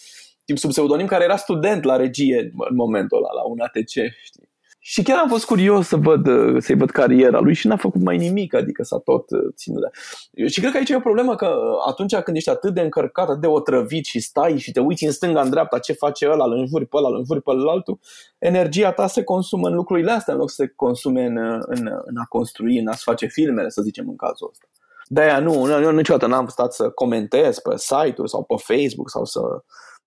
tip 0.44 0.58
sub 0.58 0.70
pseudonim, 0.70 1.06
care 1.06 1.24
era 1.24 1.36
student 1.36 1.84
la 1.84 1.96
regie 1.96 2.50
în 2.68 2.76
momentul 2.76 3.18
ăla, 3.18 3.32
la 3.32 3.42
un 3.42 3.60
ATC, 3.60 3.90
știi? 4.22 4.51
Și 4.84 5.02
chiar 5.02 5.18
am 5.18 5.28
fost 5.28 5.44
curios 5.44 5.86
să 5.86 5.96
văd, 5.96 6.26
uh, 6.26 6.62
să-i 6.62 6.74
văd 6.74 6.90
cariera 6.90 7.40
lui 7.40 7.54
și 7.54 7.66
n-a 7.66 7.76
făcut 7.76 8.00
mai 8.00 8.16
nimic, 8.16 8.54
adică 8.54 8.82
s-a 8.82 8.98
tot 8.98 9.30
uh, 9.30 9.52
ținut 9.54 9.82
de... 9.82 10.46
Și 10.46 10.60
cred 10.60 10.72
că 10.72 10.76
aici 10.76 10.90
e 10.90 10.96
o 10.96 11.00
problemă 11.00 11.34
că 11.34 11.46
uh, 11.46 11.84
atunci 11.88 12.16
când 12.16 12.36
ești 12.36 12.48
atât 12.50 12.74
de 12.74 12.80
încărcat, 12.80 13.28
atât 13.28 13.40
de 13.40 13.46
otrăvit 13.46 14.04
și 14.04 14.20
stai 14.20 14.58
și 14.58 14.72
te 14.72 14.80
uiți 14.80 15.04
în 15.04 15.12
stânga, 15.12 15.40
în 15.40 15.50
dreapta, 15.50 15.78
ce 15.78 15.92
face 15.92 16.28
ăla, 16.30 16.44
îl 16.44 16.52
înjuri 16.52 16.86
pe 16.86 16.96
ăla, 16.96 17.08
îl 17.08 17.16
înjuri 17.16 17.42
pe 17.42 17.50
altul, 17.68 17.98
energia 18.38 18.92
ta 18.92 19.06
se 19.06 19.24
consumă 19.24 19.68
în 19.68 19.74
lucrurile 19.74 20.10
astea 20.10 20.34
în 20.34 20.40
loc 20.40 20.50
să 20.50 20.62
se 20.62 20.72
consume 20.76 21.24
în, 21.24 21.36
în, 21.60 21.86
în 22.04 22.16
a 22.16 22.24
construi, 22.28 22.78
în 22.78 22.86
a-ți 22.86 23.02
face 23.02 23.26
filmele, 23.26 23.68
să 23.68 23.82
zicem, 23.82 24.08
în 24.08 24.16
cazul 24.16 24.48
ăsta. 24.50 24.66
De-aia 25.06 25.38
nu, 25.38 25.64
nu, 25.64 25.90
niciodată 25.90 26.26
n-am 26.26 26.46
stat 26.46 26.72
să 26.72 26.90
comentez 26.90 27.58
pe 27.58 27.76
site-uri 27.76 28.30
sau 28.30 28.42
pe 28.42 28.54
Facebook 28.56 29.10
sau 29.10 29.24
să 29.24 29.40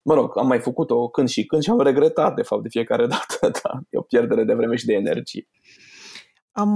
mă 0.05 0.13
rog, 0.13 0.37
am 0.37 0.47
mai 0.47 0.59
făcut-o 0.59 1.07
când 1.07 1.29
și 1.29 1.45
când 1.45 1.61
și 1.61 1.69
am 1.69 1.79
regretat, 1.79 2.35
de 2.35 2.41
fapt, 2.41 2.61
de 2.61 2.69
fiecare 2.69 3.07
dată. 3.15 3.59
Da, 3.63 3.79
e 3.89 3.97
o 3.97 4.01
pierdere 4.01 4.43
de 4.43 4.53
vreme 4.53 4.75
și 4.75 4.85
de 4.85 4.93
energie. 4.93 5.47
Am 6.51 6.71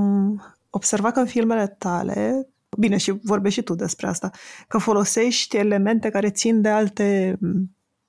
observat 0.69 1.13
că 1.13 1.19
în 1.19 1.25
filmele 1.25 1.75
tale, 1.77 2.49
bine, 2.77 2.97
și 2.97 3.11
vorbești 3.23 3.59
și 3.59 3.65
tu 3.65 3.75
despre 3.75 4.07
asta, 4.07 4.29
că 4.67 4.77
folosești 4.77 5.57
elemente 5.57 6.09
care 6.09 6.29
țin 6.29 6.61
de 6.61 6.69
alte 6.69 7.39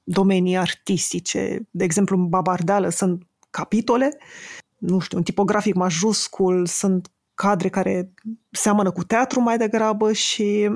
domenii 0.03 0.57
artistice. 0.57 1.69
De 1.71 1.85
exemplu, 1.85 2.17
în 2.17 2.29
Babardală 2.29 2.89
sunt 2.89 3.27
capitole, 3.51 4.19
nu 4.79 4.99
știu, 4.99 5.17
un 5.17 5.25
tipografic 5.25 5.75
majuscul, 5.75 6.67
sunt 6.67 7.11
cadre 7.35 7.69
care 7.69 8.15
seamănă 8.51 8.91
cu 8.91 9.05
teatru 9.05 9.41
mai 9.41 9.59
degrabă 9.59 10.13
și 10.13 10.71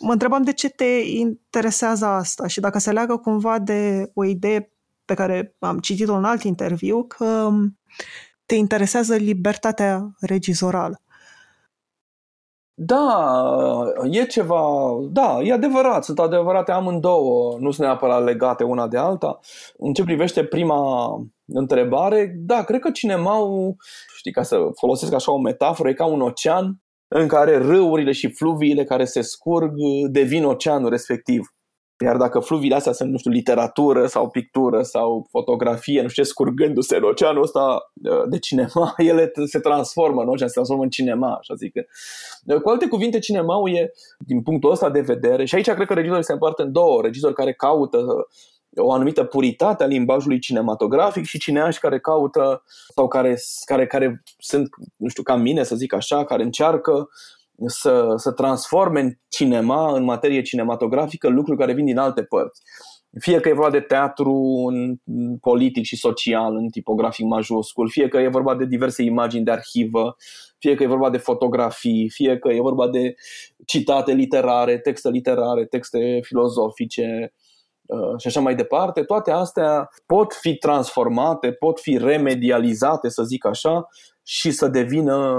mă 0.00 0.12
întrebam 0.12 0.42
de 0.42 0.52
ce 0.52 0.68
te 0.68 0.84
interesează 1.04 2.06
asta 2.06 2.46
și 2.46 2.60
dacă 2.60 2.78
se 2.78 2.92
leagă 2.92 3.16
cumva 3.16 3.58
de 3.58 4.10
o 4.14 4.24
idee 4.24 4.72
pe 5.04 5.14
care 5.14 5.56
am 5.58 5.78
citit-o 5.78 6.14
în 6.14 6.24
alt 6.24 6.42
interviu, 6.42 7.04
că 7.04 7.50
te 8.46 8.54
interesează 8.54 9.14
libertatea 9.14 10.14
regizorală. 10.20 11.00
Da, 12.74 13.34
e 14.10 14.24
ceva, 14.24 14.64
da, 15.10 15.38
e 15.42 15.52
adevărat, 15.52 16.04
sunt 16.04 16.18
adevărate 16.18 16.72
amândouă, 16.72 17.56
nu 17.58 17.70
sunt 17.70 17.86
neapărat 17.86 18.24
legate 18.24 18.64
una 18.64 18.88
de 18.88 18.96
alta. 18.96 19.38
În 19.76 19.92
ce 19.92 20.04
privește 20.04 20.44
prima 20.44 21.14
întrebare, 21.46 22.34
da, 22.36 22.62
cred 22.62 22.80
că 22.80 22.90
cinemaul, 22.90 23.76
știi, 24.16 24.32
ca 24.32 24.42
să 24.42 24.58
folosesc 24.78 25.12
așa 25.12 25.32
o 25.32 25.38
metaforă, 25.38 25.88
e 25.88 25.92
ca 25.92 26.04
un 26.04 26.20
ocean 26.20 26.81
în 27.14 27.28
care 27.28 27.56
râurile 27.56 28.12
și 28.12 28.32
fluviile 28.32 28.84
care 28.84 29.04
se 29.04 29.20
scurg 29.20 29.72
devin 30.10 30.44
oceanul 30.44 30.90
respectiv. 30.90 31.54
Iar 32.04 32.16
dacă 32.16 32.38
fluviile 32.38 32.74
astea 32.74 32.92
sunt, 32.92 33.10
nu 33.10 33.16
știu, 33.16 33.30
literatură 33.30 34.06
sau 34.06 34.28
pictură 34.28 34.82
sau 34.82 35.26
fotografie, 35.30 36.02
nu 36.02 36.08
știu 36.08 36.22
ce, 36.22 36.28
scurgându-se 36.28 36.96
în 36.96 37.02
oceanul 37.02 37.42
ăsta 37.42 37.92
uh, 38.10 38.22
de 38.28 38.38
cinema, 38.38 38.94
ele 39.10 39.30
se 39.44 39.58
transformă 39.58 40.20
în 40.20 40.28
ocean, 40.28 40.48
se 40.48 40.54
transformă 40.54 40.82
în 40.82 40.88
cinema, 40.88 41.34
așa 41.34 41.54
zic. 41.54 41.74
Uh, 42.46 42.60
cu 42.60 42.68
alte 42.68 42.88
cuvinte, 42.88 43.18
cinemaul 43.18 43.74
e, 43.74 43.92
din 44.18 44.42
punctul 44.42 44.70
ăsta 44.70 44.90
de 44.90 45.00
vedere, 45.00 45.44
și 45.44 45.54
aici 45.54 45.70
cred 45.70 45.86
că 45.86 45.94
regizorii 45.94 46.24
se 46.24 46.32
împart 46.32 46.58
în 46.58 46.72
două, 46.72 47.02
regizori 47.02 47.34
care 47.34 47.52
caută 47.52 48.26
o 48.76 48.92
anumită 48.92 49.24
puritate 49.24 49.82
a 49.82 49.86
limbajului 49.86 50.38
cinematografic 50.38 51.24
și 51.24 51.38
cineași 51.38 51.80
care 51.80 52.00
caută 52.00 52.62
sau 52.94 53.08
care, 53.08 53.36
care, 53.64 53.86
care 53.86 54.22
sunt, 54.38 54.68
nu 54.96 55.08
știu, 55.08 55.22
ca 55.22 55.36
mine 55.36 55.62
să 55.62 55.76
zic 55.76 55.92
așa, 55.92 56.24
care 56.24 56.42
încearcă 56.42 57.08
să, 57.66 58.14
să 58.16 58.32
transforme 58.32 59.00
în 59.00 59.12
cinema, 59.28 59.96
în 59.96 60.04
materie 60.04 60.42
cinematografică, 60.42 61.28
lucruri 61.28 61.58
care 61.58 61.72
vin 61.72 61.84
din 61.84 61.98
alte 61.98 62.22
părți. 62.22 62.60
Fie 63.18 63.40
că 63.40 63.48
e 63.48 63.52
vorba 63.52 63.70
de 63.70 63.80
teatru 63.80 64.34
în 64.68 64.96
politic 65.40 65.84
și 65.84 65.96
social, 65.96 66.56
în 66.56 66.68
tipografic 66.68 67.26
majuscul, 67.26 67.90
fie 67.90 68.08
că 68.08 68.18
e 68.18 68.28
vorba 68.28 68.56
de 68.56 68.64
diverse 68.64 69.02
imagini 69.02 69.44
de 69.44 69.50
arhivă, 69.50 70.16
fie 70.58 70.74
că 70.74 70.82
e 70.82 70.86
vorba 70.86 71.10
de 71.10 71.18
fotografii, 71.18 72.10
fie 72.10 72.38
că 72.38 72.48
e 72.52 72.60
vorba 72.60 72.88
de 72.88 73.14
citate 73.66 74.12
literare, 74.12 74.78
texte 74.78 75.10
literare, 75.10 75.64
texte 75.64 76.20
filozofice, 76.22 77.32
Uh, 77.32 77.41
și 78.16 78.26
așa 78.26 78.40
mai 78.40 78.54
departe, 78.54 79.02
toate 79.02 79.30
astea 79.30 79.88
pot 80.06 80.32
fi 80.32 80.56
transformate, 80.56 81.52
pot 81.52 81.80
fi 81.80 81.98
remedializate, 81.98 83.08
să 83.08 83.22
zic 83.22 83.46
așa, 83.46 83.86
și 84.22 84.50
să 84.50 84.68
devină 84.68 85.38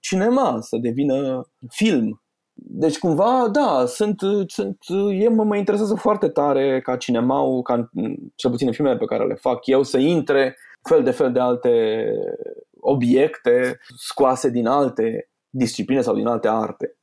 cinema, 0.00 0.58
să 0.60 0.76
devină 0.80 1.48
film. 1.70 2.22
Deci 2.60 2.98
cumva, 2.98 3.48
da, 3.52 3.84
sunt, 3.86 4.18
sunt, 4.46 4.78
e, 5.10 5.28
mă, 5.28 5.44
mă 5.44 5.56
interesează 5.56 5.94
foarte 5.94 6.28
tare 6.28 6.80
ca 6.80 6.96
cinema, 6.96 7.44
ca 7.62 7.90
cel 8.34 8.50
puțin 8.50 8.66
în 8.66 8.72
filmele 8.72 8.96
pe 8.96 9.04
care 9.04 9.26
le 9.26 9.34
fac 9.34 9.66
eu, 9.66 9.82
să 9.82 9.98
intre 9.98 10.56
fel 10.88 11.02
de 11.02 11.10
fel 11.10 11.32
de 11.32 11.40
alte 11.40 12.04
obiecte 12.80 13.78
scoase 13.96 14.50
din 14.50 14.66
alte 14.66 15.30
discipline 15.50 16.00
sau 16.00 16.14
din 16.14 16.26
alte 16.26 16.48
arte. 16.48 16.97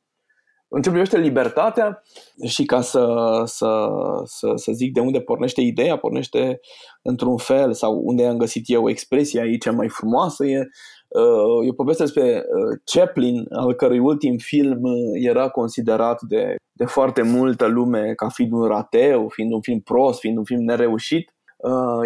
În 0.68 0.82
ce 0.82 0.90
privește 0.90 1.18
libertatea 1.18 2.04
și 2.46 2.66
ca 2.66 2.82
să, 2.82 3.06
să, 3.46 3.90
să, 4.24 4.52
să 4.56 4.72
zic 4.72 4.94
de 4.94 5.00
unde 5.00 5.22
pornește 5.22 5.62
ideea, 5.62 5.98
pornește 5.98 6.60
într-un 7.02 7.38
fel 7.38 7.74
sau 7.74 8.02
unde 8.04 8.26
am 8.26 8.38
găsit 8.38 8.64
eu 8.68 8.90
expresia 8.90 9.42
aici 9.42 9.64
cea 9.64 9.72
mai 9.72 9.90
frumoasă 9.90 10.46
e 10.46 10.68
uh, 11.08 11.66
e 11.66 11.70
o 11.70 11.74
poveste 11.74 12.04
despre 12.04 12.24
uh, 12.24 12.80
Chaplin, 12.84 13.48
al 13.52 13.74
cărui 13.74 14.00
ultim 14.00 14.38
film 14.38 14.84
uh, 14.84 15.12
era 15.14 15.50
considerat 15.50 16.22
de, 16.22 16.56
de 16.72 16.86
foarte 16.86 17.22
multă 17.22 17.66
lume 17.66 18.14
ca 18.14 18.30
fiind 18.30 18.52
un 18.52 18.68
rateu, 18.68 19.30
fiind 19.30 19.52
un 19.52 19.62
film 19.62 19.80
prost, 19.80 20.20
fiind 20.20 20.38
un 20.38 20.44
film 20.44 20.64
nereușit. 20.64 21.30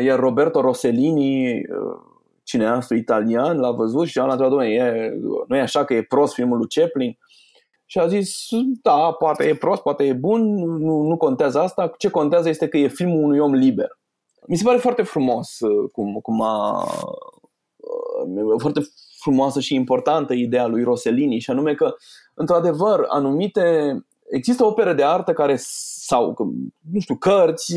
Iar 0.03 0.19
Roberto 0.19 0.61
Rossellini, 0.61 1.61
cineastul 2.43 2.97
italian, 2.97 3.59
l-a 3.59 3.71
văzut 3.71 4.07
și 4.07 4.19
a 4.19 4.23
întrebat, 4.23 4.65
e, 4.65 5.09
nu 5.47 5.55
e 5.55 5.61
așa 5.61 5.85
că 5.85 5.93
e 5.93 6.01
prost 6.01 6.33
filmul 6.33 6.57
lui 6.57 6.67
Chaplin? 6.67 7.17
Și 7.91 7.99
a 7.99 8.07
zis, 8.07 8.47
da, 8.81 9.11
poate 9.11 9.47
e 9.47 9.55
prost, 9.55 9.81
poate 9.81 10.03
e 10.03 10.13
bun, 10.13 10.53
nu, 10.77 11.01
nu 11.01 11.17
contează 11.17 11.59
asta, 11.59 11.93
ce 11.97 12.09
contează 12.09 12.49
este 12.49 12.67
că 12.67 12.77
e 12.77 12.87
filmul 12.87 13.23
unui 13.23 13.39
om 13.39 13.53
liber. 13.53 13.97
Mi 14.47 14.55
se 14.57 14.63
pare 14.63 14.77
foarte 14.77 15.01
frumos 15.01 15.59
uh, 15.59 15.89
cum, 15.91 16.13
cum 16.21 16.41
a... 16.41 16.87
Uh, 17.75 18.55
foarte 18.57 18.81
frumoasă 19.19 19.59
și 19.59 19.75
importantă 19.75 20.33
ideea 20.33 20.67
lui 20.67 20.83
Rossellini 20.83 21.39
și 21.39 21.49
anume 21.49 21.73
că, 21.73 21.95
într-adevăr, 22.33 23.05
anumite... 23.07 23.97
Există 24.29 24.65
opere 24.65 24.93
de 24.93 25.03
artă 25.03 25.33
care, 25.33 25.55
sau, 25.57 26.35
nu 26.91 26.99
știu, 26.99 27.15
cărți, 27.15 27.73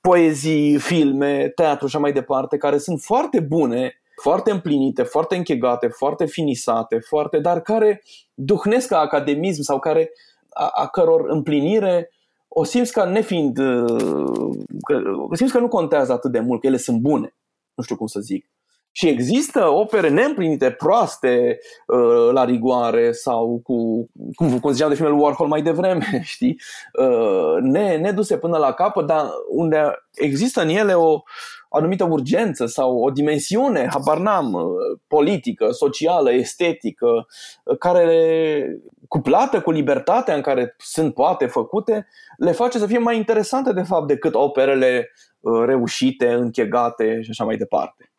poezii, 0.00 0.78
filme, 0.78 1.48
teatru 1.48 1.86
și 1.86 1.94
așa 1.94 1.98
mai 1.98 2.12
departe, 2.12 2.56
care 2.56 2.78
sunt 2.78 3.00
foarte 3.00 3.40
bune 3.40 4.02
foarte 4.22 4.50
împlinite, 4.50 5.02
foarte 5.02 5.36
închegate, 5.36 5.86
foarte 5.86 6.26
finisate, 6.26 6.98
foarte, 6.98 7.38
dar 7.38 7.60
care 7.60 8.02
duhnesc 8.34 8.88
ca 8.88 8.98
academism 8.98 9.62
sau 9.62 9.78
care, 9.78 10.10
a, 10.48 10.70
a 10.74 10.86
căror 10.86 11.28
împlinire 11.28 12.10
o 12.48 12.64
simți 12.64 12.92
ca 12.92 13.04
nefiind, 13.04 13.58
uh, 13.58 14.56
că, 14.86 15.00
o 15.28 15.34
simți 15.34 15.52
că 15.52 15.58
nu 15.58 15.68
contează 15.68 16.12
atât 16.12 16.32
de 16.32 16.40
mult, 16.40 16.60
că 16.60 16.66
ele 16.66 16.76
sunt 16.76 17.00
bune. 17.00 17.34
Nu 17.74 17.82
știu 17.82 17.96
cum 17.96 18.06
să 18.06 18.20
zic. 18.20 18.53
Și 18.96 19.08
există 19.08 19.68
opere 19.68 20.08
neîmplinite, 20.08 20.70
proaste 20.70 21.58
uh, 21.86 22.32
la 22.32 22.44
rigoare 22.44 23.12
sau 23.12 23.60
cu, 23.62 24.08
cum, 24.34 24.58
cum 24.58 24.72
ziceam 24.72 24.88
de 24.88 24.94
filmul 24.94 25.20
Warhol 25.20 25.46
mai 25.46 25.62
devreme, 25.62 26.20
știi, 26.34 26.60
uh, 27.00 27.56
ne, 27.60 27.96
neduse 27.96 28.38
până 28.38 28.56
la 28.56 28.72
capăt, 28.72 29.06
dar 29.06 29.26
unde 29.50 30.06
există 30.14 30.60
în 30.60 30.68
ele 30.68 30.94
o 30.94 31.22
anumită 31.68 32.04
urgență 32.04 32.66
sau 32.66 32.98
o 32.98 33.10
dimensiune, 33.10 33.88
habar 33.90 34.18
n-am, 34.18 34.52
uh, 34.52 34.98
politică, 35.06 35.70
socială, 35.70 36.32
estetică, 36.32 37.26
uh, 37.64 37.78
care, 37.78 38.78
cuplată 39.08 39.60
cu 39.60 39.70
libertatea 39.70 40.34
în 40.34 40.40
care 40.40 40.74
sunt 40.78 41.14
poate 41.14 41.46
făcute, 41.46 42.06
le 42.36 42.52
face 42.52 42.78
să 42.78 42.86
fie 42.86 42.98
mai 42.98 43.16
interesante 43.16 43.72
de 43.72 43.82
fapt 43.82 44.06
decât 44.06 44.34
operele 44.34 45.10
uh, 45.40 45.62
reușite, 45.64 46.32
închegate 46.32 47.22
și 47.22 47.30
așa 47.30 47.44
mai 47.44 47.56
departe. 47.56 48.13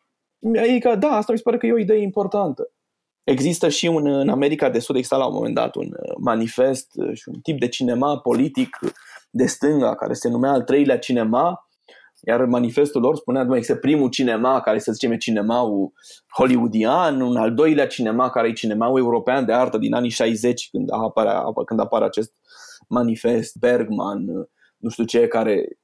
Adică, 0.58 0.94
da, 0.94 1.08
asta 1.08 1.32
mi 1.32 1.38
se 1.38 1.44
pare 1.44 1.56
că 1.56 1.66
e 1.66 1.72
o 1.72 1.78
idee 1.78 2.00
importantă. 2.00 2.70
Există 3.24 3.68
și 3.68 3.86
un, 3.86 4.06
în 4.06 4.28
America 4.28 4.70
de 4.70 4.78
Sud, 4.78 4.96
exista 4.96 5.16
la 5.16 5.26
un 5.26 5.34
moment 5.34 5.54
dat 5.54 5.74
un 5.74 5.86
uh, 5.86 6.14
manifest 6.18 6.92
uh, 6.94 7.14
și 7.14 7.28
un 7.28 7.40
tip 7.40 7.58
de 7.58 7.68
cinema 7.68 8.18
politic 8.18 8.78
de 9.30 9.46
stânga 9.46 9.94
care 9.94 10.12
se 10.12 10.28
numea 10.28 10.50
al 10.50 10.62
treilea 10.62 10.98
cinema, 10.98 11.68
iar 12.20 12.44
manifestul 12.44 13.00
lor 13.00 13.16
spunea 13.16 13.46
că 13.46 13.56
este 13.56 13.76
primul 13.76 14.08
cinema 14.08 14.60
care 14.60 14.78
să 14.78 14.92
zicem 14.92 15.12
e 15.12 15.16
cinemaul 15.16 15.92
hollywoodian, 16.28 17.20
un 17.20 17.36
al 17.36 17.54
doilea 17.54 17.86
cinema 17.86 18.30
care 18.30 18.48
e 18.48 18.52
cinemaul 18.52 18.98
european 18.98 19.44
de 19.44 19.52
artă 19.52 19.78
din 19.78 19.94
anii 19.94 20.10
60 20.10 20.68
când 20.70 20.88
apare, 20.92 21.30
când 21.64 21.80
apare 21.80 22.04
acest 22.04 22.32
manifest, 22.88 23.56
Bergman, 23.58 24.28
uh, 24.28 24.46
nu 24.76 24.88
știu 24.88 25.04
ce, 25.04 25.26
care 25.26 25.78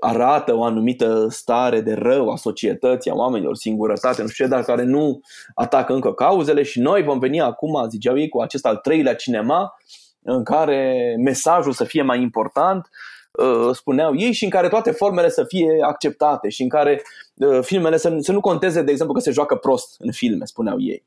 arată 0.00 0.54
o 0.54 0.64
anumită 0.64 1.26
stare 1.30 1.80
de 1.80 1.94
rău 1.94 2.30
a 2.30 2.36
societății, 2.36 3.10
a 3.10 3.14
oamenilor, 3.14 3.56
singurătate, 3.56 4.22
nu 4.22 4.28
știu 4.28 4.44
ce, 4.44 4.50
dar 4.50 4.62
care 4.62 4.82
nu 4.82 5.20
atacă 5.54 5.92
încă 5.92 6.12
cauzele 6.12 6.62
și 6.62 6.80
noi 6.80 7.02
vom 7.02 7.18
veni 7.18 7.40
acum, 7.40 7.88
ziceau 7.88 8.18
ei, 8.18 8.28
cu 8.28 8.40
acest 8.40 8.66
al 8.66 8.76
treilea 8.76 9.14
cinema 9.14 9.74
în 10.22 10.44
care 10.44 11.14
mesajul 11.18 11.72
să 11.72 11.84
fie 11.84 12.02
mai 12.02 12.22
important, 12.22 12.88
uh, 13.32 13.74
spuneau 13.74 14.16
ei, 14.16 14.32
și 14.32 14.44
în 14.44 14.50
care 14.50 14.68
toate 14.68 14.90
formele 14.90 15.28
să 15.28 15.44
fie 15.44 15.78
acceptate 15.82 16.48
și 16.48 16.62
în 16.62 16.68
care 16.68 17.02
uh, 17.34 17.58
filmele 17.62 17.96
să, 17.96 18.16
să 18.20 18.32
nu 18.32 18.40
conteze, 18.40 18.82
de 18.82 18.90
exemplu, 18.90 19.14
că 19.14 19.20
se 19.20 19.30
joacă 19.30 19.56
prost 19.56 19.94
în 19.98 20.12
filme, 20.12 20.44
spuneau 20.44 20.80
ei. 20.80 21.04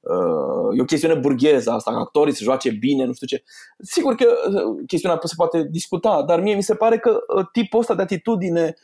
Uh, 0.00 0.78
e 0.78 0.80
o 0.80 0.84
chestiune 0.84 1.14
burgheză 1.14 1.70
asta, 1.70 1.92
că 1.92 1.98
actorii 1.98 2.34
se 2.34 2.44
joace 2.44 2.70
bine, 2.70 3.04
nu 3.04 3.12
știu 3.12 3.26
ce. 3.26 3.42
Sigur 3.78 4.14
că 4.14 4.26
uh, 4.48 4.84
chestiunea 4.86 5.18
se 5.22 5.34
poate 5.36 5.66
discuta, 5.70 6.22
dar 6.26 6.40
mie 6.40 6.54
mi 6.54 6.62
se 6.62 6.74
pare 6.74 6.98
că 6.98 7.18
uh, 7.36 7.46
tipul 7.52 7.80
ăsta 7.80 7.94
de 7.94 8.02
atitudine 8.02 8.74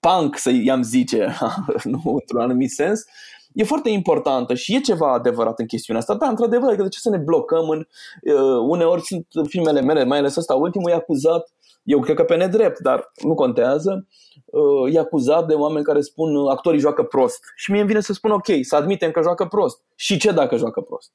punk, 0.00 0.38
să 0.38 0.50
i-am 0.50 0.82
zice, 0.82 1.36
nu 1.84 2.00
într-un 2.04 2.40
anumit 2.40 2.70
sens, 2.70 3.04
e 3.52 3.64
foarte 3.64 3.88
importantă 3.88 4.54
și 4.54 4.74
e 4.74 4.80
ceva 4.80 5.12
adevărat 5.12 5.58
în 5.58 5.66
chestiunea 5.66 6.02
asta. 6.02 6.14
Da, 6.14 6.28
într-adevăr, 6.28 6.74
că 6.74 6.82
de 6.82 6.88
ce 6.88 6.98
să 6.98 7.10
ne 7.10 7.16
blocăm 7.16 7.68
în... 7.68 7.86
Uh, 8.22 8.66
uneori 8.68 9.02
sunt 9.02 9.26
filmele 9.48 9.80
mele, 9.80 10.04
mai 10.04 10.18
ales 10.18 10.36
ăsta 10.36 10.54
ultimul, 10.54 10.90
e 10.90 10.94
acuzat 10.94 11.52
eu 11.86 12.00
cred 12.00 12.16
că 12.16 12.24
pe 12.24 12.36
nedrept, 12.36 12.78
dar 12.78 13.12
nu 13.22 13.34
contează, 13.34 14.06
uh, 14.44 14.94
e 14.94 14.98
acuzat 14.98 15.46
de 15.46 15.54
oameni 15.54 15.84
care 15.84 16.00
spun 16.00 16.36
uh, 16.36 16.50
actorii 16.50 16.80
joacă 16.80 17.02
prost. 17.02 17.44
Și 17.56 17.70
mie 17.70 17.80
îmi 17.80 17.88
vine 17.88 18.00
să 18.00 18.12
spun 18.12 18.30
ok, 18.30 18.46
să 18.62 18.76
admitem 18.76 19.10
că 19.10 19.22
joacă 19.22 19.44
prost. 19.44 19.84
Și 19.94 20.18
ce 20.18 20.32
dacă 20.32 20.56
joacă 20.56 20.80
prost? 20.80 21.12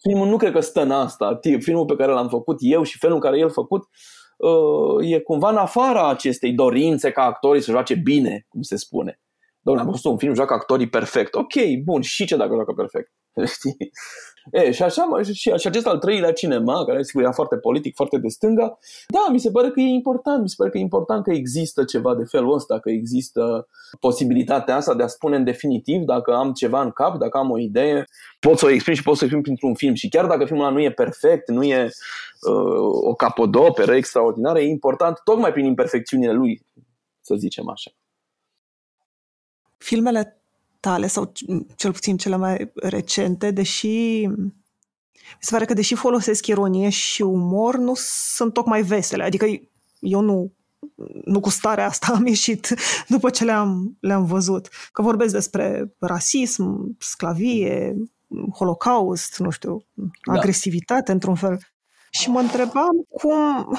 Filmul 0.00 0.28
nu 0.28 0.36
cred 0.36 0.52
că 0.52 0.60
stă 0.60 0.80
în 0.80 0.90
asta. 0.90 1.38
Filmul 1.58 1.84
pe 1.84 1.96
care 1.96 2.12
l-am 2.12 2.28
făcut 2.28 2.56
eu 2.60 2.82
și 2.82 2.98
felul 2.98 3.14
în 3.14 3.22
care 3.22 3.38
el 3.38 3.50
făcut 3.50 3.88
uh, 4.36 5.10
e 5.10 5.20
cumva 5.20 5.50
în 5.50 5.56
afara 5.56 6.08
acestei 6.08 6.52
dorințe 6.52 7.10
ca 7.10 7.22
actorii 7.22 7.62
să 7.62 7.70
joace 7.70 7.94
bine, 7.94 8.46
cum 8.48 8.62
se 8.62 8.76
spune. 8.76 9.20
Doamne, 9.60 9.82
am 9.82 9.90
văzut 9.90 10.10
un 10.10 10.18
film, 10.18 10.34
joacă 10.34 10.54
actorii 10.54 10.88
perfect. 10.88 11.34
Ok, 11.34 11.54
bun, 11.84 12.00
și 12.00 12.26
ce 12.26 12.36
dacă 12.36 12.54
joacă 12.54 12.72
perfect? 12.72 13.12
Știi? 14.52 14.68
E, 14.68 14.70
și 14.70 14.82
așa, 14.82 15.22
și, 15.22 15.32
și 15.32 15.66
acest 15.66 15.86
al 15.86 15.98
treilea 15.98 16.32
cinema, 16.32 16.84
care 16.84 17.02
sigur 17.02 17.22
era 17.22 17.32
foarte 17.32 17.56
politic, 17.56 17.94
foarte 17.94 18.18
de 18.18 18.28
stânga, 18.28 18.78
da, 19.08 19.26
mi 19.30 19.40
se 19.40 19.50
pare 19.50 19.70
că 19.70 19.80
e 19.80 19.88
important, 19.88 20.42
mi 20.42 20.48
se 20.48 20.54
pare 20.58 20.70
că 20.70 20.78
e 20.78 20.80
important 20.80 21.24
că 21.24 21.32
există 21.32 21.84
ceva 21.84 22.14
de 22.14 22.24
felul 22.24 22.54
ăsta, 22.54 22.78
că 22.78 22.90
există 22.90 23.68
posibilitatea 24.00 24.76
asta 24.76 24.94
de 24.94 25.02
a 25.02 25.06
spune 25.06 25.36
în 25.36 25.44
definitiv 25.44 26.02
dacă 26.02 26.34
am 26.34 26.52
ceva 26.52 26.82
în 26.82 26.90
cap, 26.90 27.18
dacă 27.18 27.38
am 27.38 27.50
o 27.50 27.58
idee, 27.58 28.04
pot 28.40 28.58
să 28.58 28.66
o 28.66 28.70
exprim 28.70 28.94
și 28.94 29.02
pot 29.02 29.16
să 29.16 29.20
o 29.22 29.24
exprim 29.24 29.42
printr-un 29.42 29.74
film. 29.74 29.94
Și 29.94 30.08
chiar 30.08 30.26
dacă 30.26 30.44
filmul 30.44 30.64
ăla 30.64 30.74
nu 30.74 30.80
e 30.80 30.92
perfect, 30.92 31.48
nu 31.48 31.62
e 31.62 31.84
uh, 31.84 33.10
o 33.10 33.14
capodoperă 33.14 33.94
extraordinară, 33.94 34.60
e 34.60 34.68
important 34.68 35.20
tocmai 35.24 35.52
prin 35.52 35.64
imperfecțiunile 35.64 36.32
lui, 36.32 36.62
să 37.20 37.34
zicem 37.34 37.68
așa. 37.68 37.90
Filmele 39.76 40.37
tale, 40.80 41.06
sau 41.06 41.32
cel 41.76 41.92
puțin 41.92 42.16
cele 42.16 42.36
mai 42.36 42.72
recente, 42.74 43.50
deși 43.50 44.26
mi 44.26 45.44
se 45.44 45.50
pare 45.50 45.64
că 45.64 45.74
deși 45.74 45.94
folosesc 45.94 46.46
ironie 46.46 46.88
și 46.88 47.22
umor, 47.22 47.76
nu 47.76 47.92
sunt 48.34 48.52
tocmai 48.52 48.82
vesele. 48.82 49.22
Adică 49.22 49.46
eu 50.00 50.20
nu, 50.20 50.52
nu 51.24 51.40
cu 51.40 51.50
starea 51.50 51.86
asta 51.86 52.12
am 52.12 52.26
ieșit 52.26 52.74
după 53.08 53.30
ce 53.30 53.44
le-am, 53.44 53.96
le-am 54.00 54.24
văzut. 54.24 54.68
Că 54.92 55.02
vorbesc 55.02 55.32
despre 55.32 55.94
rasism, 55.98 56.96
sclavie, 56.98 57.96
holocaust, 58.54 59.38
nu 59.38 59.50
știu, 59.50 59.84
da. 59.94 60.32
agresivitate 60.32 61.12
într-un 61.12 61.34
fel. 61.34 61.58
Și 62.10 62.30
mă 62.30 62.40
întrebam 62.40 63.06
cum, 63.08 63.78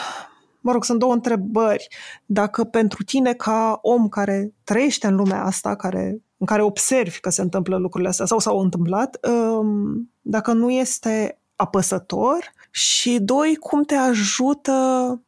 mă 0.60 0.72
rog, 0.72 0.84
sunt 0.84 1.00
două 1.00 1.14
întrebări. 1.14 1.88
Dacă 2.26 2.64
pentru 2.64 3.04
tine, 3.04 3.34
ca 3.34 3.80
om 3.82 4.08
care 4.08 4.54
trăiește 4.64 5.08
în 5.08 5.16
lumea 5.16 5.44
asta, 5.44 5.76
care 5.76 6.22
în 6.40 6.46
care 6.46 6.62
observi 6.62 7.20
că 7.20 7.30
se 7.30 7.42
întâmplă 7.42 7.78
lucrurile 7.78 8.10
astea 8.10 8.26
sau 8.26 8.40
s-au 8.40 8.60
întâmplat, 8.60 9.20
um, 9.30 10.12
dacă 10.22 10.54
nu 10.54 10.72
este 10.72 11.40
apăsător 11.56 12.54
și 12.72 13.20
doi, 13.20 13.56
cum 13.56 13.84
te 13.84 13.96
ajută 13.96 14.72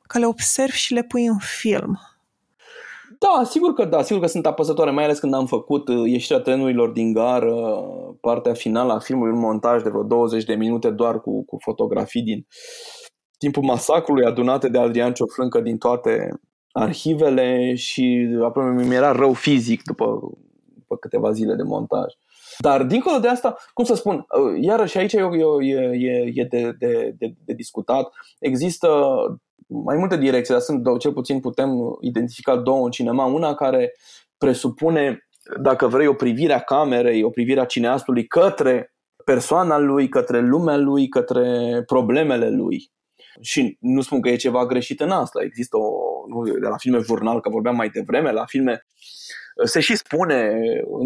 că 0.02 0.20
le 0.20 0.26
observi 0.26 0.76
și 0.76 0.94
le 0.94 1.04
pui 1.04 1.26
în 1.26 1.38
film. 1.38 2.00
Da, 3.20 3.44
sigur 3.44 3.74
că 3.74 3.86
da, 3.86 4.04
sigur 4.04 4.22
că 4.22 4.28
sunt 4.28 4.46
apăsătoare, 4.46 4.92
mai 4.92 5.04
ales 5.04 5.20
când 5.20 5.34
am 5.34 5.46
făcut 5.46 5.88
uh, 5.88 6.10
ieșirea 6.10 6.42
trenurilor 6.42 6.90
din 6.90 7.14
gară, 7.14 7.84
partea 8.22 8.54
finală 8.54 8.94
a 8.94 9.00
filmului, 9.00 9.34
un 9.34 9.40
montaj 9.40 9.84
de 9.84 9.90
vreo 9.90 10.04
20 10.04 10.44
de 10.44 10.54
minute 10.54 10.90
doar 10.90 11.22
cu, 11.22 11.46
cu 11.46 11.58
fotografii 11.60 12.22
din 12.22 12.48
timpul 13.38 13.64
masacrului 13.64 14.26
adunate 14.26 14.70
de 14.70 14.78
Adrian 14.78 15.14
Cioflâncă 15.14 15.60
din 15.60 15.78
toate 15.78 16.40
arhivele 16.72 17.76
și 17.76 18.28
aproape 18.44 18.84
mi 18.84 18.96
era 18.96 19.12
rău 19.12 19.34
fizic 19.34 19.84
după 19.84 20.20
după 20.92 21.08
câteva 21.08 21.32
zile 21.32 21.56
de 21.56 21.64
montaj. 21.64 22.14
Dar 22.58 22.84
dincolo 22.84 23.20
de 23.20 23.28
asta, 23.28 23.58
cum 23.74 23.86
să 23.86 23.96
spun, 23.96 24.16
uh, 24.16 24.62
iarăși 24.62 24.98
aici 24.98 25.14
e, 25.14 25.20
e, 25.94 26.32
e 26.34 26.44
de, 26.44 26.76
de, 26.80 27.16
de, 27.18 27.34
de 27.46 27.54
discutat. 27.54 28.14
Există 28.40 28.88
mai 29.68 29.98
multe 29.98 30.18
direcții, 30.18 30.54
dar 30.54 30.64
sunt 30.64 31.00
cel 31.00 31.14
puțin 31.14 31.40
putem 31.40 31.70
identifica 32.02 32.56
două 32.56 32.86
în 32.86 32.92
cinema. 32.92 33.26
Una 33.26 33.54
care 33.54 33.94
presupune, 34.38 35.28
dacă 35.62 35.88
vrei, 35.88 36.08
o 36.08 36.14
privire 36.14 36.54
a 36.54 36.60
camerei, 36.60 37.24
o 37.24 37.30
privire 37.30 37.60
a 37.60 37.66
cineastului 37.66 38.28
către 38.28 38.94
persoana 39.26 39.78
lui, 39.78 40.10
către 40.10 40.40
lumea 40.40 40.78
lui, 40.78 41.08
către 41.08 41.84
problemele 41.86 42.50
lui. 42.50 42.92
Și 43.42 43.78
nu 43.80 44.02
spun 44.02 44.22
că 44.22 44.30
e 44.30 44.36
ceva 44.36 44.66
greșit 44.66 45.00
în 45.00 45.10
asta. 45.12 45.42
Există 45.44 45.78
o, 45.78 46.46
de 46.62 46.68
la 46.68 46.78
filme 46.78 47.00
jurnal, 47.00 47.42
că 47.42 47.50
vorbeam 47.50 47.76
mai 47.76 47.90
devreme, 47.90 48.32
la 48.32 48.46
filme 48.46 48.86
se 49.64 49.80
și 49.80 49.96
spune, 49.96 50.52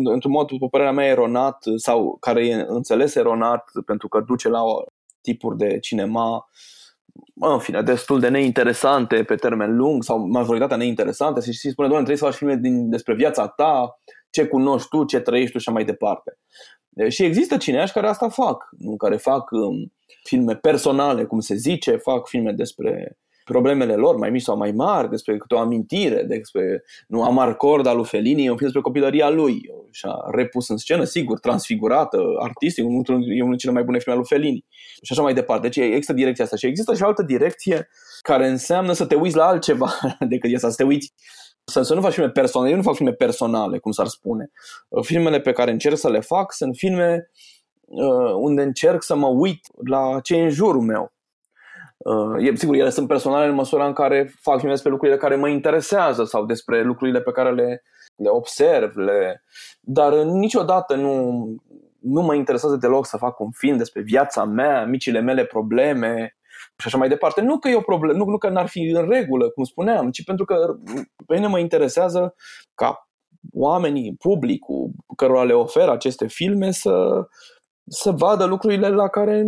într-un 0.04 0.32
mod, 0.32 0.48
după 0.48 0.70
părerea 0.70 0.92
mea, 0.92 1.06
eronat 1.06 1.64
sau 1.76 2.18
care 2.20 2.46
e 2.46 2.66
înțeles 2.68 3.16
eronat 3.16 3.72
pentru 3.86 4.08
că 4.08 4.20
duce 4.20 4.50
la 4.50 4.62
tipuri 5.22 5.58
de 5.58 5.80
cinema 5.80 6.50
în 7.34 7.60
fine, 7.60 7.82
destul 7.82 8.20
de 8.20 8.28
neinteresante 8.28 9.24
pe 9.24 9.36
termen 9.36 9.76
lung 9.76 10.04
sau 10.04 10.28
majoritatea 10.28 10.78
neinteresante 10.78 11.52
și 11.52 11.70
spune, 11.70 11.88
doamne, 11.88 12.06
trebuie 12.06 12.18
să 12.18 12.24
faci 12.26 12.34
filme 12.34 12.56
din, 12.56 12.90
despre 12.90 13.14
viața 13.16 13.48
ta, 13.48 14.00
ce 14.30 14.48
cunoști 14.48 14.88
tu, 14.90 15.04
ce 15.04 15.20
trăiești 15.20 15.52
tu 15.52 15.58
și 15.58 15.68
așa 15.68 15.78
mai 15.78 15.86
departe. 15.86 16.38
Și 17.08 17.24
există 17.24 17.58
cineași 17.58 17.94
care 17.94 18.08
asta 18.08 18.30
fac, 18.30 18.70
nu? 18.78 18.96
care 18.96 19.18
fac 19.18 19.52
um, 19.52 19.94
filme 20.24 20.56
personale, 20.56 21.26
cum 21.26 21.40
se 21.40 21.56
zice, 21.56 21.96
fac 21.96 22.28
filme 22.28 22.52
despre 22.52 23.18
problemele 23.46 23.96
lor, 23.96 24.16
mai 24.16 24.30
mici 24.30 24.42
sau 24.42 24.58
mai 24.58 24.72
mari, 24.72 25.10
despre 25.10 25.38
câte 25.38 25.56
o 25.56 25.60
amintire, 25.60 26.24
despre 26.24 26.84
nu 27.08 27.24
Amarcord 27.24 27.86
al 27.86 27.96
lui 27.96 28.06
Fellini, 28.06 28.46
e 28.46 28.50
un 28.50 28.58
film 28.58 28.70
despre 28.72 28.82
copilăria 28.82 29.30
lui 29.30 29.62
și 29.92 30.06
a 30.08 30.30
repus 30.32 30.70
în 30.70 30.78
scenă, 30.78 31.04
sigur, 31.04 31.40
transfigurată, 31.40 32.22
artistic, 32.40 32.84
e 32.84 32.88
unul 32.88 33.04
dintre 33.08 33.56
cele 33.56 33.74
mai 33.74 33.84
bune 33.84 34.00
filme 34.00 34.18
al 34.18 34.18
lui 34.18 34.38
Fellini 34.38 34.66
și 35.04 35.12
așa 35.12 35.22
mai 35.22 35.34
departe. 35.34 35.68
Deci 35.68 35.86
există 35.86 36.14
direcția 36.14 36.44
asta 36.44 36.56
și 36.56 36.66
există 36.66 36.94
și 36.94 37.04
o 37.04 37.08
altă 37.08 37.24
direcție 37.24 37.90
care 38.22 38.48
înseamnă 38.48 38.94
să 38.94 39.06
te 39.06 39.16
uiți 39.16 39.36
la 39.36 39.46
altceva 39.46 39.94
decât 40.30 40.56
asta, 40.56 40.70
să 40.70 40.76
te 40.76 40.84
uiți 40.84 41.14
Să, 41.64 41.82
să 41.82 41.94
nu 41.94 42.02
faci 42.02 42.14
filme 42.14 42.30
personale. 42.30 42.70
Eu 42.70 42.76
nu 42.76 42.84
fac 42.84 42.96
filme 42.96 43.14
personale, 43.14 43.78
cum 43.78 43.92
s-ar 43.92 44.08
spune. 44.08 44.52
Filmele 45.02 45.40
pe 45.40 45.52
care 45.52 45.72
încerc 45.72 45.98
să 45.98 46.10
le 46.10 46.20
fac 46.20 46.54
sunt 46.54 46.76
filme 46.76 47.32
uh, 47.86 48.34
unde 48.36 48.62
încerc 48.62 49.04
să 49.04 49.16
mă 49.16 49.28
uit 49.28 49.60
la 49.88 50.20
ce 50.20 50.36
e 50.36 50.44
în 50.44 50.50
jurul 50.50 50.82
meu. 50.82 51.15
Uh, 52.06 52.48
e, 52.48 52.56
sigur, 52.56 52.76
ele 52.76 52.90
sunt 52.90 53.08
personale 53.08 53.46
în 53.46 53.56
măsura 53.56 53.86
în 53.86 53.94
care 53.94 54.34
fac 54.42 54.56
filme 54.56 54.74
despre 54.74 54.92
lucrurile 54.92 55.18
care 55.18 55.36
mă 55.36 55.48
interesează 55.48 56.24
sau 56.24 56.46
despre 56.46 56.84
lucrurile 56.84 57.22
pe 57.22 57.32
care 57.32 57.54
le, 57.54 57.84
le 58.16 58.30
observ, 58.30 58.96
le... 58.96 59.44
dar 59.82 60.14
niciodată 60.14 60.96
nu, 60.96 61.46
nu 62.00 62.22
mă 62.22 62.36
interesează 62.36 62.76
deloc 62.76 63.06
să 63.06 63.18
fac 63.18 63.40
un 63.40 63.52
film 63.52 63.78
despre 63.78 64.02
viața 64.02 64.44
mea, 64.44 64.86
micile 64.86 65.20
mele 65.20 65.46
probleme 65.46 66.38
și 66.78 66.88
așa 66.88 66.98
mai 66.98 67.10
departe. 67.10 67.42
Nu 67.42 67.58
că 67.58 67.70
e 67.70 67.76
o 67.76 67.82
problemă, 67.82 68.18
nu, 68.18 68.26
nu 68.26 68.38
că 68.38 68.50
n-ar 68.50 68.68
fi 68.68 68.80
în 68.80 69.10
regulă, 69.10 69.50
cum 69.50 69.64
spuneam, 69.64 70.12
ci 70.12 70.24
pentru 70.24 70.46
că 70.46 70.76
pe 71.26 71.36
mine 71.36 71.48
mă 71.48 71.60
interesează 71.60 72.36
ca 72.76 73.10
oamenii, 73.54 74.16
publicul 74.16 74.92
cărora 75.16 75.44
le 75.44 75.54
ofer 75.54 75.90
aceste 75.90 76.28
filme 76.28 76.72
să, 76.72 77.28
să 77.88 78.12
vadă 78.12 78.46
lucrurile 78.46 78.90
la 78.90 79.08
care, 79.08 79.46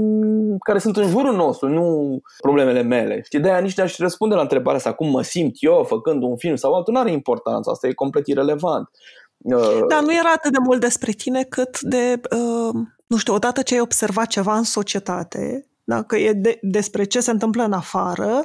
care 0.64 0.80
sunt 0.80 0.98
în 0.98 1.08
jurul 1.08 1.36
nostru, 1.36 1.70
nu 1.70 2.20
problemele 2.42 2.82
mele. 2.82 3.22
Știi, 3.26 3.40
de-aia 3.40 3.60
nici 3.60 3.74
de-aș 3.74 3.98
răspunde 3.98 4.36
la 4.36 4.42
întrebarea 4.42 4.78
asta, 4.78 4.94
cum 4.94 5.10
mă 5.10 5.22
simt 5.22 5.56
eu 5.60 5.84
făcând 5.88 6.24
un 6.24 6.38
film 6.38 6.56
sau 6.56 6.74
altul, 6.74 6.94
nu 6.94 7.00
are 7.00 7.12
importanță, 7.12 7.70
asta 7.70 7.88
e 7.88 7.94
complet 7.94 8.28
irelevant. 8.28 8.90
Uh, 9.38 9.86
Dar 9.88 10.02
nu 10.02 10.14
era 10.14 10.32
atât 10.36 10.52
de 10.52 10.58
mult 10.64 10.80
despre 10.80 11.12
tine 11.12 11.44
cât 11.44 11.82
de, 11.82 12.22
uh, 12.32 12.82
nu 13.08 13.18
știu, 13.18 13.34
odată 13.34 13.62
ce 13.62 13.74
ai 13.74 13.80
observat 13.80 14.28
ceva 14.28 14.58
în 14.58 14.64
societate, 14.64 15.68
da? 15.84 16.04
că 16.04 16.18
e 16.18 16.34
de, 16.34 16.58
despre 16.62 17.04
ce 17.04 17.20
se 17.20 17.32
întâmplă 17.32 17.64
în 17.64 17.72
afară, 17.74 18.44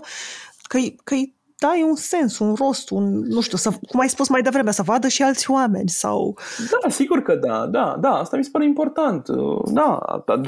că, 0.63 0.79
că 1.05 1.15
dai 1.63 1.83
un 1.89 1.95
sens, 1.95 2.39
un 2.39 2.55
rost, 2.55 2.91
un, 2.91 3.23
nu 3.29 3.41
știu, 3.41 3.57
să, 3.57 3.71
cum 3.89 4.01
ai 4.01 4.09
spus 4.09 4.29
mai 4.29 4.43
devreme, 4.43 4.71
să 4.71 4.83
vadă 4.83 5.09
și 5.09 5.23
alți 5.23 5.51
oameni 5.51 5.89
sau... 5.89 6.37
Da, 6.71 6.89
sigur 6.89 7.23
că 7.23 7.35
da, 7.35 7.67
da, 7.67 7.97
da, 8.01 8.11
asta 8.11 8.37
mi 8.37 8.45
se 8.45 8.51
pare 8.53 8.65
important, 8.65 9.29
da, 9.65 9.99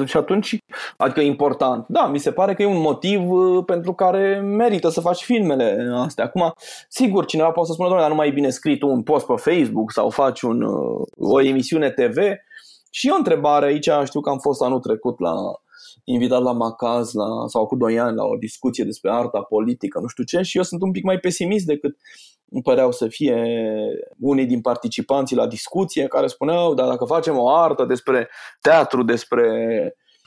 și 0.05 0.17
atunci, 0.17 0.57
adică 0.97 1.21
important, 1.21 1.85
da, 1.87 2.07
mi 2.07 2.17
se 2.17 2.31
pare 2.31 2.53
că 2.53 2.61
e 2.61 2.65
un 2.65 2.81
motiv 2.81 3.31
uh, 3.31 3.63
pentru 3.65 3.93
care 3.93 4.39
merită 4.39 4.89
să 4.89 5.01
faci 5.01 5.23
filmele 5.23 5.93
astea. 5.95 6.23
Acum, 6.23 6.53
sigur, 6.89 7.25
cineva 7.25 7.49
poate 7.49 7.67
să 7.67 7.73
spună, 7.73 7.87
doamne, 7.87 8.05
dar 8.05 8.15
nu 8.15 8.21
mai 8.21 8.29
e 8.29 8.39
bine 8.39 8.49
scris 8.49 8.81
un 8.81 9.03
post 9.03 9.25
pe 9.25 9.33
Facebook 9.35 9.91
sau 9.91 10.09
faci 10.09 10.41
un, 10.41 10.61
uh, 10.61 11.01
o 11.17 11.41
emisiune 11.41 11.89
TV, 11.89 12.17
și 12.89 13.09
o 13.13 13.15
întrebare 13.15 13.65
aici, 13.65 13.89
știu 14.03 14.21
că 14.21 14.29
am 14.29 14.37
fost 14.37 14.61
anul 14.61 14.79
trecut 14.79 15.19
la 15.19 15.33
invitat 16.05 16.41
la 16.41 16.51
Macaz 16.51 17.13
la, 17.13 17.47
sau 17.47 17.65
cu 17.65 17.75
doi 17.75 17.99
ani 17.99 18.15
la 18.15 18.23
o 18.23 18.35
discuție 18.35 18.83
despre 18.83 19.11
arta 19.11 19.41
politică, 19.41 19.99
nu 19.99 20.07
știu 20.07 20.23
ce, 20.23 20.41
și 20.41 20.57
eu 20.57 20.63
sunt 20.63 20.81
un 20.81 20.91
pic 20.91 21.03
mai 21.03 21.17
pesimist 21.17 21.65
decât 21.65 21.97
îmi 22.49 22.61
păreau 22.61 22.91
să 22.91 23.07
fie 23.07 23.45
unii 24.19 24.45
din 24.45 24.61
participanții 24.61 25.35
la 25.35 25.47
discuție 25.47 26.07
care 26.07 26.27
spuneau, 26.27 26.73
dar 26.73 26.87
dacă 26.87 27.05
facem 27.05 27.37
o 27.37 27.49
artă 27.49 27.85
despre 27.85 28.29
teatru, 28.61 29.03
despre 29.03 29.47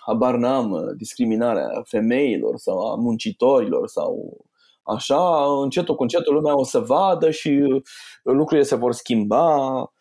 habar 0.06 0.34
n-am, 0.34 0.94
discriminarea 0.96 1.68
femeilor 1.84 2.56
sau 2.56 2.78
a 2.78 2.94
muncitorilor 2.94 3.88
sau 3.88 4.36
așa, 4.82 5.44
încetul 5.62 5.94
cu 5.94 6.02
încetul 6.02 6.34
lumea 6.34 6.58
o 6.58 6.64
să 6.64 6.78
vadă 6.78 7.30
și 7.30 7.82
lucrurile 8.22 8.66
se 8.66 8.74
vor 8.74 8.92
schimba 8.92 9.92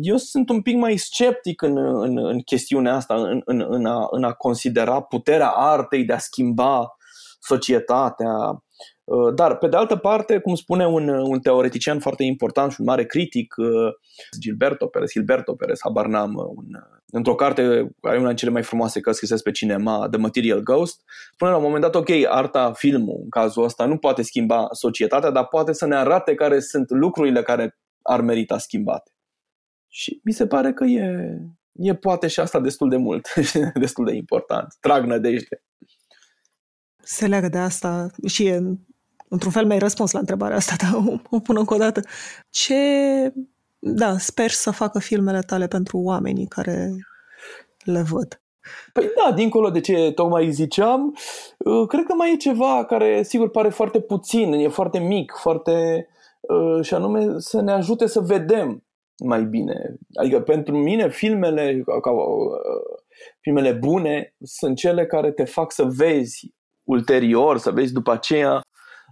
eu 0.00 0.16
sunt 0.16 0.48
un 0.48 0.62
pic 0.62 0.76
mai 0.76 0.96
sceptic 0.96 1.62
în, 1.62 1.76
în, 1.76 2.18
în 2.18 2.40
chestiunea 2.40 2.94
asta, 2.94 3.14
în, 3.14 3.42
în, 3.44 3.66
în, 3.68 3.86
a, 3.86 4.08
în 4.10 4.24
a 4.24 4.32
considera 4.32 5.00
puterea 5.00 5.48
artei 5.48 6.04
de 6.04 6.12
a 6.12 6.18
schimba 6.18 6.96
societatea. 7.40 8.62
Uh, 9.04 9.34
dar, 9.34 9.56
pe 9.56 9.68
de 9.68 9.76
altă 9.76 9.96
parte, 9.96 10.38
cum 10.38 10.54
spune 10.54 10.86
un, 10.86 11.08
un 11.08 11.40
teoretician 11.40 11.98
foarte 11.98 12.24
important 12.24 12.72
și 12.72 12.80
un 12.80 12.86
mare 12.86 13.04
critic, 13.04 13.54
uh, 13.56 13.92
Gilberto 14.40 14.86
Perez, 14.86 15.10
Gilberto 15.10 15.54
Perez, 15.54 15.78
habar 15.82 16.06
n-am, 16.06 16.34
uh, 16.34 16.44
un, 16.44 16.66
într-o 17.10 17.34
carte 17.34 17.62
care 18.00 18.16
e 18.16 18.18
una 18.18 18.26
din 18.26 18.36
cele 18.36 18.50
mai 18.50 18.62
frumoase 18.62 19.00
cărți 19.00 19.18
scrise 19.18 19.42
pe 19.42 19.50
cinema, 19.50 20.08
The 20.10 20.20
Material 20.20 20.60
Ghost, 20.60 21.02
spune 21.32 21.50
la 21.50 21.56
un 21.56 21.62
moment 21.62 21.82
dat, 21.82 21.94
ok, 21.94 22.08
arta, 22.28 22.72
filmul, 22.72 23.20
în 23.22 23.28
cazul 23.28 23.64
ăsta, 23.64 23.84
nu 23.84 23.96
poate 23.96 24.22
schimba 24.22 24.68
societatea, 24.70 25.30
dar 25.30 25.46
poate 25.46 25.72
să 25.72 25.86
ne 25.86 25.96
arate 25.96 26.34
care 26.34 26.60
sunt 26.60 26.90
lucrurile 26.90 27.42
care 27.42 27.78
ar 28.02 28.20
merita 28.20 28.58
schimbate. 28.58 29.10
Și 29.88 30.20
mi 30.24 30.32
se 30.32 30.46
pare 30.46 30.72
că 30.72 30.84
e, 30.84 31.38
e 31.72 31.94
poate 31.94 32.26
și 32.26 32.40
asta 32.40 32.60
destul 32.60 32.88
de 32.88 32.96
mult, 32.96 33.28
destul 33.74 34.04
de 34.04 34.14
important. 34.14 34.76
Trag 34.80 35.04
nădejde. 35.04 35.62
Se 37.02 37.26
leagă 37.26 37.48
de 37.48 37.58
asta 37.58 38.10
și 38.26 38.46
e, 38.46 38.62
într-un 39.28 39.50
fel 39.50 39.66
mi-ai 39.66 39.78
răspuns 39.78 40.10
la 40.10 40.18
întrebarea 40.18 40.56
asta, 40.56 40.74
dar 40.82 41.04
o, 41.04 41.36
o 41.36 41.40
pun 41.40 41.56
încă 41.56 41.74
o 41.74 41.78
dată. 41.78 42.00
Ce, 42.50 42.74
da, 43.78 44.18
sper 44.18 44.50
să 44.50 44.70
facă 44.70 44.98
filmele 44.98 45.40
tale 45.40 45.66
pentru 45.66 45.98
oamenii 45.98 46.46
care 46.46 46.90
le 47.84 48.02
văd. 48.02 48.40
Păi 48.92 49.10
da, 49.16 49.32
dincolo 49.32 49.70
de 49.70 49.80
ce 49.80 50.12
tocmai 50.14 50.50
ziceam, 50.50 51.16
uh, 51.58 51.86
cred 51.86 52.04
că 52.04 52.14
mai 52.14 52.32
e 52.32 52.36
ceva 52.36 52.84
care 52.84 53.22
sigur 53.22 53.50
pare 53.50 53.68
foarte 53.68 54.00
puțin, 54.00 54.52
e 54.52 54.68
foarte 54.68 54.98
mic, 54.98 55.32
foarte 55.40 56.08
uh, 56.40 56.84
și 56.84 56.94
anume 56.94 57.34
să 57.36 57.60
ne 57.60 57.72
ajute 57.72 58.06
să 58.06 58.20
vedem 58.20 58.82
mai 59.24 59.44
bine. 59.44 59.96
Adică 60.14 60.40
pentru 60.40 60.76
mine 60.76 61.08
filmele, 61.08 61.82
ca, 62.02 62.12
filmele 63.40 63.72
bune 63.72 64.34
sunt 64.42 64.76
cele 64.76 65.06
care 65.06 65.32
te 65.32 65.44
fac 65.44 65.72
să 65.72 65.84
vezi 65.84 66.54
ulterior, 66.82 67.58
să 67.58 67.70
vezi 67.70 67.92
după 67.92 68.12
aceea 68.12 68.60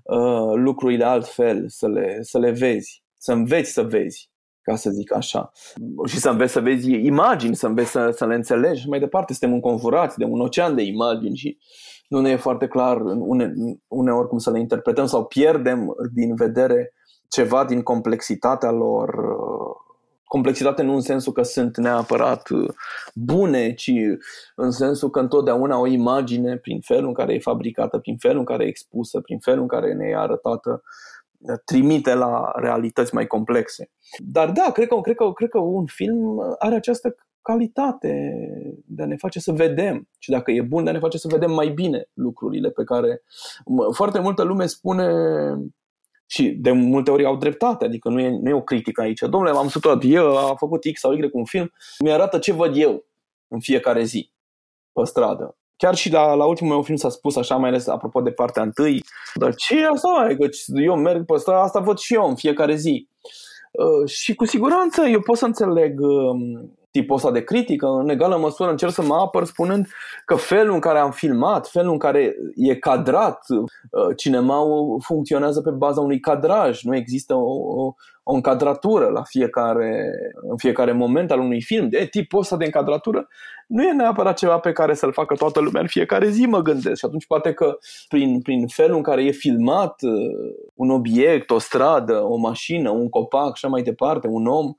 uh, 0.02 0.52
lucrurile 0.54 1.04
altfel, 1.04 1.64
să 1.68 1.88
le, 1.88 2.18
să 2.20 2.38
le 2.38 2.50
vezi, 2.50 3.02
să 3.18 3.32
înveți 3.32 3.72
să 3.72 3.82
vezi, 3.82 4.30
ca 4.62 4.76
să 4.76 4.90
zic 4.90 5.14
așa. 5.14 5.50
Și 6.07 6.18
să 6.18 6.30
înveți 6.30 6.52
să 6.52 6.61
vezi 6.61 6.90
imagini, 6.90 7.57
să 7.57 7.66
înveți 7.66 7.90
să, 7.90 8.11
să 8.11 8.26
le 8.26 8.34
înțelegi 8.34 8.80
și 8.80 8.88
mai 8.88 8.98
departe. 8.98 9.32
Suntem 9.32 9.57
înconjurați 9.57 10.18
de 10.18 10.24
un 10.24 10.40
ocean 10.40 10.74
de 10.74 10.82
imagini 10.82 11.36
și 11.36 11.59
nu 12.09 12.20
ne 12.20 12.30
e 12.30 12.36
foarte 12.36 12.66
clar 12.66 13.00
une, 13.00 13.52
uneori 13.86 14.28
cum 14.28 14.38
să 14.38 14.50
le 14.50 14.59
interpretăm 14.59 15.07
sau 15.07 15.24
pierdem 15.24 15.94
din 16.12 16.34
vedere 16.34 16.92
ceva 17.28 17.64
din 17.64 17.82
complexitatea 17.82 18.70
lor 18.70 19.09
uh, 19.09 19.45
complexitate 20.27 20.83
nu 20.83 20.95
în 20.95 21.01
sensul 21.01 21.33
că 21.33 21.43
sunt 21.43 21.77
neapărat 21.77 22.49
uh, 22.49 22.68
bune, 23.14 23.74
ci 23.74 23.93
în 24.55 24.70
sensul 24.70 25.11
că 25.11 25.20
întotdeauna 25.20 25.79
o 25.79 25.87
imagine, 25.87 26.57
prin 26.57 26.81
felul 26.81 27.07
în 27.07 27.14
care 27.14 27.35
e 27.35 27.39
fabricată, 27.39 27.99
prin 27.99 28.16
felul 28.16 28.39
în 28.39 28.45
care 28.45 28.64
e 28.64 28.68
expusă, 28.68 29.20
prin 29.20 29.39
felul 29.39 29.61
în 29.61 29.68
care 29.68 29.93
ne 29.93 30.09
e 30.09 30.16
arătată, 30.16 30.83
trimite 31.64 32.14
la 32.14 32.53
realități 32.55 33.14
mai 33.14 33.27
complexe. 33.27 33.91
Dar 34.18 34.51
da, 34.51 34.70
cred 34.72 34.89
că, 34.89 35.01
cred 35.01 35.16
că, 35.16 35.33
cred 35.33 35.49
că 35.49 35.59
un 35.59 35.87
film 35.87 36.41
are 36.59 36.74
această 36.74 37.16
calitate 37.43 38.39
de 38.87 39.03
a 39.03 39.07
ne 39.07 39.16
face 39.16 39.41
să 39.41 39.53
vedem 39.53 40.09
și 40.18 40.31
dacă 40.31 40.51
e 40.51 40.61
bun 40.62 40.85
de 40.85 40.91
a 40.91 40.93
ne 40.93 40.99
face 40.99 41.18
să 41.18 41.29
vedem 41.31 41.53
mai 41.53 41.68
bine 41.68 42.09
lucrurile 42.12 42.70
pe 42.70 42.85
care 42.85 43.22
foarte 43.93 44.18
multă 44.18 44.43
lume 44.43 44.66
spune 44.66 45.09
și 46.27 46.49
de 46.49 46.70
multe 46.70 47.11
ori 47.11 47.24
au 47.24 47.37
dreptate, 47.37 47.85
adică 47.85 48.09
nu 48.09 48.20
e, 48.20 48.29
nu 48.29 48.49
e 48.49 48.53
o 48.53 48.62
critică 48.62 49.01
aici. 49.01 49.20
Domnule, 49.20 49.53
m-am 49.53 49.68
săturat, 49.68 50.03
eu 50.05 50.37
a 50.37 50.55
făcut 50.55 50.85
X 50.93 51.01
sau 51.01 51.12
Y 51.12 51.29
un 51.33 51.45
film, 51.45 51.72
mi-arată 51.99 52.39
ce 52.39 52.53
văd 52.53 52.77
eu 52.77 53.05
în 53.49 53.61
fiecare 53.61 54.05
zi 54.05 54.33
pe 54.93 55.05
stradă. 55.05 55.57
Chiar 55.77 55.95
și 55.95 56.12
la, 56.12 56.35
la 56.35 56.45
ultimul 56.45 56.72
meu 56.72 56.83
film 56.83 56.97
s-a 56.97 57.09
spus 57.09 57.37
așa, 57.37 57.57
mai 57.57 57.68
ales 57.68 57.87
apropo 57.87 58.20
de 58.20 58.31
partea 58.31 58.62
întâi, 58.62 59.03
dar 59.35 59.55
ce 59.55 59.79
e 59.79 59.89
asta? 59.89 60.09
Adică 60.09 60.49
eu 60.74 60.97
merg 60.97 61.24
pe 61.24 61.37
stradă, 61.37 61.61
asta 61.61 61.81
văd 61.81 61.99
și 61.99 62.14
eu 62.14 62.29
în 62.29 62.35
fiecare 62.35 62.74
zi. 62.74 63.09
Uh, 63.70 64.09
și 64.11 64.35
cu 64.35 64.45
siguranță 64.45 65.03
eu 65.03 65.20
pot 65.20 65.37
să 65.37 65.45
înțeleg 65.45 66.01
uh, 66.01 66.64
tipul 67.01 67.16
ăsta 67.16 67.30
de 67.30 67.44
critică, 67.44 67.86
în 67.86 68.09
egală 68.09 68.36
măsură 68.38 68.70
încerc 68.70 68.92
să 68.92 69.03
mă 69.03 69.14
apăr 69.14 69.44
spunând 69.44 69.88
că 70.24 70.34
felul 70.34 70.74
în 70.74 70.80
care 70.80 70.99
am 70.99 71.11
filmat, 71.11 71.68
felul 71.68 71.92
în 71.92 71.99
care 71.99 72.34
e 72.55 72.74
cadrat, 72.74 73.44
uh, 73.49 74.16
cinemaul 74.16 75.01
funcționează 75.05 75.61
pe 75.61 75.70
baza 75.70 76.01
unui 76.01 76.20
cadraj, 76.20 76.82
nu 76.82 76.97
există 76.97 77.34
o, 77.34 77.82
o, 77.82 77.94
o 78.22 78.34
încadratură 78.34 79.07
la 79.07 79.22
fiecare, 79.22 80.11
în 80.51 80.57
fiecare 80.57 80.92
moment 80.92 81.30
al 81.30 81.38
unui 81.38 81.62
film. 81.62 81.88
De 81.88 82.07
tipul 82.11 82.38
ăsta 82.38 82.57
de 82.57 82.64
încadratură 82.64 83.28
nu 83.66 83.82
e 83.82 83.92
neapărat 83.92 84.36
ceva 84.36 84.59
pe 84.59 84.72
care 84.72 84.94
să-l 84.94 85.12
facă 85.12 85.34
toată 85.34 85.61
lumea 85.61 85.80
în 85.80 85.86
fiecare 85.86 86.28
zi, 86.28 86.47
mă 86.47 86.61
gândesc. 86.61 86.99
Și 86.99 87.05
atunci 87.05 87.26
poate 87.26 87.53
că 87.53 87.78
prin, 88.09 88.40
prin 88.40 88.66
felul 88.66 88.97
în 88.97 89.03
care 89.03 89.24
e 89.24 89.30
filmat 89.30 90.03
uh, 90.03 90.55
un 90.74 90.90
obiect, 90.90 91.51
o 91.51 91.59
stradă, 91.59 92.22
o 92.22 92.36
mașină, 92.36 92.90
un 92.90 93.09
copac 93.09 93.47
și 93.47 93.64
așa 93.64 93.68
mai 93.68 93.82
departe, 93.82 94.26
un 94.26 94.47
om, 94.47 94.74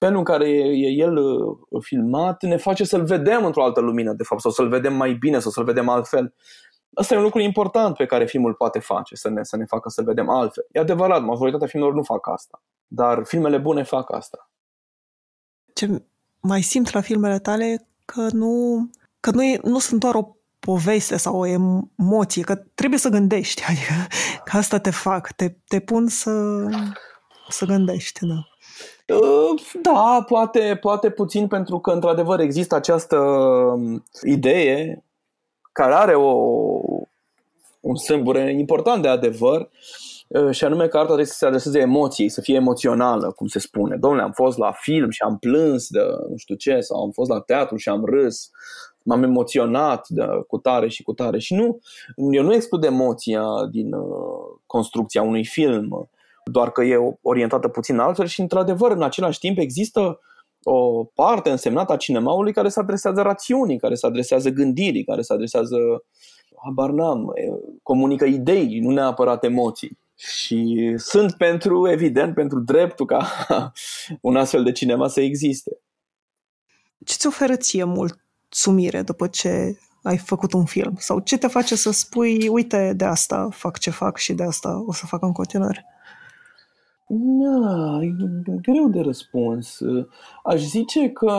felul 0.00 0.18
în 0.18 0.24
care 0.24 0.48
e 0.48 0.88
el 0.88 1.16
uh, 1.16 1.82
filmat 1.82 2.42
ne 2.42 2.56
face 2.56 2.84
să-l 2.84 3.04
vedem 3.04 3.44
într-o 3.44 3.64
altă 3.64 3.80
lumină, 3.80 4.12
de 4.12 4.22
fapt, 4.22 4.40
sau 4.40 4.50
să-l 4.50 4.68
vedem 4.68 4.94
mai 4.94 5.12
bine, 5.12 5.38
sau 5.38 5.50
să-l 5.50 5.64
vedem 5.64 5.88
altfel. 5.88 6.34
Asta 6.94 7.14
e 7.14 7.16
un 7.16 7.22
lucru 7.22 7.40
important 7.40 7.96
pe 7.96 8.06
care 8.06 8.26
filmul 8.26 8.54
poate 8.54 8.78
face, 8.78 9.14
să 9.14 9.28
ne, 9.28 9.42
să 9.42 9.56
ne 9.56 9.64
facă 9.64 9.88
să 9.88 10.02
vedem 10.02 10.28
altfel. 10.28 10.66
E 10.72 10.80
adevărat, 10.80 11.22
majoritatea 11.22 11.66
filmelor 11.66 11.94
nu 11.94 12.02
fac 12.02 12.28
asta, 12.28 12.62
dar 12.86 13.24
filmele 13.24 13.58
bune 13.58 13.82
fac 13.82 14.12
asta. 14.12 14.50
Ce 15.72 16.02
mai 16.40 16.62
simt 16.62 16.92
la 16.92 17.00
filmele 17.00 17.38
tale 17.38 17.88
că 18.04 18.26
nu, 18.32 18.84
că 19.20 19.30
nu, 19.30 19.44
e, 19.44 19.60
nu 19.62 19.78
sunt 19.78 20.00
doar 20.00 20.14
o 20.14 20.36
poveste 20.58 21.16
sau 21.16 21.38
o 21.38 21.46
emoție, 21.46 22.42
că 22.42 22.54
trebuie 22.54 22.98
să 22.98 23.08
gândești, 23.08 23.64
adică 23.68 23.92
că 24.44 24.56
asta 24.56 24.78
te 24.78 24.90
fac, 24.90 25.32
te, 25.32 25.48
te 25.68 25.80
pun 25.80 26.08
să 26.08 26.32
să 27.48 27.64
gândești, 27.64 28.26
da. 28.26 28.48
Da, 29.82 30.24
poate, 30.28 30.78
poate 30.80 31.10
puțin 31.10 31.46
pentru 31.46 31.78
că 31.78 31.90
într-adevăr 31.90 32.40
există 32.40 32.74
această 32.74 33.16
um, 33.16 34.04
idee 34.22 35.04
care 35.72 35.94
are 35.94 36.14
o, 36.14 36.32
un 37.80 37.96
sâmbure 37.96 38.52
important 38.52 39.02
de 39.02 39.08
adevăr 39.08 39.70
uh, 40.28 40.50
și 40.50 40.64
anume 40.64 40.88
că 40.88 40.96
arta 40.96 41.06
trebuie 41.06 41.26
să 41.26 41.36
se 41.36 41.46
adreseze 41.46 41.78
emoției, 41.78 42.28
să 42.28 42.40
fie 42.40 42.54
emoțională, 42.54 43.32
cum 43.32 43.46
se 43.46 43.58
spune. 43.58 43.96
Domnule, 43.96 44.22
am 44.22 44.32
fost 44.32 44.58
la 44.58 44.72
film 44.72 45.10
și 45.10 45.22
am 45.22 45.38
plâns 45.38 45.88
de 45.88 46.00
nu 46.28 46.36
știu 46.36 46.54
ce, 46.54 46.80
sau 46.80 47.02
am 47.02 47.10
fost 47.10 47.30
la 47.30 47.40
teatru 47.40 47.76
și 47.76 47.88
am 47.88 48.04
râs, 48.04 48.50
m-am 49.02 49.22
emoționat 49.22 50.08
de, 50.08 50.26
cu 50.46 50.58
tare 50.58 50.88
și 50.88 51.02
cu 51.02 51.12
tare. 51.12 51.38
Și 51.38 51.54
nu, 51.54 51.80
eu 52.30 52.42
nu 52.42 52.54
exclud 52.54 52.84
emoția 52.84 53.44
din 53.70 53.92
uh, 53.92 54.58
construcția 54.66 55.22
unui 55.22 55.44
film, 55.44 56.08
doar 56.50 56.70
că 56.70 56.82
e 56.82 56.96
orientată 57.22 57.68
puțin 57.68 57.98
altfel 57.98 58.26
și, 58.26 58.40
într-adevăr, 58.40 58.90
în 58.90 59.02
același 59.02 59.38
timp 59.38 59.58
există 59.58 60.20
o 60.62 61.04
parte 61.04 61.50
însemnată 61.50 61.92
a 61.92 61.96
cinemaului 61.96 62.52
care 62.52 62.68
se 62.68 62.80
adresează 62.80 63.22
rațiunii, 63.22 63.78
care 63.78 63.94
se 63.94 64.06
adresează 64.06 64.48
gândirii, 64.48 65.04
care 65.04 65.22
se 65.22 65.32
adresează, 65.32 65.76
habar 66.64 66.90
n-am, 66.90 67.32
comunică 67.82 68.24
idei, 68.24 68.78
nu 68.80 68.90
neapărat 68.90 69.44
emoții. 69.44 69.98
Și 70.16 70.92
sunt 70.96 71.32
pentru, 71.32 71.88
evident, 71.88 72.34
pentru 72.34 72.60
dreptul 72.60 73.06
ca 73.06 73.26
un 74.20 74.36
astfel 74.36 74.64
de 74.64 74.72
cinema 74.72 75.08
să 75.08 75.20
existe. 75.20 75.80
Ce 77.04 77.14
ți 77.16 77.26
oferă 77.26 77.56
ție 77.56 77.84
mulțumire 77.84 79.02
după 79.02 79.26
ce 79.26 79.78
ai 80.02 80.18
făcut 80.18 80.52
un 80.52 80.64
film? 80.64 80.96
Sau 80.98 81.20
ce 81.20 81.38
te 81.38 81.46
face 81.46 81.76
să 81.76 81.90
spui, 81.90 82.48
uite, 82.48 82.92
de 82.96 83.04
asta 83.04 83.48
fac 83.50 83.78
ce 83.78 83.90
fac 83.90 84.16
și 84.16 84.32
de 84.32 84.42
asta 84.42 84.84
o 84.86 84.92
să 84.92 85.06
fac 85.06 85.22
în 85.22 85.32
continuare? 85.32 85.84
Da, 87.12 87.98
e 88.02 88.14
greu 88.62 88.88
de 88.88 89.00
răspuns. 89.00 89.78
Aș 90.44 90.60
zice 90.60 91.08
că 91.08 91.30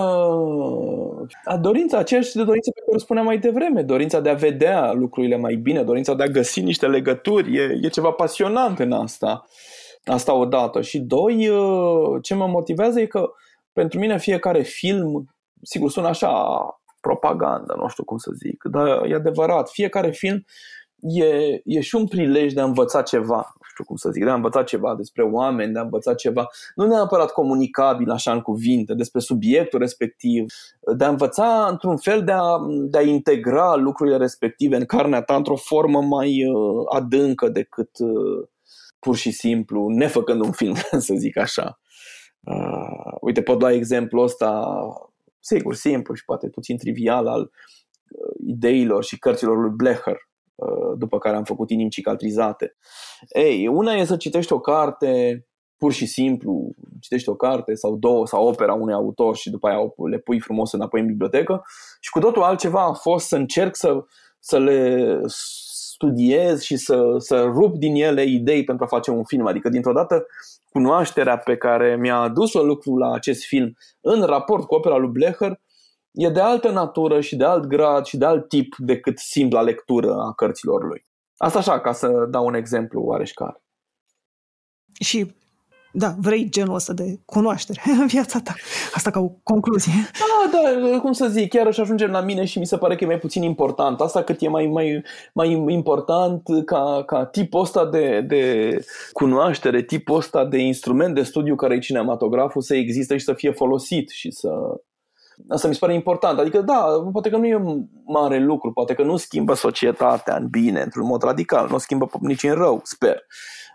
a 1.44 1.58
dorința 1.58 1.98
aceeași 1.98 2.36
de 2.36 2.44
dorință 2.44 2.72
pe 2.72 2.80
care 2.80 2.96
o 2.96 3.00
spuneam 3.00 3.26
mai 3.26 3.38
devreme, 3.38 3.82
dorința 3.82 4.20
de 4.20 4.30
a 4.30 4.34
vedea 4.34 4.92
lucrurile 4.92 5.38
mai 5.38 5.56
bine, 5.56 5.84
dorința 5.84 6.14
de 6.14 6.24
a 6.24 6.28
găsi 6.28 6.62
niște 6.62 6.88
legături, 6.88 7.58
e, 7.58 7.80
e 7.82 7.88
ceva 7.88 8.12
pasionant 8.12 8.80
în 8.80 8.92
asta. 8.92 9.46
Asta 10.04 10.34
odată. 10.34 10.82
Și 10.82 11.00
doi, 11.00 11.50
ce 12.22 12.34
mă 12.34 12.48
motivează 12.48 13.00
e 13.00 13.06
că 13.06 13.30
pentru 13.74 14.00
mine 14.00 14.18
fiecare 14.18 14.62
film, 14.62 15.26
sigur 15.62 15.90
sună 15.90 16.08
așa 16.08 16.60
propaganda, 17.02 17.74
nu 17.78 17.88
știu 17.88 18.04
cum 18.04 18.18
să 18.18 18.32
zic, 18.34 18.64
dar 18.64 19.06
e 19.06 19.14
adevărat, 19.14 19.70
fiecare 19.70 20.12
film 20.12 20.46
e, 21.02 21.62
e 21.66 21.82
și 21.82 21.96
un 21.96 22.08
prilej 22.08 22.54
de 22.54 22.62
a 22.62 22.64
învăța 22.64 23.02
ceva 23.02 23.56
știu 23.72 23.84
cum 23.84 23.96
să 23.96 24.10
zic, 24.10 24.24
de 24.24 24.30
a 24.30 24.34
învăța 24.34 24.64
ceva 24.64 24.96
despre 24.96 25.24
oameni, 25.24 25.74
de 25.74 25.80
a 25.80 25.82
învăța 25.82 26.14
ceva, 26.14 26.48
nu 26.76 26.86
neapărat 26.86 27.32
comunicabil 27.32 28.10
așa 28.10 28.32
în 28.32 28.42
cuvinte, 28.42 28.94
despre 28.94 29.20
subiectul 29.20 29.80
respectiv, 29.80 30.46
de 30.96 31.04
a 31.04 31.10
învăța 31.10 31.68
într-un 31.70 31.98
fel 31.98 32.24
de 32.24 32.32
a, 32.32 32.58
de 32.68 32.98
a 32.98 33.02
integra 33.02 33.76
lucrurile 33.76 34.18
respective 34.18 34.76
în 34.76 34.86
carnea 34.86 35.22
ta 35.22 35.36
într-o 35.36 35.56
formă 35.56 36.02
mai 36.02 36.46
uh, 36.46 36.86
adâncă 36.94 37.50
decât 37.50 37.90
uh, 38.00 38.48
pur 39.00 39.16
și 39.16 39.32
simplu 39.32 39.88
nefăcând 39.88 40.42
un 40.42 40.52
film, 40.52 40.76
să 41.08 41.14
zic 41.18 41.38
așa. 41.38 41.80
Uh, 42.40 43.18
uite, 43.22 43.42
pot 43.42 43.60
lua 43.60 43.72
exemplul 43.72 44.24
ăsta, 44.24 44.70
sigur, 45.40 45.76
simplu 45.76 46.14
și 46.14 46.26
poate 46.26 46.50
puțin 46.50 46.78
trivial 46.78 47.28
al 47.28 47.42
uh, 47.42 48.48
ideilor 48.48 49.04
și 49.04 49.20
cărților 49.20 49.58
lui 49.58 49.72
Blecher, 49.76 50.18
Uh, 50.18 50.31
după 50.98 51.18
care 51.18 51.36
am 51.36 51.44
făcut 51.44 51.70
inimi 51.70 51.90
cicatrizate. 51.90 52.76
Ei, 53.34 53.68
una 53.68 53.94
e 53.94 54.04
să 54.04 54.18
citești 54.18 54.54
o 54.54 54.60
carte 54.60 55.46
pur 55.78 55.92
și 55.92 56.06
simplu, 56.06 56.76
citești 57.00 57.30
o 57.30 57.36
carte 57.36 57.74
sau 57.74 57.96
două 57.96 58.28
sau 58.28 58.48
opera 58.48 58.74
unui 58.74 58.94
autor 58.94 59.36
și 59.36 59.50
după 59.50 59.68
aia 59.68 59.78
le 60.10 60.18
pui 60.18 60.40
frumos 60.40 60.72
înapoi 60.72 61.00
în 61.00 61.06
bibliotecă 61.06 61.64
și 62.00 62.10
cu 62.10 62.20
totul 62.20 62.42
altceva 62.42 62.84
a 62.84 62.94
fost 62.94 63.28
să 63.28 63.36
încerc 63.36 63.76
să, 63.76 64.04
să 64.40 64.60
le 64.60 65.20
studiez 66.02 66.62
și 66.62 66.76
să, 66.76 67.16
să 67.18 67.42
rup 67.42 67.78
din 67.78 67.96
ele 67.96 68.24
idei 68.24 68.64
pentru 68.64 68.84
a 68.84 68.88
face 68.88 69.12
un 69.12 69.24
film. 69.24 69.48
Adică, 69.48 69.70
dintr-o 69.70 69.94
dată, 69.94 70.26
cunoașterea 70.70 71.38
pe 71.38 71.58
care 71.58 71.96
mi-a 71.96 72.18
adus-o 72.18 72.64
lucru 72.64 72.98
la 72.98 73.14
acest 73.14 73.44
film 73.44 73.78
în 74.02 74.24
raport 74.24 74.66
cu 74.66 74.76
opera 74.76 74.98
lui 74.98 75.10
Blecher 75.10 75.62
e 76.12 76.30
de 76.30 76.40
altă 76.40 76.70
natură 76.70 77.22
și 77.22 77.36
de 77.36 77.44
alt 77.44 77.66
grad 77.66 78.06
și 78.06 78.18
de 78.18 78.26
alt 78.26 78.48
tip 78.48 78.76
decât 78.78 79.20
simpla 79.20 79.62
lectură 79.62 80.14
a 80.14 80.34
cărților 80.34 80.84
lui. 80.84 81.04
Asta 81.38 81.60
așa, 81.60 81.80
ca 81.80 81.94
să 81.94 82.28
dau 82.30 82.46
un 82.46 82.54
exemplu 82.54 83.02
oareșcar. 83.02 83.62
Și 85.00 85.36
da, 85.94 86.16
vrei 86.18 86.50
genul 86.50 86.76
ăsta 86.76 86.94
de 86.94 87.20
cunoaștere 87.26 87.82
în 88.00 88.08
viața 88.08 88.40
ta. 88.40 88.54
Asta 88.94 89.10
ca 89.10 89.20
o 89.20 89.30
concluzie. 89.44 89.94
Da, 90.20 90.60
da, 90.92 91.00
cum 91.00 91.12
să 91.12 91.28
zic, 91.28 91.50
chiar 91.50 91.74
și 91.74 91.80
ajungem 91.80 92.12
la 92.12 92.22
mine 92.22 92.46
și 92.46 92.60
mi 92.60 92.66
se 92.66 92.78
pare 92.78 92.96
că 92.96 93.04
e 93.04 93.08
mai 93.08 93.20
puțin 93.20 93.44
important. 93.44 94.02
Asta 94.02 94.24
cât 94.24 94.42
e 94.42 94.48
mai, 94.48 94.68
mai, 94.68 95.04
mai 95.34 95.52
important 95.52 96.44
ca, 96.66 97.04
ca 97.06 97.26
tipul 97.26 97.62
ăsta 97.62 97.86
de, 97.86 98.22
de 98.22 98.76
cunoaștere, 99.12 99.84
tipul 99.84 100.16
ăsta 100.16 100.46
de 100.46 100.58
instrument 100.58 101.16
de 101.16 101.24
studiu 101.24 101.56
care 101.56 101.76
e 101.76 101.80
cinematograful 101.80 102.62
să 102.62 102.76
existe 102.76 103.18
și 103.18 103.24
să 103.24 103.34
fie 103.34 103.52
folosit 103.52 104.10
și 104.10 104.32
să, 104.32 104.50
Asta 105.48 105.68
mi 105.68 105.74
se 105.74 105.80
pare 105.80 105.94
important. 105.94 106.40
Adică, 106.40 106.62
da, 106.62 106.86
poate 107.12 107.30
că 107.30 107.38
nu 107.38 107.48
e 107.48 107.56
un 107.56 107.86
mare 108.06 108.40
lucru, 108.40 108.72
poate 108.72 108.94
că 108.94 109.04
nu 109.04 109.18
schimbă 109.18 109.54
societatea 109.54 110.36
în 110.36 110.48
bine, 110.48 110.82
într-un 110.82 111.06
mod 111.06 111.24
radical, 111.24 111.68
nu 111.70 111.76
o 111.76 111.78
schimbă 111.78 112.10
nici 112.20 112.44
în 112.44 112.54
rău, 112.54 112.80
sper. 112.84 113.24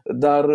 Dar, 0.04 0.46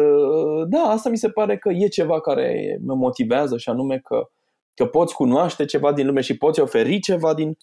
da, 0.68 0.80
asta 0.80 1.10
mi 1.10 1.18
se 1.18 1.30
pare 1.30 1.58
că 1.58 1.70
e 1.70 1.88
ceva 1.88 2.22
care 2.22 2.80
mă 2.86 2.96
motivează 2.96 3.58
și 3.58 3.70
anume 3.70 3.98
că, 3.98 4.30
că 4.74 4.86
poți 4.86 5.16
cunoaște 5.16 5.66
ceva 5.66 5.94
din 5.94 6.06
lume 6.06 6.22
și 6.22 6.38
poți 6.38 6.60
oferi 6.60 7.00
ceva 7.00 7.34
din, 7.34 7.58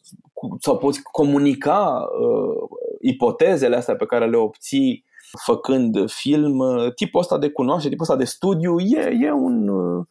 sau 0.60 0.78
poți 0.78 1.02
comunica 1.02 2.08
uh, 2.20 2.78
ipotezele 3.00 3.76
astea 3.76 3.96
pe 3.96 4.06
care 4.06 4.26
le 4.26 4.36
obții 4.36 5.04
făcând 5.44 6.10
film. 6.10 6.62
Tipul 6.94 7.20
ăsta 7.20 7.38
de 7.38 7.50
cunoaște, 7.50 7.88
tipul 7.88 8.04
ăsta 8.04 8.16
de 8.16 8.24
studiu 8.24 8.78
e, 8.78 9.16
e 9.20 9.32
un... 9.32 9.68
Uh, 9.68 10.06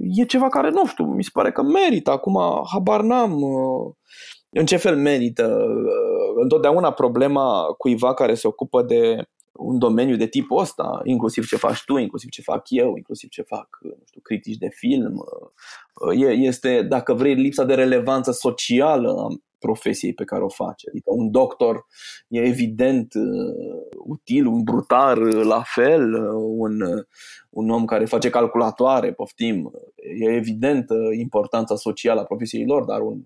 e 0.00 0.24
ceva 0.24 0.48
care, 0.48 0.70
nu 0.70 0.86
știu, 0.86 1.04
mi 1.04 1.24
se 1.24 1.30
pare 1.32 1.52
că 1.52 1.62
merită. 1.62 2.10
Acum, 2.10 2.40
habar 2.72 3.00
n-am 3.00 3.42
uh, 3.42 3.94
în 4.50 4.66
ce 4.66 4.76
fel 4.76 4.96
merită. 4.96 5.46
Uh, 5.46 6.42
întotdeauna 6.42 6.90
problema 6.90 7.64
cuiva 7.78 8.14
care 8.14 8.34
se 8.34 8.46
ocupă 8.46 8.82
de 8.82 9.22
un 9.58 9.78
domeniu 9.78 10.16
de 10.16 10.26
tipul 10.26 10.60
ăsta, 10.60 11.00
inclusiv 11.04 11.46
ce 11.46 11.56
faci 11.56 11.84
tu, 11.84 11.96
inclusiv 11.96 12.30
ce 12.30 12.42
fac 12.42 12.62
eu, 12.68 12.96
inclusiv 12.96 13.28
ce 13.28 13.42
fac 13.42 13.78
nu 13.82 14.02
știu, 14.06 14.20
critici 14.20 14.56
de 14.56 14.68
film, 14.68 15.14
uh, 15.14 16.28
este, 16.30 16.82
dacă 16.82 17.14
vrei, 17.14 17.34
lipsa 17.34 17.64
de 17.64 17.74
relevanță 17.74 18.30
socială 18.30 19.10
a 19.10 19.40
profesiei 19.58 20.14
pe 20.14 20.24
care 20.24 20.42
o 20.42 20.48
face. 20.48 20.88
Adică 20.88 21.10
un 21.12 21.30
doctor 21.30 21.86
e 22.28 22.40
evident 22.40 23.12
util, 24.04 24.46
un 24.46 24.62
brutar 24.62 25.18
la 25.18 25.62
fel, 25.64 26.14
un, 26.34 26.80
un 27.50 27.70
om 27.70 27.84
care 27.84 28.04
face 28.04 28.30
calculatoare, 28.30 29.12
poftim, 29.12 29.70
e 30.20 30.34
evident 30.34 30.86
importanța 31.18 31.76
socială 31.76 32.20
a 32.20 32.24
profesiei 32.24 32.66
lor, 32.66 32.84
dar 32.84 33.00
un 33.00 33.22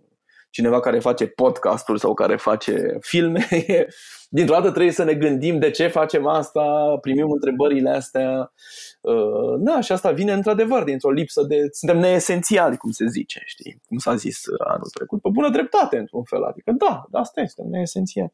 cineva 0.50 0.80
care 0.80 0.98
face 0.98 1.26
podcasturi 1.26 2.00
sau 2.00 2.14
care 2.14 2.36
face 2.36 2.96
filme, 3.00 3.48
dintr-o 4.28 4.54
dată 4.54 4.70
trebuie 4.70 4.92
să 4.92 5.04
ne 5.04 5.14
gândim 5.14 5.58
de 5.58 5.70
ce 5.70 5.86
facem 5.86 6.26
asta, 6.26 6.96
primim 7.00 7.30
întrebările 7.30 7.90
astea. 7.90 8.52
Uh, 9.00 9.58
da, 9.58 9.80
și 9.80 9.92
asta 9.92 10.10
vine 10.10 10.32
într-adevăr 10.32 10.84
dintr-o 10.84 11.10
lipsă 11.10 11.42
de... 11.42 11.68
Suntem 11.70 11.98
neesențiali, 11.98 12.76
cum 12.76 12.90
se 12.90 13.06
zice, 13.06 13.42
știi? 13.44 13.80
Cum 13.88 13.98
s-a 13.98 14.14
zis 14.14 14.42
anul 14.58 14.90
trecut, 14.94 15.20
pe 15.20 15.28
bună 15.32 15.50
dreptate, 15.50 15.96
într-un 15.96 16.22
fel. 16.22 16.42
Adică, 16.42 16.72
da, 16.78 17.06
da 17.10 17.18
asta 17.18 17.40
este, 17.40 17.54
suntem 17.54 17.72
neesențiali. 17.72 18.32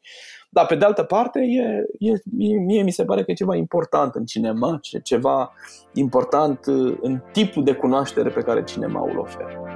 Dar, 0.51 0.67
pe 0.67 0.75
de 0.75 0.85
altă 0.85 1.03
parte, 1.03 1.41
e, 1.41 1.63
e, 1.99 2.21
mie 2.59 2.83
mi 2.83 2.91
se 2.91 3.05
pare 3.05 3.25
că 3.25 3.31
e 3.31 3.35
ceva 3.35 3.57
important 3.57 4.15
în 4.15 4.25
cinema, 4.25 4.81
ceva 5.03 5.53
important 5.93 6.65
în 7.01 7.21
tipul 7.33 7.65
de 7.65 7.75
cunoaștere 7.75 8.29
pe 8.29 8.41
care 8.41 8.65
cinema 8.65 9.11
îl 9.11 9.19
oferă. 9.19 9.76